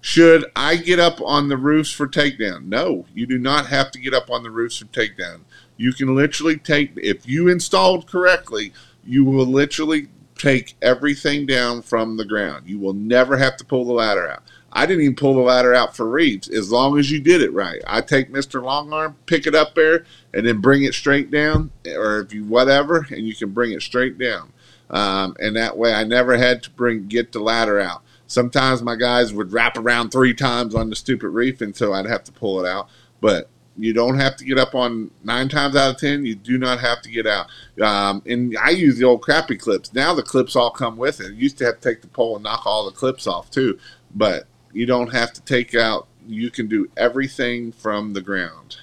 Should 0.00 0.46
i 0.56 0.76
get 0.76 0.98
up 0.98 1.20
on 1.22 1.48
the 1.48 1.56
roofs 1.56 1.92
for 1.92 2.06
takedown? 2.06 2.66
No 2.66 3.06
you 3.14 3.26
do 3.26 3.38
not 3.38 3.66
have 3.66 3.90
to 3.92 3.98
get 3.98 4.14
up 4.14 4.30
on 4.30 4.42
the 4.42 4.50
roofs 4.50 4.78
for 4.78 4.86
takedown. 4.86 5.40
You 5.76 5.92
can 5.92 6.14
literally 6.14 6.56
take 6.56 6.92
if 6.96 7.28
you 7.28 7.48
installed 7.48 8.06
correctly 8.06 8.72
you 9.04 9.24
will 9.24 9.46
literally 9.46 10.08
take 10.38 10.76
everything 10.80 11.46
down 11.46 11.82
from 11.82 12.16
the 12.16 12.24
ground. 12.24 12.68
You 12.68 12.78
will 12.78 12.94
never 12.94 13.36
have 13.36 13.56
to 13.58 13.64
pull 13.64 13.84
the 13.84 13.92
ladder 13.92 14.28
out. 14.30 14.42
I 14.72 14.86
didn't 14.86 15.02
even 15.02 15.16
pull 15.16 15.34
the 15.34 15.40
ladder 15.40 15.74
out 15.74 15.96
for 15.96 16.08
Reeves 16.08 16.48
as 16.48 16.70
long 16.70 16.98
as 16.98 17.10
you 17.10 17.20
did 17.20 17.42
it 17.42 17.52
right. 17.52 17.80
I 17.86 18.00
take 18.00 18.30
Mr. 18.30 18.62
Longarm, 18.62 19.14
pick 19.26 19.46
it 19.46 19.54
up 19.54 19.74
there, 19.74 20.04
and 20.34 20.46
then 20.46 20.60
bring 20.60 20.84
it 20.84 20.94
straight 20.94 21.30
down, 21.30 21.70
or 21.86 22.20
if 22.20 22.32
you 22.32 22.44
whatever, 22.44 23.06
and 23.10 23.26
you 23.26 23.34
can 23.34 23.50
bring 23.50 23.72
it 23.72 23.82
straight 23.82 24.18
down. 24.18 24.52
Um, 24.90 25.36
and 25.40 25.56
that 25.56 25.76
way, 25.76 25.94
I 25.94 26.04
never 26.04 26.36
had 26.36 26.62
to 26.64 26.70
bring 26.70 27.08
get 27.08 27.32
the 27.32 27.40
ladder 27.40 27.80
out. 27.80 28.02
Sometimes 28.26 28.82
my 28.82 28.94
guys 28.94 29.32
would 29.32 29.52
wrap 29.52 29.78
around 29.78 30.10
three 30.10 30.34
times 30.34 30.74
on 30.74 30.90
the 30.90 30.96
stupid 30.96 31.30
reef, 31.30 31.60
and 31.60 31.74
so 31.74 31.92
I'd 31.94 32.06
have 32.06 32.24
to 32.24 32.32
pull 32.32 32.62
it 32.62 32.68
out. 32.68 32.88
But 33.20 33.48
you 33.78 33.92
don't 33.92 34.18
have 34.18 34.36
to 34.36 34.44
get 34.44 34.58
up 34.58 34.74
on 34.74 35.10
nine 35.22 35.48
times 35.48 35.76
out 35.76 35.94
of 35.94 35.98
ten. 35.98 36.26
You 36.26 36.34
do 36.34 36.58
not 36.58 36.80
have 36.80 37.00
to 37.02 37.10
get 37.10 37.26
out. 37.26 37.46
Um, 37.80 38.22
and 38.26 38.56
I 38.58 38.70
use 38.70 38.98
the 38.98 39.04
old 39.04 39.22
crappy 39.22 39.56
clips. 39.56 39.94
Now 39.94 40.14
the 40.14 40.22
clips 40.22 40.56
all 40.56 40.70
come 40.70 40.96
with 40.96 41.20
it. 41.20 41.32
You 41.32 41.42
used 41.42 41.58
to 41.58 41.64
have 41.64 41.80
to 41.80 41.88
take 41.88 42.02
the 42.02 42.08
pole 42.08 42.34
and 42.34 42.42
knock 42.42 42.66
all 42.66 42.86
the 42.86 42.96
clips 42.96 43.26
off 43.26 43.50
too, 43.50 43.78
but 44.14 44.46
you 44.72 44.84
don't 44.84 45.12
have 45.12 45.32
to 45.34 45.40
take 45.42 45.74
out. 45.74 46.08
You 46.26 46.50
can 46.50 46.66
do 46.66 46.90
everything 46.96 47.72
from 47.72 48.12
the 48.12 48.20
ground. 48.20 48.78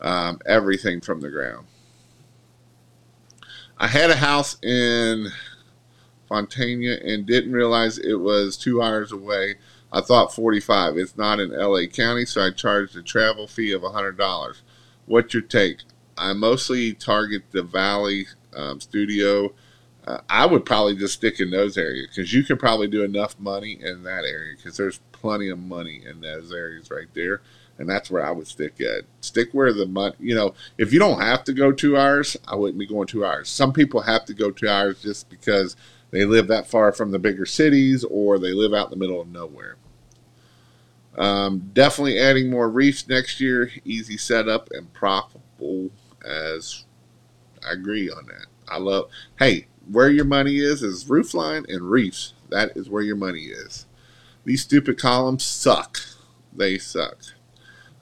Um, 0.00 0.40
everything 0.46 1.00
from 1.00 1.20
the 1.20 1.28
ground. 1.28 1.66
I 3.76 3.88
had 3.88 4.10
a 4.10 4.16
house 4.16 4.56
in 4.62 5.28
Fontana 6.28 6.98
and 7.04 7.26
didn't 7.26 7.52
realize 7.52 7.98
it 7.98 8.20
was 8.20 8.56
two 8.56 8.82
hours 8.82 9.12
away 9.12 9.56
I 9.92 10.00
thought 10.00 10.34
45. 10.34 10.96
It's 10.98 11.16
not 11.16 11.40
in 11.40 11.50
LA 11.50 11.86
County, 11.86 12.26
so 12.26 12.42
I 12.42 12.50
charged 12.50 12.96
a 12.96 13.02
travel 13.02 13.46
fee 13.46 13.72
of 13.72 13.82
$100. 13.82 14.60
What's 15.06 15.32
your 15.32 15.42
take? 15.42 15.78
I 16.16 16.32
mostly 16.32 16.92
target 16.92 17.44
the 17.52 17.62
Valley 17.62 18.26
um, 18.54 18.80
studio. 18.80 19.52
Uh, 20.06 20.18
I 20.28 20.46
would 20.46 20.64
probably 20.64 20.96
just 20.96 21.14
stick 21.14 21.40
in 21.40 21.50
those 21.50 21.78
areas 21.78 22.08
because 22.08 22.32
you 22.32 22.42
can 22.42 22.58
probably 22.58 22.88
do 22.88 23.04
enough 23.04 23.38
money 23.38 23.78
in 23.80 24.02
that 24.02 24.24
area 24.24 24.54
because 24.56 24.76
there's 24.76 25.00
plenty 25.12 25.48
of 25.48 25.58
money 25.58 26.02
in 26.04 26.20
those 26.20 26.52
areas 26.52 26.90
right 26.90 27.08
there. 27.14 27.40
And 27.78 27.88
that's 27.88 28.10
where 28.10 28.26
I 28.26 28.32
would 28.32 28.48
stick 28.48 28.80
at. 28.80 29.04
Stick 29.20 29.50
where 29.52 29.72
the 29.72 29.86
money, 29.86 30.16
you 30.18 30.34
know, 30.34 30.54
if 30.78 30.92
you 30.92 30.98
don't 30.98 31.20
have 31.20 31.44
to 31.44 31.52
go 31.52 31.70
two 31.70 31.96
hours, 31.96 32.36
I 32.46 32.56
wouldn't 32.56 32.78
be 32.78 32.86
going 32.86 33.06
two 33.06 33.24
hours. 33.24 33.48
Some 33.48 33.72
people 33.72 34.00
have 34.00 34.24
to 34.24 34.34
go 34.34 34.50
two 34.50 34.68
hours 34.68 35.00
just 35.00 35.30
because 35.30 35.76
they 36.10 36.24
live 36.24 36.48
that 36.48 36.66
far 36.66 36.92
from 36.92 37.10
the 37.10 37.18
bigger 37.18 37.46
cities 37.46 38.04
or 38.04 38.38
they 38.38 38.52
live 38.52 38.72
out 38.72 38.86
in 38.86 38.90
the 38.90 39.04
middle 39.04 39.20
of 39.20 39.28
nowhere. 39.28 39.76
Um, 41.16 41.70
definitely 41.72 42.18
adding 42.18 42.48
more 42.48 42.70
reefs 42.70 43.08
next 43.08 43.40
year. 43.40 43.70
Easy 43.84 44.16
setup 44.16 44.68
and 44.70 44.92
profitable 44.92 45.90
as 46.24 46.84
I 47.66 47.72
agree 47.72 48.10
on 48.10 48.26
that. 48.26 48.46
I 48.68 48.78
love, 48.78 49.10
hey, 49.38 49.66
where 49.90 50.10
your 50.10 50.24
money 50.24 50.58
is 50.58 50.82
is 50.82 51.06
roofline 51.06 51.68
and 51.68 51.90
reefs. 51.90 52.34
That 52.50 52.76
is 52.76 52.88
where 52.88 53.02
your 53.02 53.16
money 53.16 53.44
is. 53.46 53.86
These 54.44 54.62
stupid 54.62 54.98
columns 54.98 55.44
suck. 55.44 55.98
They 56.54 56.78
suck. 56.78 57.18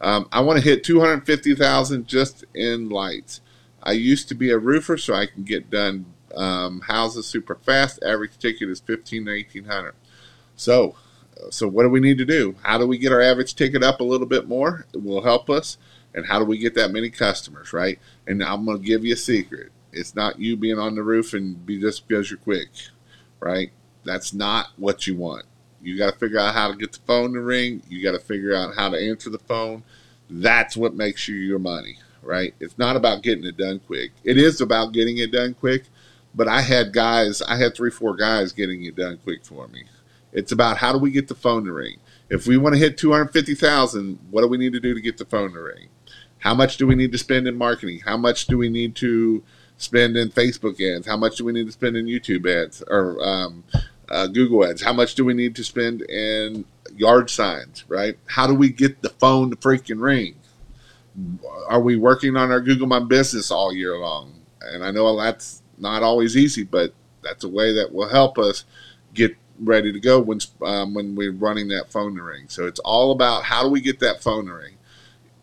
Um, 0.00 0.28
I 0.30 0.40
want 0.40 0.58
to 0.58 0.64
hit 0.64 0.84
250,000 0.84 2.06
just 2.06 2.44
in 2.54 2.88
lights. 2.88 3.40
I 3.82 3.92
used 3.92 4.28
to 4.28 4.34
be 4.34 4.50
a 4.50 4.58
roofer, 4.58 4.96
so 4.98 5.14
I 5.14 5.26
can 5.26 5.44
get 5.44 5.70
done 5.70 6.06
um, 6.36 6.80
houses 6.82 7.26
super 7.26 7.54
fast. 7.56 8.02
Average 8.04 8.38
ticket 8.38 8.68
is 8.68 8.80
15 8.80 9.24
to 9.26 9.32
1800. 9.32 9.94
So, 10.56 10.96
so 11.50 11.68
what 11.68 11.82
do 11.82 11.88
we 11.88 12.00
need 12.00 12.18
to 12.18 12.24
do? 12.24 12.56
How 12.62 12.78
do 12.78 12.86
we 12.86 12.98
get 12.98 13.12
our 13.12 13.20
average 13.20 13.54
ticket 13.54 13.82
up 13.82 14.00
a 14.00 14.04
little 14.04 14.26
bit 14.26 14.48
more? 14.48 14.86
It 14.92 15.02
will 15.02 15.22
help 15.22 15.50
us. 15.50 15.78
And 16.14 16.26
how 16.26 16.38
do 16.38 16.44
we 16.46 16.58
get 16.58 16.74
that 16.74 16.92
many 16.92 17.10
customers, 17.10 17.72
right? 17.72 17.98
And 18.26 18.42
I'm 18.42 18.64
going 18.64 18.78
to 18.78 18.84
give 18.84 19.04
you 19.04 19.12
a 19.12 19.18
secret. 19.18 19.70
It's 19.92 20.14
not 20.14 20.38
you 20.38 20.56
being 20.56 20.78
on 20.78 20.94
the 20.94 21.02
roof 21.02 21.34
and 21.34 21.64
be 21.64 21.80
just 21.80 22.06
because 22.06 22.30
you're 22.30 22.38
quick, 22.38 22.68
right? 23.40 23.70
That's 24.04 24.32
not 24.32 24.68
what 24.76 25.06
you 25.06 25.16
want. 25.16 25.44
You 25.82 25.98
got 25.98 26.12
to 26.12 26.18
figure 26.18 26.38
out 26.38 26.54
how 26.54 26.70
to 26.70 26.76
get 26.76 26.92
the 26.92 27.00
phone 27.06 27.32
to 27.34 27.40
ring. 27.40 27.82
You 27.88 28.02
got 28.02 28.12
to 28.12 28.18
figure 28.18 28.54
out 28.54 28.74
how 28.74 28.88
to 28.88 28.98
answer 28.98 29.30
the 29.30 29.38
phone. 29.38 29.82
That's 30.28 30.76
what 30.76 30.94
makes 30.94 31.28
you 31.28 31.36
your 31.36 31.58
money, 31.58 31.98
right? 32.22 32.54
It's 32.60 32.78
not 32.78 32.96
about 32.96 33.22
getting 33.22 33.44
it 33.44 33.56
done 33.56 33.80
quick. 33.86 34.12
It 34.24 34.38
is 34.38 34.60
about 34.60 34.92
getting 34.92 35.18
it 35.18 35.32
done 35.32 35.54
quick, 35.54 35.84
but 36.36 36.46
I 36.46 36.60
had 36.60 36.92
guys, 36.92 37.40
I 37.40 37.56
had 37.56 37.74
three, 37.74 37.90
four 37.90 38.14
guys 38.14 38.52
getting 38.52 38.84
it 38.84 38.94
done 38.94 39.18
quick 39.24 39.44
for 39.44 39.66
me. 39.68 39.84
It's 40.32 40.52
about 40.52 40.76
how 40.76 40.92
do 40.92 40.98
we 40.98 41.10
get 41.10 41.28
the 41.28 41.34
phone 41.34 41.64
to 41.64 41.72
ring. 41.72 41.96
If 42.28 42.46
we 42.46 42.58
want 42.58 42.74
to 42.74 42.78
hit 42.78 42.98
250,000, 42.98 44.18
what 44.30 44.42
do 44.42 44.48
we 44.48 44.58
need 44.58 44.74
to 44.74 44.80
do 44.80 44.92
to 44.92 45.00
get 45.00 45.16
the 45.16 45.24
phone 45.24 45.52
to 45.54 45.60
ring? 45.60 45.88
How 46.38 46.54
much 46.54 46.76
do 46.76 46.86
we 46.86 46.94
need 46.94 47.10
to 47.12 47.18
spend 47.18 47.48
in 47.48 47.56
marketing? 47.56 48.00
How 48.04 48.18
much 48.18 48.46
do 48.46 48.58
we 48.58 48.68
need 48.68 48.94
to 48.96 49.42
spend 49.78 50.16
in 50.16 50.28
Facebook 50.28 50.80
ads? 50.80 51.06
How 51.06 51.16
much 51.16 51.36
do 51.36 51.44
we 51.44 51.52
need 51.52 51.66
to 51.66 51.72
spend 51.72 51.96
in 51.96 52.04
YouTube 52.04 52.46
ads 52.46 52.82
or 52.86 53.18
um, 53.26 53.64
uh, 54.10 54.26
Google 54.26 54.64
ads? 54.66 54.82
How 54.82 54.92
much 54.92 55.14
do 55.14 55.24
we 55.24 55.32
need 55.32 55.56
to 55.56 55.64
spend 55.64 56.02
in 56.02 56.66
yard 56.94 57.30
signs, 57.30 57.84
right? 57.88 58.18
How 58.26 58.46
do 58.46 58.54
we 58.54 58.68
get 58.68 59.00
the 59.00 59.08
phone 59.08 59.50
to 59.50 59.56
freaking 59.56 60.02
ring? 60.02 60.34
Are 61.68 61.80
we 61.80 61.96
working 61.96 62.36
on 62.36 62.50
our 62.50 62.60
Google 62.60 62.86
My 62.86 63.00
Business 63.00 63.50
all 63.50 63.72
year 63.72 63.96
long? 63.96 64.34
And 64.60 64.84
I 64.84 64.90
know 64.90 65.16
that's 65.16 65.62
not 65.78 66.02
always 66.02 66.36
easy, 66.36 66.64
but 66.64 66.92
that's 67.22 67.44
a 67.44 67.48
way 67.48 67.72
that 67.74 67.92
will 67.92 68.08
help 68.08 68.38
us 68.38 68.64
get 69.14 69.36
ready 69.58 69.92
to 69.92 70.00
go 70.00 70.20
when 70.20 70.38
um, 70.62 70.94
when 70.94 71.16
we're 71.16 71.32
running 71.32 71.68
that 71.68 71.90
phone 71.90 72.14
ring. 72.14 72.44
So 72.48 72.66
it's 72.66 72.80
all 72.80 73.10
about 73.12 73.44
how 73.44 73.62
do 73.62 73.70
we 73.70 73.80
get 73.80 74.00
that 74.00 74.22
phone 74.22 74.48
ring. 74.48 74.74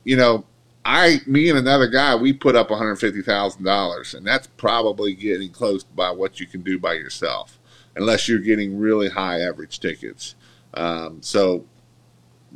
You 0.03 0.17
know, 0.17 0.45
I, 0.85 1.21
me 1.25 1.49
and 1.49 1.57
another 1.57 1.87
guy, 1.87 2.15
we 2.15 2.33
put 2.33 2.55
up 2.55 2.69
one 2.69 2.77
hundred 2.77 2.97
fifty 2.97 3.21
thousand 3.21 3.63
dollars, 3.63 4.13
and 4.13 4.25
that's 4.25 4.47
probably 4.47 5.13
getting 5.13 5.51
close 5.51 5.83
by 5.83 6.11
what 6.11 6.39
you 6.39 6.45
can 6.45 6.61
do 6.61 6.77
by 6.77 6.93
yourself, 6.93 7.59
unless 7.95 8.27
you're 8.27 8.39
getting 8.39 8.77
really 8.77 9.09
high 9.09 9.41
average 9.41 9.79
tickets. 9.79 10.35
Um, 10.73 11.21
so 11.21 11.65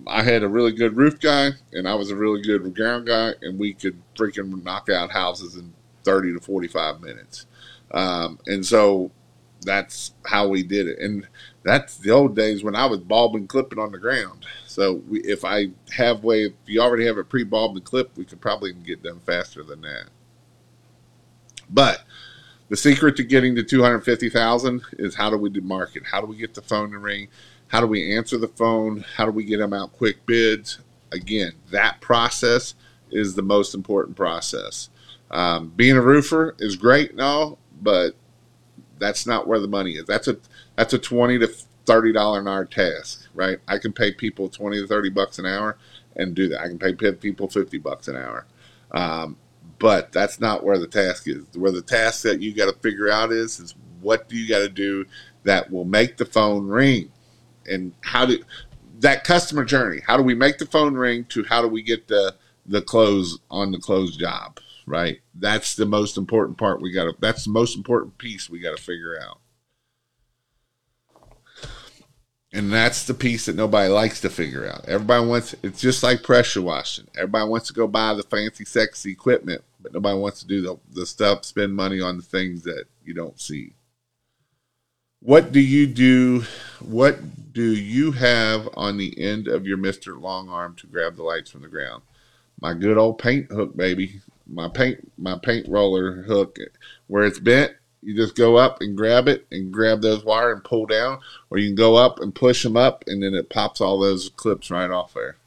I 0.05 0.23
had 0.23 0.43
a 0.43 0.47
really 0.47 0.73
good 0.73 0.95
roof 0.95 1.19
guy, 1.19 1.51
and 1.71 1.88
I 1.88 1.95
was 1.95 2.11
a 2.11 2.15
really 2.15 2.41
good 2.41 2.75
ground 2.75 3.07
guy, 3.07 3.34
and 3.41 3.57
we 3.57 3.73
could 3.73 3.99
freaking 4.15 4.63
knock 4.63 4.89
out 4.89 5.11
houses 5.11 5.55
in 5.55 5.73
thirty 6.03 6.34
to 6.34 6.39
forty 6.39 6.67
five 6.67 7.01
minutes. 7.01 7.45
Um, 7.91 8.39
and 8.47 8.65
so 8.65 9.11
that's 9.61 10.13
how 10.25 10.47
we 10.47 10.63
did 10.63 10.88
it. 10.88 10.99
And 10.99 11.27
that's 11.63 11.97
the 11.97 12.11
old 12.11 12.35
days 12.35 12.63
when 12.63 12.75
I 12.75 12.85
was 12.85 12.99
bulbing, 12.99 13.47
clipping 13.47 13.79
on 13.79 13.91
the 13.91 13.97
ground. 13.97 14.45
So 14.65 15.01
we, 15.07 15.21
if 15.21 15.43
I 15.43 15.71
have 15.95 16.23
way, 16.23 16.43
if 16.45 16.53
you 16.65 16.81
already 16.81 17.05
have 17.05 17.17
a 17.17 17.23
pre-bulbed 17.23 17.77
and 17.77 17.85
clip, 17.85 18.11
we 18.15 18.25
could 18.25 18.41
probably 18.41 18.73
get 18.73 19.03
done 19.03 19.19
faster 19.19 19.63
than 19.63 19.81
that. 19.81 20.05
But 21.69 22.03
the 22.69 22.77
secret 22.77 23.15
to 23.17 23.23
getting 23.23 23.55
to 23.55 23.63
250,000 23.63 24.81
is 24.99 25.15
how 25.15 25.29
do 25.29 25.38
we 25.38 25.49
do 25.49 25.61
market? 25.61 26.03
How 26.05 26.21
do 26.21 26.27
we 26.27 26.38
get 26.38 26.53
the 26.53 26.61
phone 26.61 26.91
to 26.91 26.99
ring? 26.99 27.27
How 27.67 27.81
do 27.81 27.88
we 27.88 28.15
answer 28.15 28.38
the 28.38 28.47
phone? 28.47 29.03
How 29.15 29.25
do 29.25 29.31
we 29.31 29.43
get 29.43 29.57
them 29.57 29.73
out 29.73 29.93
quick 29.93 30.25
bids? 30.25 30.79
Again, 31.11 31.53
that 31.71 32.01
process 32.01 32.75
is 33.11 33.35
the 33.35 33.41
most 33.41 33.73
important 33.73 34.15
process. 34.15 34.89
Um, 35.31 35.73
being 35.75 35.97
a 35.97 36.01
roofer 36.01 36.55
is 36.59 36.75
great 36.75 37.11
and 37.11 37.21
all, 37.21 37.59
but 37.82 38.15
that's 38.99 39.25
not 39.25 39.47
where 39.47 39.59
the 39.59 39.67
money 39.67 39.93
is. 39.93 40.05
That's 40.05 40.28
a 40.28 40.38
that's 40.75 40.93
a 40.93 40.99
twenty 40.99 41.39
to 41.39 41.47
thirty 41.86 42.11
dollar 42.11 42.39
an 42.39 42.47
hour 42.47 42.65
task, 42.65 43.28
right? 43.34 43.59
I 43.67 43.78
can 43.78 43.93
pay 43.93 44.11
people 44.11 44.49
twenty 44.49 44.82
to 44.82 44.88
thirty 44.88 45.09
bucks 45.09 45.39
an 45.39 45.45
hour 45.45 45.78
and 46.15 46.36
do 46.36 46.49
that. 46.49 46.61
I 46.61 46.67
can 46.67 46.80
pay 46.80 46.93
people 47.13 47.47
fifty 47.47 47.78
bucks 47.78 48.07
an 48.07 48.15
hour, 48.15 48.45
um, 48.91 49.38
but 49.80 50.11
that's 50.11 50.39
not 50.39 50.63
where 50.63 50.78
the 50.78 50.88
task 50.88 51.28
is. 51.28 51.45
Where 51.55 51.71
the 51.71 51.82
task 51.82 52.23
that 52.23 52.41
you 52.41 52.53
got 52.53 52.71
to 52.71 52.80
figure 52.80 53.09
out 53.09 53.32
is 53.32 53.59
is 53.59 53.75
what 54.01 54.30
do 54.30 54.38
you 54.38 54.47
got 54.47 54.59
to 54.59 54.69
do 54.69 55.05
that 55.43 55.71
will 55.71 55.86
make 55.86 56.17
the 56.17 56.25
phone 56.25 56.67
ring, 56.67 57.11
and 57.65 57.93
how 58.01 58.25
do 58.25 58.43
that 58.99 59.23
customer 59.23 59.63
journey? 59.63 60.01
How 60.05 60.17
do 60.17 60.23
we 60.23 60.34
make 60.34 60.57
the 60.57 60.65
phone 60.65 60.95
ring 60.95 61.25
to 61.25 61.43
how 61.43 61.61
do 61.61 61.67
we 61.67 61.82
get 61.82 62.07
the 62.07 62.36
the 62.65 62.82
close 62.82 63.39
on 63.49 63.71
the 63.71 63.80
close 63.80 64.17
job, 64.17 64.59
right? 64.88 65.19
That's 65.35 65.75
the 65.75 65.85
most 65.85 66.17
important 66.17 66.57
part 66.57 66.81
we 66.81 66.91
got 66.91 67.03
to 67.03 67.13
that's 67.19 67.45
the 67.45 67.51
most 67.51 67.75
important 67.75 68.17
piece 68.17 68.49
we 68.49 68.59
got 68.59 68.75
to 68.75 68.81
figure 68.81 69.19
out. 69.21 69.39
And 72.53 72.71
that's 72.71 73.05
the 73.05 73.13
piece 73.13 73.45
that 73.45 73.57
nobody 73.57 73.89
likes 73.89 74.21
to 74.21 74.29
figure 74.29 74.65
out. 74.65 74.85
Everybody 74.88 75.27
wants 75.27 75.53
it's 75.61 75.81
just 75.81 76.01
like 76.01 76.23
pressure 76.23 76.61
washing. 76.61 77.07
Everybody 77.15 77.47
wants 77.47 77.67
to 77.67 77.73
go 77.73 77.88
buy 77.88 78.13
the 78.15 78.23
fancy 78.23 78.65
sexy 78.65 79.11
equipment, 79.11 79.63
but 79.79 79.93
nobody 79.93 80.17
wants 80.17 80.39
to 80.39 80.47
do 80.47 80.61
the, 80.61 80.77
the 80.91 81.05
stuff, 81.05 81.45
spend 81.45 81.75
money 81.75 82.01
on 82.01 82.17
the 82.17 82.23
things 82.23 82.63
that 82.63 82.85
you 83.03 83.13
don't 83.13 83.39
see. 83.39 83.73
What 85.19 85.51
do 85.51 85.59
you 85.59 85.88
do? 85.88 86.45
What 86.79 87.53
do 87.53 87.63
you 87.63 88.13
have 88.13 88.69
on 88.75 88.97
the 88.97 89.19
end 89.19 89.47
of 89.47 89.65
your 89.65 89.77
Mr. 89.77 90.19
Long 90.19 90.47
Arm 90.47 90.75
to 90.75 90.88
grab 90.88 91.17
the 91.17 91.23
lights 91.23 91.51
from 91.51 91.63
the 91.63 91.67
ground? 91.67 92.03
My 92.61 92.73
good 92.73 92.97
old 92.97 93.19
paint 93.19 93.51
hook, 93.51 93.75
baby. 93.75 94.21
My 94.50 94.70
paint 94.70 95.12
my 95.18 95.38
paint 95.38 95.68
roller 95.68 96.24
hook 96.24 96.58
where 97.08 97.24
it's 97.24 97.39
bent 97.39 97.74
you 98.02 98.16
just 98.16 98.36
go 98.36 98.56
up 98.58 98.78
and 98.82 98.95
grab 98.95 99.28
it 99.28 99.48
and 99.52 99.72
grab 99.72 100.02
those 100.02 100.24
wire 100.24 100.54
and 100.54 100.64
pull 100.64 100.86
down, 100.86 101.20
or 101.50 101.58
you 101.58 101.68
can 101.68 101.76
go 101.76 101.95
up 101.95 102.20
and 102.20 102.34
push 102.34 102.64
them 102.64 102.78
up, 102.78 103.04
and 103.08 103.22
then 103.22 103.34
it 103.34 103.50
pops 103.50 103.82
all 103.82 104.00
those 104.00 104.30
clips 104.30 104.72
right 104.72 104.89
off 104.89 105.14
there. 105.14 105.38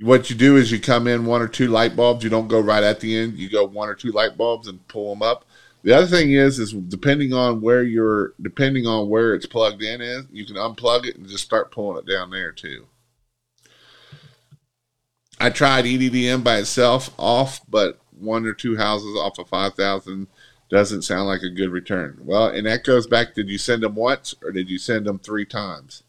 What 0.00 0.30
you 0.30 0.36
do 0.36 0.56
is 0.56 0.72
you 0.72 0.80
come 0.80 1.06
in 1.06 1.26
one 1.26 1.42
or 1.42 1.48
two 1.48 1.68
light 1.68 1.94
bulbs. 1.94 2.24
You 2.24 2.30
don't 2.30 2.48
go 2.48 2.60
right 2.60 2.82
at 2.82 3.00
the 3.00 3.16
end. 3.16 3.38
You 3.38 3.50
go 3.50 3.64
one 3.64 3.88
or 3.88 3.94
two 3.94 4.12
light 4.12 4.36
bulbs 4.36 4.66
and 4.66 4.86
pull 4.88 5.10
them 5.10 5.22
up. 5.22 5.44
The 5.82 5.96
other 5.96 6.06
thing 6.06 6.32
is, 6.32 6.58
is 6.58 6.72
depending 6.72 7.32
on 7.32 7.60
where 7.60 7.82
you're, 7.82 8.34
depending 8.40 8.86
on 8.86 9.08
where 9.08 9.34
it's 9.34 9.46
plugged 9.46 9.82
in 9.82 10.00
is, 10.00 10.26
you 10.30 10.44
can 10.44 10.56
unplug 10.56 11.06
it 11.06 11.16
and 11.16 11.28
just 11.28 11.44
start 11.44 11.70
pulling 11.70 11.98
it 11.98 12.10
down 12.10 12.30
there 12.30 12.52
too. 12.52 12.86
I 15.40 15.48
tried 15.48 15.86
EDDM 15.86 16.44
by 16.44 16.58
itself 16.58 17.14
off, 17.18 17.62
but 17.68 17.98
one 18.18 18.44
or 18.44 18.52
two 18.52 18.76
houses 18.76 19.16
off 19.16 19.38
of 19.38 19.48
5,000 19.48 20.28
doesn't 20.68 21.02
sound 21.02 21.26
like 21.26 21.42
a 21.42 21.48
good 21.50 21.70
return. 21.70 22.20
Well, 22.22 22.46
and 22.46 22.66
that 22.66 22.84
goes 22.84 23.06
back 23.06 23.34
did 23.34 23.48
you 23.48 23.58
send 23.58 23.82
them 23.82 23.94
once 23.94 24.34
or 24.42 24.52
did 24.52 24.68
you 24.68 24.78
send 24.78 25.06
them 25.06 25.18
three 25.18 25.46
times? 25.46 26.02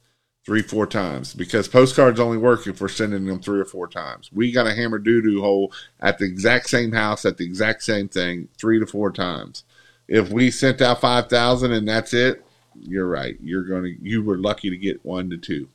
Three, 0.46 0.62
four 0.62 0.86
times. 0.86 1.34
Because 1.34 1.68
postcards 1.68 2.20
only 2.20 2.38
work 2.38 2.68
if 2.68 2.82
we're 2.82 2.90
sending 2.90 3.26
them 3.26 3.40
three 3.40 3.60
or 3.60 3.66
four 3.66 3.88
times. 3.88 4.30
We 4.34 4.52
got 4.52 4.68
a 4.68 4.74
hammer 4.74 5.00
doo 5.00 5.22
doo 5.22 5.42
hole 5.42 5.72
at 6.00 6.18
the 6.18 6.26
exact 6.26 6.70
same 6.70 6.92
house, 6.92 7.26
at 7.26 7.38
the 7.38 7.46
exact 7.46 7.84
same 7.84 8.10
thing, 8.10 8.50
three 8.58 8.80
to 8.80 8.86
four 8.86 9.12
times. 9.12 9.64
If 10.08 10.30
we 10.30 10.52
sent 10.52 10.82
out 10.82 11.00
5,000 11.00 11.72
and 11.72 11.88
that's 11.88 12.14
it, 12.14 12.44
you're 12.80 13.08
right. 13.08 13.38
You're 13.42 13.64
going 13.64 13.84
to, 13.84 13.96
you 14.02 14.24
were 14.24 14.38
lucky 14.38 14.70
to 14.70 14.78
get 14.78 15.06
one 15.06 15.30
to 15.30 15.38
two. 15.38 15.70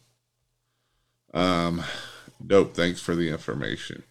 Um, 1.33 1.83
dope. 2.45 2.75
Thanks 2.75 3.01
for 3.01 3.15
the 3.15 3.29
information. 3.29 4.03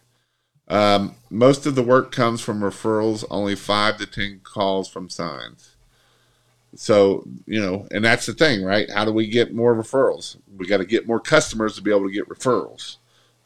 Um, 0.68 1.14
most 1.30 1.66
of 1.66 1.74
the 1.74 1.82
work 1.82 2.10
comes 2.10 2.40
from 2.40 2.60
referrals, 2.60 3.24
only 3.30 3.54
five 3.54 3.98
to 3.98 4.06
10 4.06 4.40
calls 4.42 4.88
from 4.88 5.08
signs. 5.08 5.76
So, 6.74 7.26
you 7.46 7.60
know, 7.60 7.86
and 7.90 8.04
that's 8.04 8.26
the 8.26 8.34
thing, 8.34 8.64
right? 8.64 8.90
How 8.90 9.04
do 9.04 9.12
we 9.12 9.28
get 9.28 9.54
more 9.54 9.74
referrals? 9.74 10.36
We 10.54 10.66
got 10.66 10.78
to 10.78 10.84
get 10.84 11.06
more 11.06 11.20
customers 11.20 11.76
to 11.76 11.82
be 11.82 11.90
able 11.90 12.06
to 12.06 12.12
get 12.12 12.28
referrals, 12.28 12.96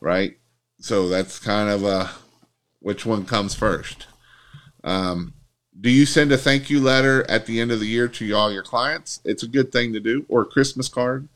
right? 0.00 0.38
So 0.80 1.08
that's 1.08 1.38
kind 1.38 1.70
of 1.70 1.84
a 1.84 2.10
which 2.80 3.04
one 3.04 3.26
comes 3.26 3.54
first. 3.54 4.06
Um, 4.82 5.34
do 5.78 5.90
you 5.90 6.06
send 6.06 6.32
a 6.32 6.38
thank 6.38 6.70
you 6.70 6.80
letter 6.80 7.28
at 7.30 7.46
the 7.46 7.60
end 7.60 7.70
of 7.70 7.80
the 7.80 7.86
year 7.86 8.08
to 8.08 8.32
all 8.32 8.50
your 8.50 8.62
clients? 8.62 9.20
It's 9.24 9.42
a 9.42 9.48
good 9.48 9.70
thing 9.70 9.92
to 9.92 10.00
do, 10.00 10.24
or 10.28 10.42
a 10.42 10.46
Christmas 10.46 10.88
card. 10.88 11.28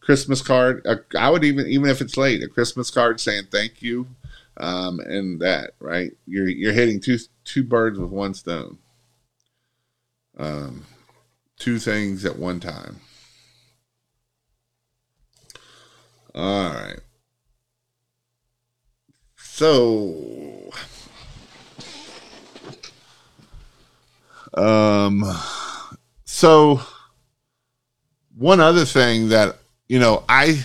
Christmas 0.00 0.42
card. 0.42 0.86
I 1.16 1.30
would 1.30 1.44
even, 1.44 1.66
even 1.66 1.90
if 1.90 2.00
it's 2.00 2.16
late, 2.16 2.42
a 2.42 2.48
Christmas 2.48 2.90
card 2.90 3.20
saying 3.20 3.44
thank 3.50 3.82
you 3.82 4.08
um, 4.60 5.00
and 5.00 5.40
that 5.40 5.72
right. 5.80 6.12
You're 6.26 6.48
you're 6.48 6.72
hitting 6.72 7.00
two 7.00 7.18
two 7.44 7.64
birds 7.64 7.98
with 7.98 8.10
one 8.10 8.34
stone. 8.34 8.78
Um, 10.36 10.84
two 11.58 11.78
things 11.78 12.24
at 12.24 12.38
one 12.38 12.60
time. 12.60 13.00
All 16.34 16.72
right. 16.72 17.00
So, 19.36 20.70
um, 24.54 25.24
so 26.24 26.80
one 28.36 28.60
other 28.60 28.84
thing 28.84 29.28
that 29.30 29.59
you 29.90 29.98
know, 29.98 30.22
I 30.28 30.64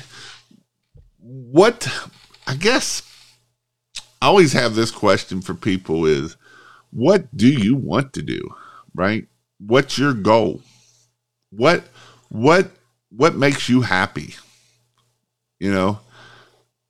what 1.17 1.91
I 2.45 2.53
guess 2.53 3.01
I 4.21 4.28
always 4.28 4.53
have 4.53 4.76
this 4.76 4.91
question 4.91 5.41
for 5.41 5.55
people 5.55 6.05
is 6.05 6.38
what 6.91 7.36
do 7.36 7.49
you 7.49 7.76
want 7.76 8.13
to 8.13 8.21
do? 8.21 8.53
Right? 8.93 9.26
What's 9.57 9.97
your 9.97 10.13
goal? 10.13 10.61
What 11.49 11.86
what 12.30 12.69
what 13.09 13.36
makes 13.36 13.67
you 13.67 13.82
happy? 13.82 14.36
You 15.59 15.71
know? 15.71 15.99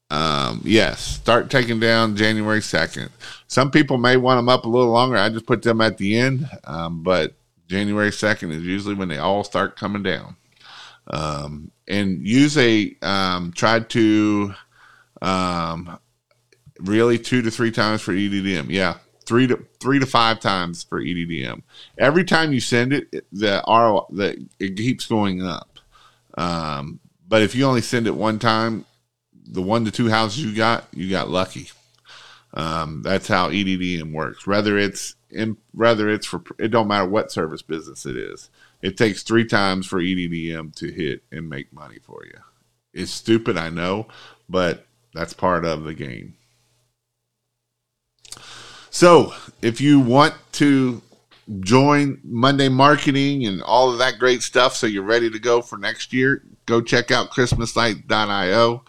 Um, 0.09 0.59
yes, 0.65 0.99
start 0.99 1.49
taking 1.49 1.79
down 1.79 2.17
January 2.17 2.59
2nd. 2.59 3.09
Some 3.47 3.71
people 3.71 3.97
may 3.97 4.17
want 4.17 4.39
them 4.39 4.49
up 4.49 4.65
a 4.65 4.69
little 4.69 4.91
longer. 4.91 5.15
I 5.15 5.29
just 5.29 5.45
put 5.45 5.61
them 5.61 5.79
at 5.79 5.97
the 5.97 6.17
end. 6.17 6.49
Um, 6.65 7.01
but 7.01 7.33
January 7.67 8.11
2nd 8.11 8.51
is 8.51 8.63
usually 8.63 8.93
when 8.93 9.07
they 9.07 9.17
all 9.19 9.45
start 9.45 9.77
coming 9.77 10.03
down. 10.03 10.35
Um, 11.07 11.71
and 11.87 12.25
use 12.25 12.57
a, 12.57 12.95
um, 13.01 13.51
try 13.53 13.79
to, 13.79 14.53
um, 15.21 15.99
Really, 16.79 17.17
two 17.17 17.41
to 17.41 17.51
three 17.51 17.71
times 17.71 18.01
for 18.01 18.11
EDDM. 18.11 18.65
Yeah, 18.69 18.97
three 19.25 19.47
to 19.47 19.65
three 19.79 19.99
to 19.99 20.05
five 20.05 20.41
times 20.41 20.83
for 20.83 20.99
EDDM. 20.99 21.61
Every 21.97 22.25
time 22.25 22.51
you 22.51 22.59
send 22.59 22.91
it, 22.91 23.09
the 23.31 23.63
RO 23.65 24.07
it 24.59 24.75
keeps 24.75 25.05
going 25.05 25.41
up. 25.41 25.79
Um, 26.37 26.99
but 27.25 27.41
if 27.41 27.55
you 27.55 27.65
only 27.65 27.81
send 27.81 28.07
it 28.07 28.15
one 28.15 28.39
time, 28.39 28.83
the 29.47 29.61
one 29.61 29.85
to 29.85 29.91
two 29.91 30.09
houses 30.09 30.43
you 30.43 30.53
got, 30.53 30.85
you 30.93 31.09
got 31.09 31.29
lucky. 31.29 31.69
Um, 32.53 33.01
that's 33.03 33.29
how 33.29 33.49
EDDM 33.49 34.11
works. 34.11 34.45
Whether 34.45 34.77
it's 34.77 35.15
in, 35.29 35.55
whether 35.71 36.09
it's 36.09 36.25
for 36.25 36.43
it 36.59 36.71
don't 36.71 36.89
matter 36.89 37.07
what 37.07 37.31
service 37.31 37.61
business 37.61 38.05
it 38.05 38.17
is. 38.17 38.49
It 38.81 38.97
takes 38.97 39.23
three 39.23 39.45
times 39.45 39.87
for 39.87 39.99
EDDM 39.99 40.75
to 40.75 40.91
hit 40.91 41.23
and 41.31 41.49
make 41.49 41.73
money 41.73 41.99
for 42.01 42.25
you. 42.25 42.39
It's 42.93 43.11
stupid, 43.11 43.57
I 43.57 43.69
know, 43.69 44.07
but 44.47 44.85
that's 45.13 45.33
part 45.33 45.65
of 45.65 45.83
the 45.83 45.93
game. 45.93 46.35
So, 48.89 49.33
if 49.61 49.81
you 49.81 49.99
want 49.99 50.35
to 50.53 51.01
join 51.59 52.19
Monday 52.23 52.69
Marketing 52.69 53.45
and 53.45 53.61
all 53.61 53.91
of 53.91 53.97
that 53.99 54.19
great 54.19 54.41
stuff, 54.41 54.75
so 54.75 54.87
you're 54.87 55.03
ready 55.03 55.29
to 55.29 55.39
go 55.39 55.61
for 55.61 55.77
next 55.77 56.13
year, 56.13 56.43
go 56.65 56.81
check 56.81 57.11
out 57.11 57.31
ChristmasLight.io. 57.31 58.83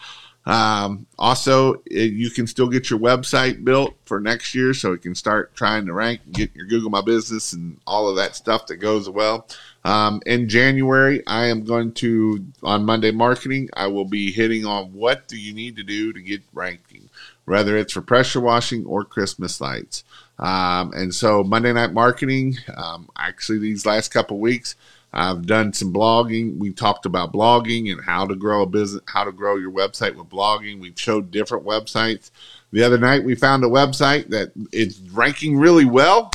Um, 0.47 1.09
also, 1.19 1.83
it, 1.87 2.13
you 2.13 2.31
can 2.31 2.47
still 2.47 2.69
get 2.69 2.89
your 2.89 3.01
website 3.01 3.65
built 3.65 3.95
for 4.05 4.21
next 4.21 4.55
year, 4.55 4.73
so 4.75 4.93
you 4.93 4.99
can 4.99 5.17
start 5.17 5.57
trying 5.57 5.87
to 5.87 5.93
rank, 5.93 6.21
and 6.25 6.35
get 6.35 6.55
your 6.55 6.67
Google 6.67 6.91
My 6.91 7.03
Business, 7.03 7.53
and 7.53 7.81
all 7.87 8.09
of 8.09 8.17
that 8.17 8.37
stuff 8.37 8.69
that 8.69 8.77
goes 8.77 9.11
well. 9.11 9.49
Um, 9.87 10.21
in 10.27 10.49
January, 10.49 11.23
I 11.27 11.47
am 11.47 11.65
going 11.65 11.93
to 11.95 12.45
on 12.63 12.85
Monday 12.85 13.13
Marketing. 13.13 13.69
I 13.75 13.87
will 13.87 14.05
be 14.05 14.33
hitting 14.33 14.67
on 14.67 14.93
what 14.93 15.29
do 15.29 15.39
you 15.39 15.55
need 15.55 15.77
to 15.77 15.85
do 15.85 16.13
to 16.13 16.21
get 16.21 16.43
ranking 16.53 17.09
whether 17.47 17.77
it's 17.77 17.93
for 17.93 18.03
pressure 18.03 18.41
washing 18.41 18.85
or 18.85 19.05
Christmas 19.05 19.61
lights. 19.61 20.05
Um, 20.39 20.93
and 20.93 21.15
so 21.15 21.43
Monday 21.43 21.73
Night 21.73 21.93
Marketing, 21.93 22.59
um, 22.77 23.09
actually, 23.17 23.59
these 23.59 23.87
last 23.87 24.13
couple 24.13 24.39
weeks, 24.39 24.75
I've 25.13 25.47
done 25.47 25.73
some 25.73 25.95
blogging. 25.95 26.59
We 26.59 26.73
talked 26.73 27.07
about 27.07 27.33
blogging 27.33 27.91
and 27.91 28.05
how 28.05 28.27
to 28.27 28.35
grow 28.35 28.63
a 28.63 28.67
business, 28.67 29.03
how 29.07 29.25
to 29.25 29.33
grow 29.33 29.57
your 29.57 29.71
website 29.71 30.15
with 30.15 30.29
blogging. 30.29 30.81
We've 30.81 30.99
showed 30.99 31.31
different 31.31 31.65
websites. 31.65 32.31
The 32.73 32.83
other 32.83 32.99
night, 32.99 33.25
we 33.25 33.35
found 33.35 33.65
a 33.65 33.69
website 33.69 34.29
that 34.29 34.51
is 34.73 35.01
ranking 35.13 35.57
really 35.57 35.87
well. 35.87 36.33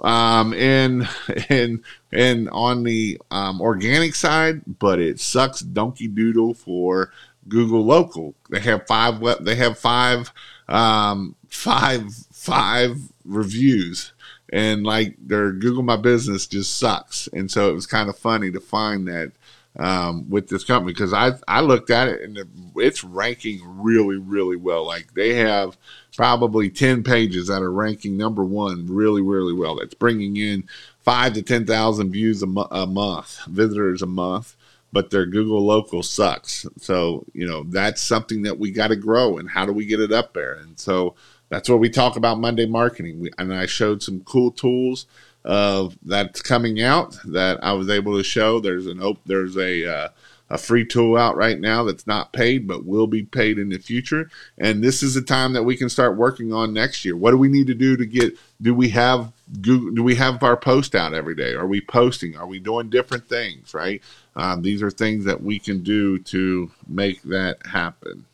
Um, 0.00 0.54
and 0.54 1.08
and 1.48 1.82
and 2.12 2.48
on 2.50 2.84
the 2.84 3.20
um, 3.30 3.60
organic 3.60 4.14
side, 4.14 4.62
but 4.78 5.00
it 5.00 5.20
sucks 5.20 5.60
donkey 5.60 6.08
doodle 6.08 6.54
for 6.54 7.12
Google 7.48 7.84
Local. 7.84 8.34
They 8.50 8.60
have 8.60 8.86
five. 8.86 9.22
They 9.40 9.56
have 9.56 9.78
five, 9.78 10.32
um, 10.68 11.34
five, 11.48 12.14
five 12.32 12.98
reviews, 13.24 14.12
and 14.52 14.84
like 14.84 15.16
their 15.18 15.52
Google 15.52 15.82
My 15.82 15.96
Business 15.96 16.46
just 16.46 16.76
sucks. 16.76 17.28
And 17.32 17.50
so 17.50 17.70
it 17.70 17.74
was 17.74 17.86
kind 17.86 18.08
of 18.08 18.18
funny 18.18 18.50
to 18.50 18.60
find 18.60 19.06
that 19.08 19.32
um, 19.76 20.28
with 20.28 20.48
this 20.48 20.64
company 20.64 20.92
because 20.92 21.12
I 21.12 21.32
I 21.46 21.60
looked 21.60 21.90
at 21.90 22.08
it 22.08 22.22
and 22.22 22.38
it's 22.76 23.04
ranking 23.04 23.60
really 23.64 24.16
really 24.16 24.56
well. 24.56 24.86
Like 24.86 25.14
they 25.14 25.34
have 25.34 25.76
probably 26.16 26.70
ten 26.70 27.02
pages 27.02 27.48
that 27.48 27.62
are 27.62 27.72
ranking 27.72 28.16
number 28.16 28.44
one 28.44 28.86
really 28.88 29.22
really 29.22 29.52
well. 29.52 29.76
That's 29.76 29.94
bringing 29.94 30.36
in 30.36 30.64
five 31.00 31.34
to 31.34 31.42
ten 31.42 31.66
thousand 31.66 32.12
views 32.12 32.42
a, 32.42 32.46
mo- 32.46 32.68
a 32.70 32.86
month, 32.86 33.44
visitors 33.46 34.02
a 34.02 34.06
month 34.06 34.56
but 34.90 35.10
their 35.10 35.26
Google 35.26 35.66
local 35.66 36.02
sucks. 36.02 36.64
So, 36.78 37.26
you 37.34 37.46
know, 37.46 37.62
that's 37.64 38.00
something 38.00 38.40
that 38.44 38.58
we 38.58 38.70
got 38.70 38.86
to 38.88 38.96
grow. 38.96 39.36
And 39.36 39.50
how 39.50 39.66
do 39.66 39.72
we 39.74 39.84
get 39.84 40.00
it 40.00 40.12
up 40.12 40.32
there? 40.32 40.54
And 40.54 40.80
so, 40.80 41.14
that's 41.50 41.68
what 41.68 41.80
we 41.80 41.88
talk 41.88 42.16
about 42.16 42.40
Monday 42.40 42.66
marketing. 42.66 43.20
We, 43.20 43.30
and 43.38 43.54
I 43.54 43.66
showed 43.66 44.02
some 44.02 44.20
cool 44.20 44.50
tools 44.50 45.06
of 45.44 45.96
that's 46.02 46.42
coming 46.42 46.82
out 46.82 47.16
that 47.24 47.62
I 47.62 47.72
was 47.72 47.88
able 47.88 48.16
to 48.16 48.24
show. 48.24 48.60
There's 48.60 48.86
an 48.86 49.02
op- 49.02 49.24
there's 49.24 49.56
a 49.56 49.86
uh, 49.86 50.08
a 50.50 50.58
free 50.58 50.84
tool 50.84 51.16
out 51.16 51.36
right 51.36 51.60
now 51.60 51.84
that's 51.84 52.06
not 52.06 52.32
paid 52.32 52.66
but 52.66 52.84
will 52.84 53.06
be 53.06 53.22
paid 53.22 53.58
in 53.58 53.68
the 53.68 53.78
future. 53.78 54.30
And 54.56 54.82
this 54.82 55.02
is 55.02 55.14
the 55.14 55.22
time 55.22 55.52
that 55.52 55.64
we 55.64 55.76
can 55.76 55.88
start 55.88 56.16
working 56.16 56.52
on 56.52 56.72
next 56.72 57.04
year. 57.04 57.16
What 57.16 57.32
do 57.32 57.36
we 57.36 57.48
need 57.48 57.66
to 57.66 57.74
do 57.74 57.96
to 57.96 58.06
get? 58.06 58.36
Do 58.60 58.74
we 58.74 58.88
have 58.90 59.32
Google, 59.60 59.92
do 59.92 60.02
we 60.02 60.14
have 60.16 60.42
our 60.42 60.56
post 60.56 60.94
out 60.94 61.14
every 61.14 61.34
day? 61.34 61.54
Are 61.54 61.66
we 61.66 61.80
posting? 61.80 62.36
Are 62.36 62.46
we 62.46 62.58
doing 62.58 62.90
different 62.90 63.28
things? 63.28 63.74
Right. 63.74 64.02
Um, 64.36 64.62
these 64.62 64.82
are 64.82 64.90
things 64.90 65.24
that 65.24 65.42
we 65.42 65.58
can 65.58 65.82
do 65.82 66.18
to 66.20 66.70
make 66.86 67.22
that 67.22 67.66
happen. 67.66 68.24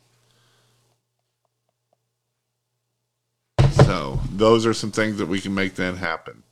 So 3.71 4.19
those 4.31 4.65
are 4.65 4.73
some 4.73 4.91
things 4.91 5.17
that 5.17 5.27
we 5.27 5.39
can 5.39 5.53
make 5.53 5.75
that 5.75 5.97
happen. 5.97 6.43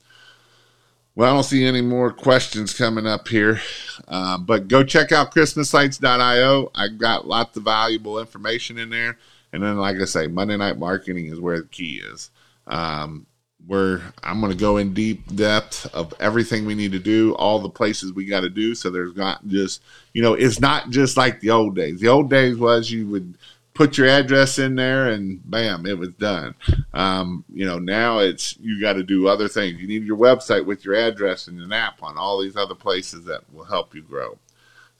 Well, 1.16 1.30
I 1.30 1.34
don't 1.34 1.44
see 1.44 1.64
any 1.64 1.80
more 1.80 2.12
questions 2.12 2.76
coming 2.76 3.06
up 3.06 3.28
here, 3.28 3.60
uh, 4.08 4.36
but 4.36 4.66
go 4.66 4.82
check 4.82 5.12
out 5.12 5.32
ChristmasLights.io. 5.32 6.72
I 6.74 6.88
got 6.88 7.28
lots 7.28 7.56
of 7.56 7.62
valuable 7.62 8.18
information 8.18 8.78
in 8.78 8.90
there. 8.90 9.16
And 9.52 9.62
then, 9.62 9.76
like 9.76 9.96
I 10.00 10.06
say, 10.06 10.26
Monday 10.26 10.56
Night 10.56 10.76
Marketing 10.76 11.26
is 11.26 11.38
where 11.38 11.60
the 11.60 11.68
key 11.68 12.02
is. 12.04 12.30
Um, 12.66 13.26
where 13.66 14.02
I'm 14.22 14.40
going 14.40 14.52
to 14.52 14.58
go 14.58 14.76
in 14.76 14.92
deep 14.92 15.34
depth 15.36 15.86
of 15.94 16.12
everything 16.20 16.66
we 16.66 16.74
need 16.74 16.92
to 16.92 16.98
do, 16.98 17.34
all 17.36 17.60
the 17.60 17.70
places 17.70 18.12
we 18.12 18.26
got 18.26 18.40
to 18.40 18.50
do. 18.50 18.74
So 18.74 18.90
there's 18.90 19.16
not 19.16 19.46
just, 19.46 19.82
you 20.12 20.22
know, 20.22 20.34
it's 20.34 20.60
not 20.60 20.90
just 20.90 21.16
like 21.16 21.40
the 21.40 21.50
old 21.50 21.76
days. 21.76 22.00
The 22.00 22.08
old 22.08 22.28
days 22.28 22.56
was 22.58 22.90
you 22.90 23.06
would 23.08 23.38
put 23.74 23.98
your 23.98 24.06
address 24.06 24.58
in 24.58 24.76
there 24.76 25.08
and 25.08 25.40
bam, 25.50 25.84
it 25.84 25.98
was 25.98 26.14
done. 26.14 26.54
Um, 26.92 27.44
you 27.52 27.66
know, 27.66 27.78
now 27.78 28.20
it's 28.20 28.56
you 28.58 28.80
got 28.80 28.94
to 28.94 29.02
do 29.02 29.26
other 29.26 29.48
things. 29.48 29.80
You 29.80 29.88
need 29.88 30.04
your 30.04 30.16
website 30.16 30.64
with 30.64 30.84
your 30.84 30.94
address 30.94 31.48
and 31.48 31.60
an 31.60 31.72
app 31.72 32.02
on 32.02 32.16
all 32.16 32.40
these 32.40 32.56
other 32.56 32.76
places 32.76 33.24
that 33.24 33.52
will 33.52 33.64
help 33.64 33.94
you 33.94 34.02
grow. 34.02 34.38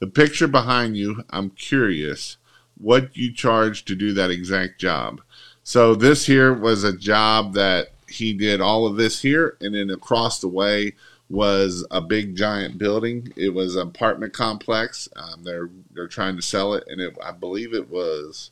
The 0.00 0.08
picture 0.08 0.48
behind 0.48 0.96
you, 0.96 1.22
I'm 1.30 1.50
curious 1.50 2.36
what 2.76 3.16
you 3.16 3.32
charge 3.32 3.84
to 3.84 3.94
do 3.94 4.12
that 4.14 4.30
exact 4.30 4.80
job. 4.80 5.20
So 5.62 5.94
this 5.94 6.26
here 6.26 6.52
was 6.52 6.82
a 6.82 6.96
job 6.96 7.54
that 7.54 7.92
he 8.08 8.32
did 8.34 8.60
all 8.60 8.86
of 8.86 8.96
this 8.96 9.22
here, 9.22 9.56
and 9.60 9.74
then 9.74 9.90
across 9.90 10.40
the 10.40 10.48
way 10.48 10.94
was 11.30 11.86
a 11.90 12.00
big 12.00 12.36
giant 12.36 12.76
building. 12.76 13.32
It 13.36 13.54
was 13.54 13.76
an 13.76 13.88
apartment 13.88 14.32
complex. 14.32 15.08
Um, 15.16 15.44
they're 15.44 15.70
they're 15.92 16.08
trying 16.08 16.36
to 16.36 16.42
sell 16.42 16.74
it, 16.74 16.84
and 16.88 17.00
it, 17.00 17.16
I 17.24 17.32
believe 17.32 17.72
it 17.72 17.88
was 17.88 18.50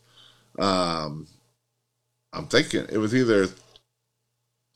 um, 0.58 1.26
I'm 2.32 2.46
thinking 2.46 2.86
it 2.90 2.98
was 2.98 3.14
either, 3.14 3.48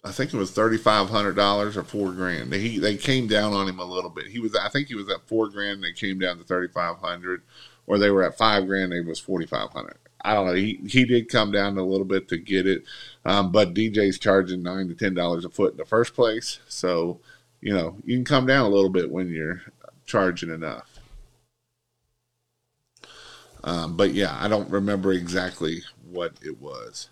I 0.04 0.12
think 0.12 0.32
it 0.32 0.36
was 0.36 0.52
thirty 0.52 0.76
five 0.76 1.08
hundred 1.08 1.34
dollars 1.36 1.76
or 1.76 1.82
four 1.82 2.12
grand. 2.12 2.52
He 2.52 2.78
they 2.78 2.96
came 2.96 3.26
down 3.26 3.52
on 3.52 3.68
him 3.68 3.78
a 3.78 3.84
little 3.84 4.10
bit. 4.10 4.26
He 4.28 4.38
was, 4.38 4.54
I 4.54 4.68
think 4.68 4.88
he 4.88 4.94
was 4.94 5.08
at 5.08 5.26
four 5.26 5.48
grand. 5.48 5.82
They 5.82 5.92
came 5.92 6.18
down 6.18 6.38
to 6.38 6.44
thirty 6.44 6.72
five 6.72 6.98
hundred, 6.98 7.42
or 7.86 7.98
they 7.98 8.10
were 8.10 8.22
at 8.22 8.38
five 8.38 8.66
grand. 8.66 8.92
They 8.92 9.00
was 9.00 9.18
forty 9.18 9.46
five 9.46 9.70
hundred. 9.70 9.98
I 10.24 10.34
don't 10.34 10.46
know. 10.46 10.54
He 10.54 10.80
he 10.86 11.04
did 11.04 11.28
come 11.28 11.50
down 11.50 11.76
a 11.76 11.84
little 11.84 12.04
bit 12.04 12.28
to 12.28 12.36
get 12.36 12.66
it, 12.66 12.84
um, 13.24 13.50
but 13.52 13.74
DJ's 13.74 14.18
charging 14.18 14.62
nine 14.62 14.88
to 14.88 14.94
ten 14.94 15.14
dollars 15.14 15.44
a 15.44 15.50
foot 15.50 15.72
in 15.72 15.78
the 15.78 15.84
first 15.84 16.14
place. 16.14 16.60
So 16.68 17.20
you 17.60 17.72
know 17.74 17.96
you 18.04 18.16
can 18.16 18.24
come 18.24 18.46
down 18.46 18.66
a 18.66 18.74
little 18.74 18.90
bit 18.90 19.10
when 19.10 19.30
you're 19.30 19.62
charging 20.04 20.50
enough. 20.50 20.95
Um, 23.64 23.96
but 23.96 24.12
yeah, 24.12 24.36
I 24.38 24.48
don't 24.48 24.70
remember 24.70 25.12
exactly 25.12 25.82
what 26.10 26.32
it 26.42 26.60
was. 26.60 27.08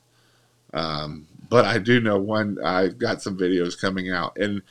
Um, 0.73 1.27
but 1.49 1.65
I 1.65 1.79
do 1.79 2.01
know 2.01 2.19
one. 2.19 2.59
I 2.65 2.89
got 2.89 3.23
some 3.23 3.39
videos 3.39 3.81
coming 3.81 4.11
out, 4.11 4.37
and 4.37 4.63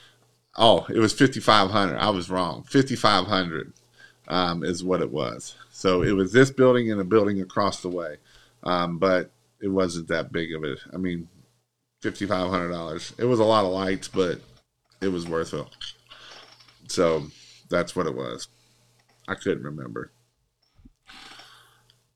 oh, 0.58 0.86
it 0.90 1.00
was 1.00 1.14
fifty 1.14 1.40
five 1.40 1.72
hundred. 1.72 1.98
I 1.98 2.10
was 2.10 2.30
wrong. 2.30 2.64
Fifty 2.64 2.96
five 2.96 3.26
hundred 3.26 3.74
um, 4.28 4.64
is 4.64 4.84
what 4.84 5.02
it 5.02 5.12
was. 5.12 5.56
So 5.72 6.02
it 6.02 6.12
was 6.12 6.32
this 6.32 6.52
building 6.52 6.92
and 6.92 7.00
a 7.02 7.06
building 7.06 7.42
across 7.42 7.82
the 7.82 7.90
way, 7.90 8.18
um, 8.64 8.98
but 8.98 9.32
it 9.62 9.70
wasn't 9.70 10.10
that 10.10 10.32
big 10.32 10.54
of 10.54 10.64
it. 10.64 10.80
I 10.94 10.98
mean, 10.98 11.30
fifty 12.02 12.26
five 12.26 12.50
hundred 12.50 12.72
dollars. 12.72 13.14
It 13.18 13.26
was 13.26 13.40
a 13.40 13.46
lot 13.46 13.66
of 13.66 13.72
lights, 13.72 14.08
but 14.08 14.42
it 15.02 15.08
was 15.08 15.28
worth 15.28 15.54
it. 15.54 15.68
So 16.88 17.28
that's 17.70 17.96
what 17.96 18.08
it 18.08 18.16
was. 18.16 18.48
I 19.28 19.36
couldn't 19.36 19.64
remember. 19.64 20.12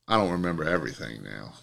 I 0.08 0.18
don't 0.18 0.32
remember 0.32 0.64
everything 0.64 1.24
now. 1.24 1.54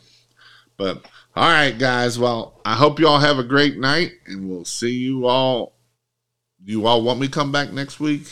But 0.76 1.04
all 1.36 1.48
right, 1.48 1.76
guys. 1.76 2.18
Well, 2.18 2.60
I 2.64 2.74
hope 2.74 3.00
you 3.00 3.08
all 3.08 3.20
have 3.20 3.38
a 3.38 3.44
great 3.44 3.78
night, 3.78 4.12
and 4.26 4.48
we'll 4.48 4.64
see 4.64 4.92
you 4.92 5.26
all. 5.26 5.74
You 6.64 6.86
all 6.86 7.02
want 7.02 7.20
me 7.20 7.28
to 7.28 7.32
come 7.32 7.52
back 7.52 7.72
next 7.72 8.00
week? 8.00 8.26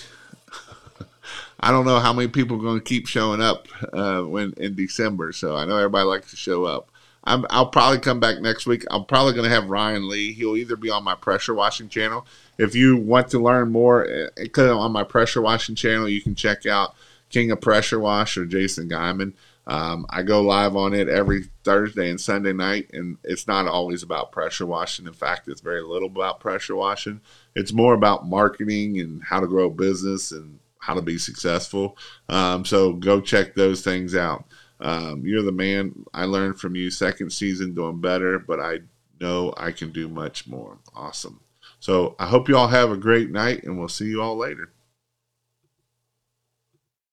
I 1.61 1.71
don't 1.71 1.87
know 1.87 2.01
how 2.01 2.13
many 2.13 2.29
people 2.29 2.57
are 2.57 2.63
going 2.63 2.81
to 2.81 2.85
keep 2.85 3.07
showing 3.07 3.41
up 3.41 3.69
uh, 3.93 4.23
when 4.23 4.55
in 4.57 4.75
December. 4.75 5.33
So 5.33 5.57
I 5.57 5.65
know 5.65 5.77
everybody 5.77 6.05
likes 6.05 6.31
to 6.31 6.37
show 6.37 6.65
up. 6.65 6.91
i 7.25 7.37
will 7.37 7.67
probably 7.67 8.01
come 8.01 8.21
back 8.21 8.41
next 8.41 8.67
week. 8.67 8.85
I'm 8.91 9.05
probably 9.05 9.33
going 9.33 9.49
to 9.49 9.55
have 9.55 9.71
Ryan 9.71 10.09
Lee. 10.09 10.33
He'll 10.33 10.57
either 10.57 10.77
be 10.77 10.91
on 10.91 11.05
my 11.05 11.15
pressure 11.15 11.55
washing 11.55 11.89
channel. 11.89 12.27
If 12.59 12.75
you 12.75 12.97
want 12.97 13.29
to 13.29 13.39
learn 13.39 13.71
more, 13.71 14.07
uh, 14.07 14.79
on 14.79 14.93
my 14.93 15.05
pressure 15.05 15.43
washing 15.43 15.75
channel, 15.75 16.09
you 16.09 16.21
can 16.21 16.35
check 16.35 16.67
out 16.67 16.95
King 17.31 17.51
of 17.51 17.61
Pressure 17.61 18.01
Wash 18.01 18.37
or 18.37 18.45
Jason 18.45 18.89
Guyman. 18.89 19.33
Um, 19.67 20.07
I 20.11 20.23
go 20.23 20.43
live 20.43 20.75
on 20.75 20.93
it 20.93 21.09
every 21.09 21.45
Thursday 21.63 22.11
and 22.11 22.21
Sunday 22.21 22.53
night, 22.53 22.91
and 22.93 23.19
it's 23.23 23.47
not 23.47 23.67
always 23.67 24.03
about 24.03 24.33
pressure 24.33 24.67
washing. 24.67 25.07
In 25.07 25.13
fact, 25.13 25.49
it's 25.49 25.61
very 25.61 25.83
little 25.83 26.09
about 26.09 26.41
pressure 26.41 26.75
washing. 26.75 27.21
It's 27.55 27.73
more 27.73 27.95
about 27.95 28.27
marketing 28.27 28.99
and 29.01 29.23
how 29.23 29.41
to 29.41 29.47
grow 29.47 29.67
a 29.67 29.71
business 29.71 30.33
and 30.33 30.59
how 30.79 30.95
to 30.95 31.03
be 31.03 31.17
successful. 31.17 31.97
Um, 32.29 32.65
so 32.65 32.95
go 32.95 33.21
check 33.21 33.55
those 33.55 33.83
things 33.83 34.17
out. 34.17 34.45
Um, 34.81 35.23
you're 35.25 35.45
the 35.45 35.53
man. 35.53 36.07
I 36.13 36.25
learned 36.25 36.59
from 36.59 36.75
you 36.75 36.91
second 36.91 37.31
season 37.31 37.73
doing 37.73 38.01
better, 38.01 38.41
but 38.41 38.59
I 38.59 38.81
know 39.21 39.55
I 39.57 39.71
can 39.71 39.93
do 39.93 40.09
much 40.09 40.49
more. 40.49 40.79
Awesome. 40.95 41.41
So 41.79 42.17
I 42.19 42.27
hope 42.27 42.49
you 42.49 42.57
all 42.57 42.69
have 42.69 42.91
a 42.91 42.97
great 42.97 43.31
night, 43.31 43.63
and 43.63 43.79
we'll 43.79 43.89
see 43.89 44.07
you 44.07 44.21
all 44.23 44.37
later. 44.37 44.73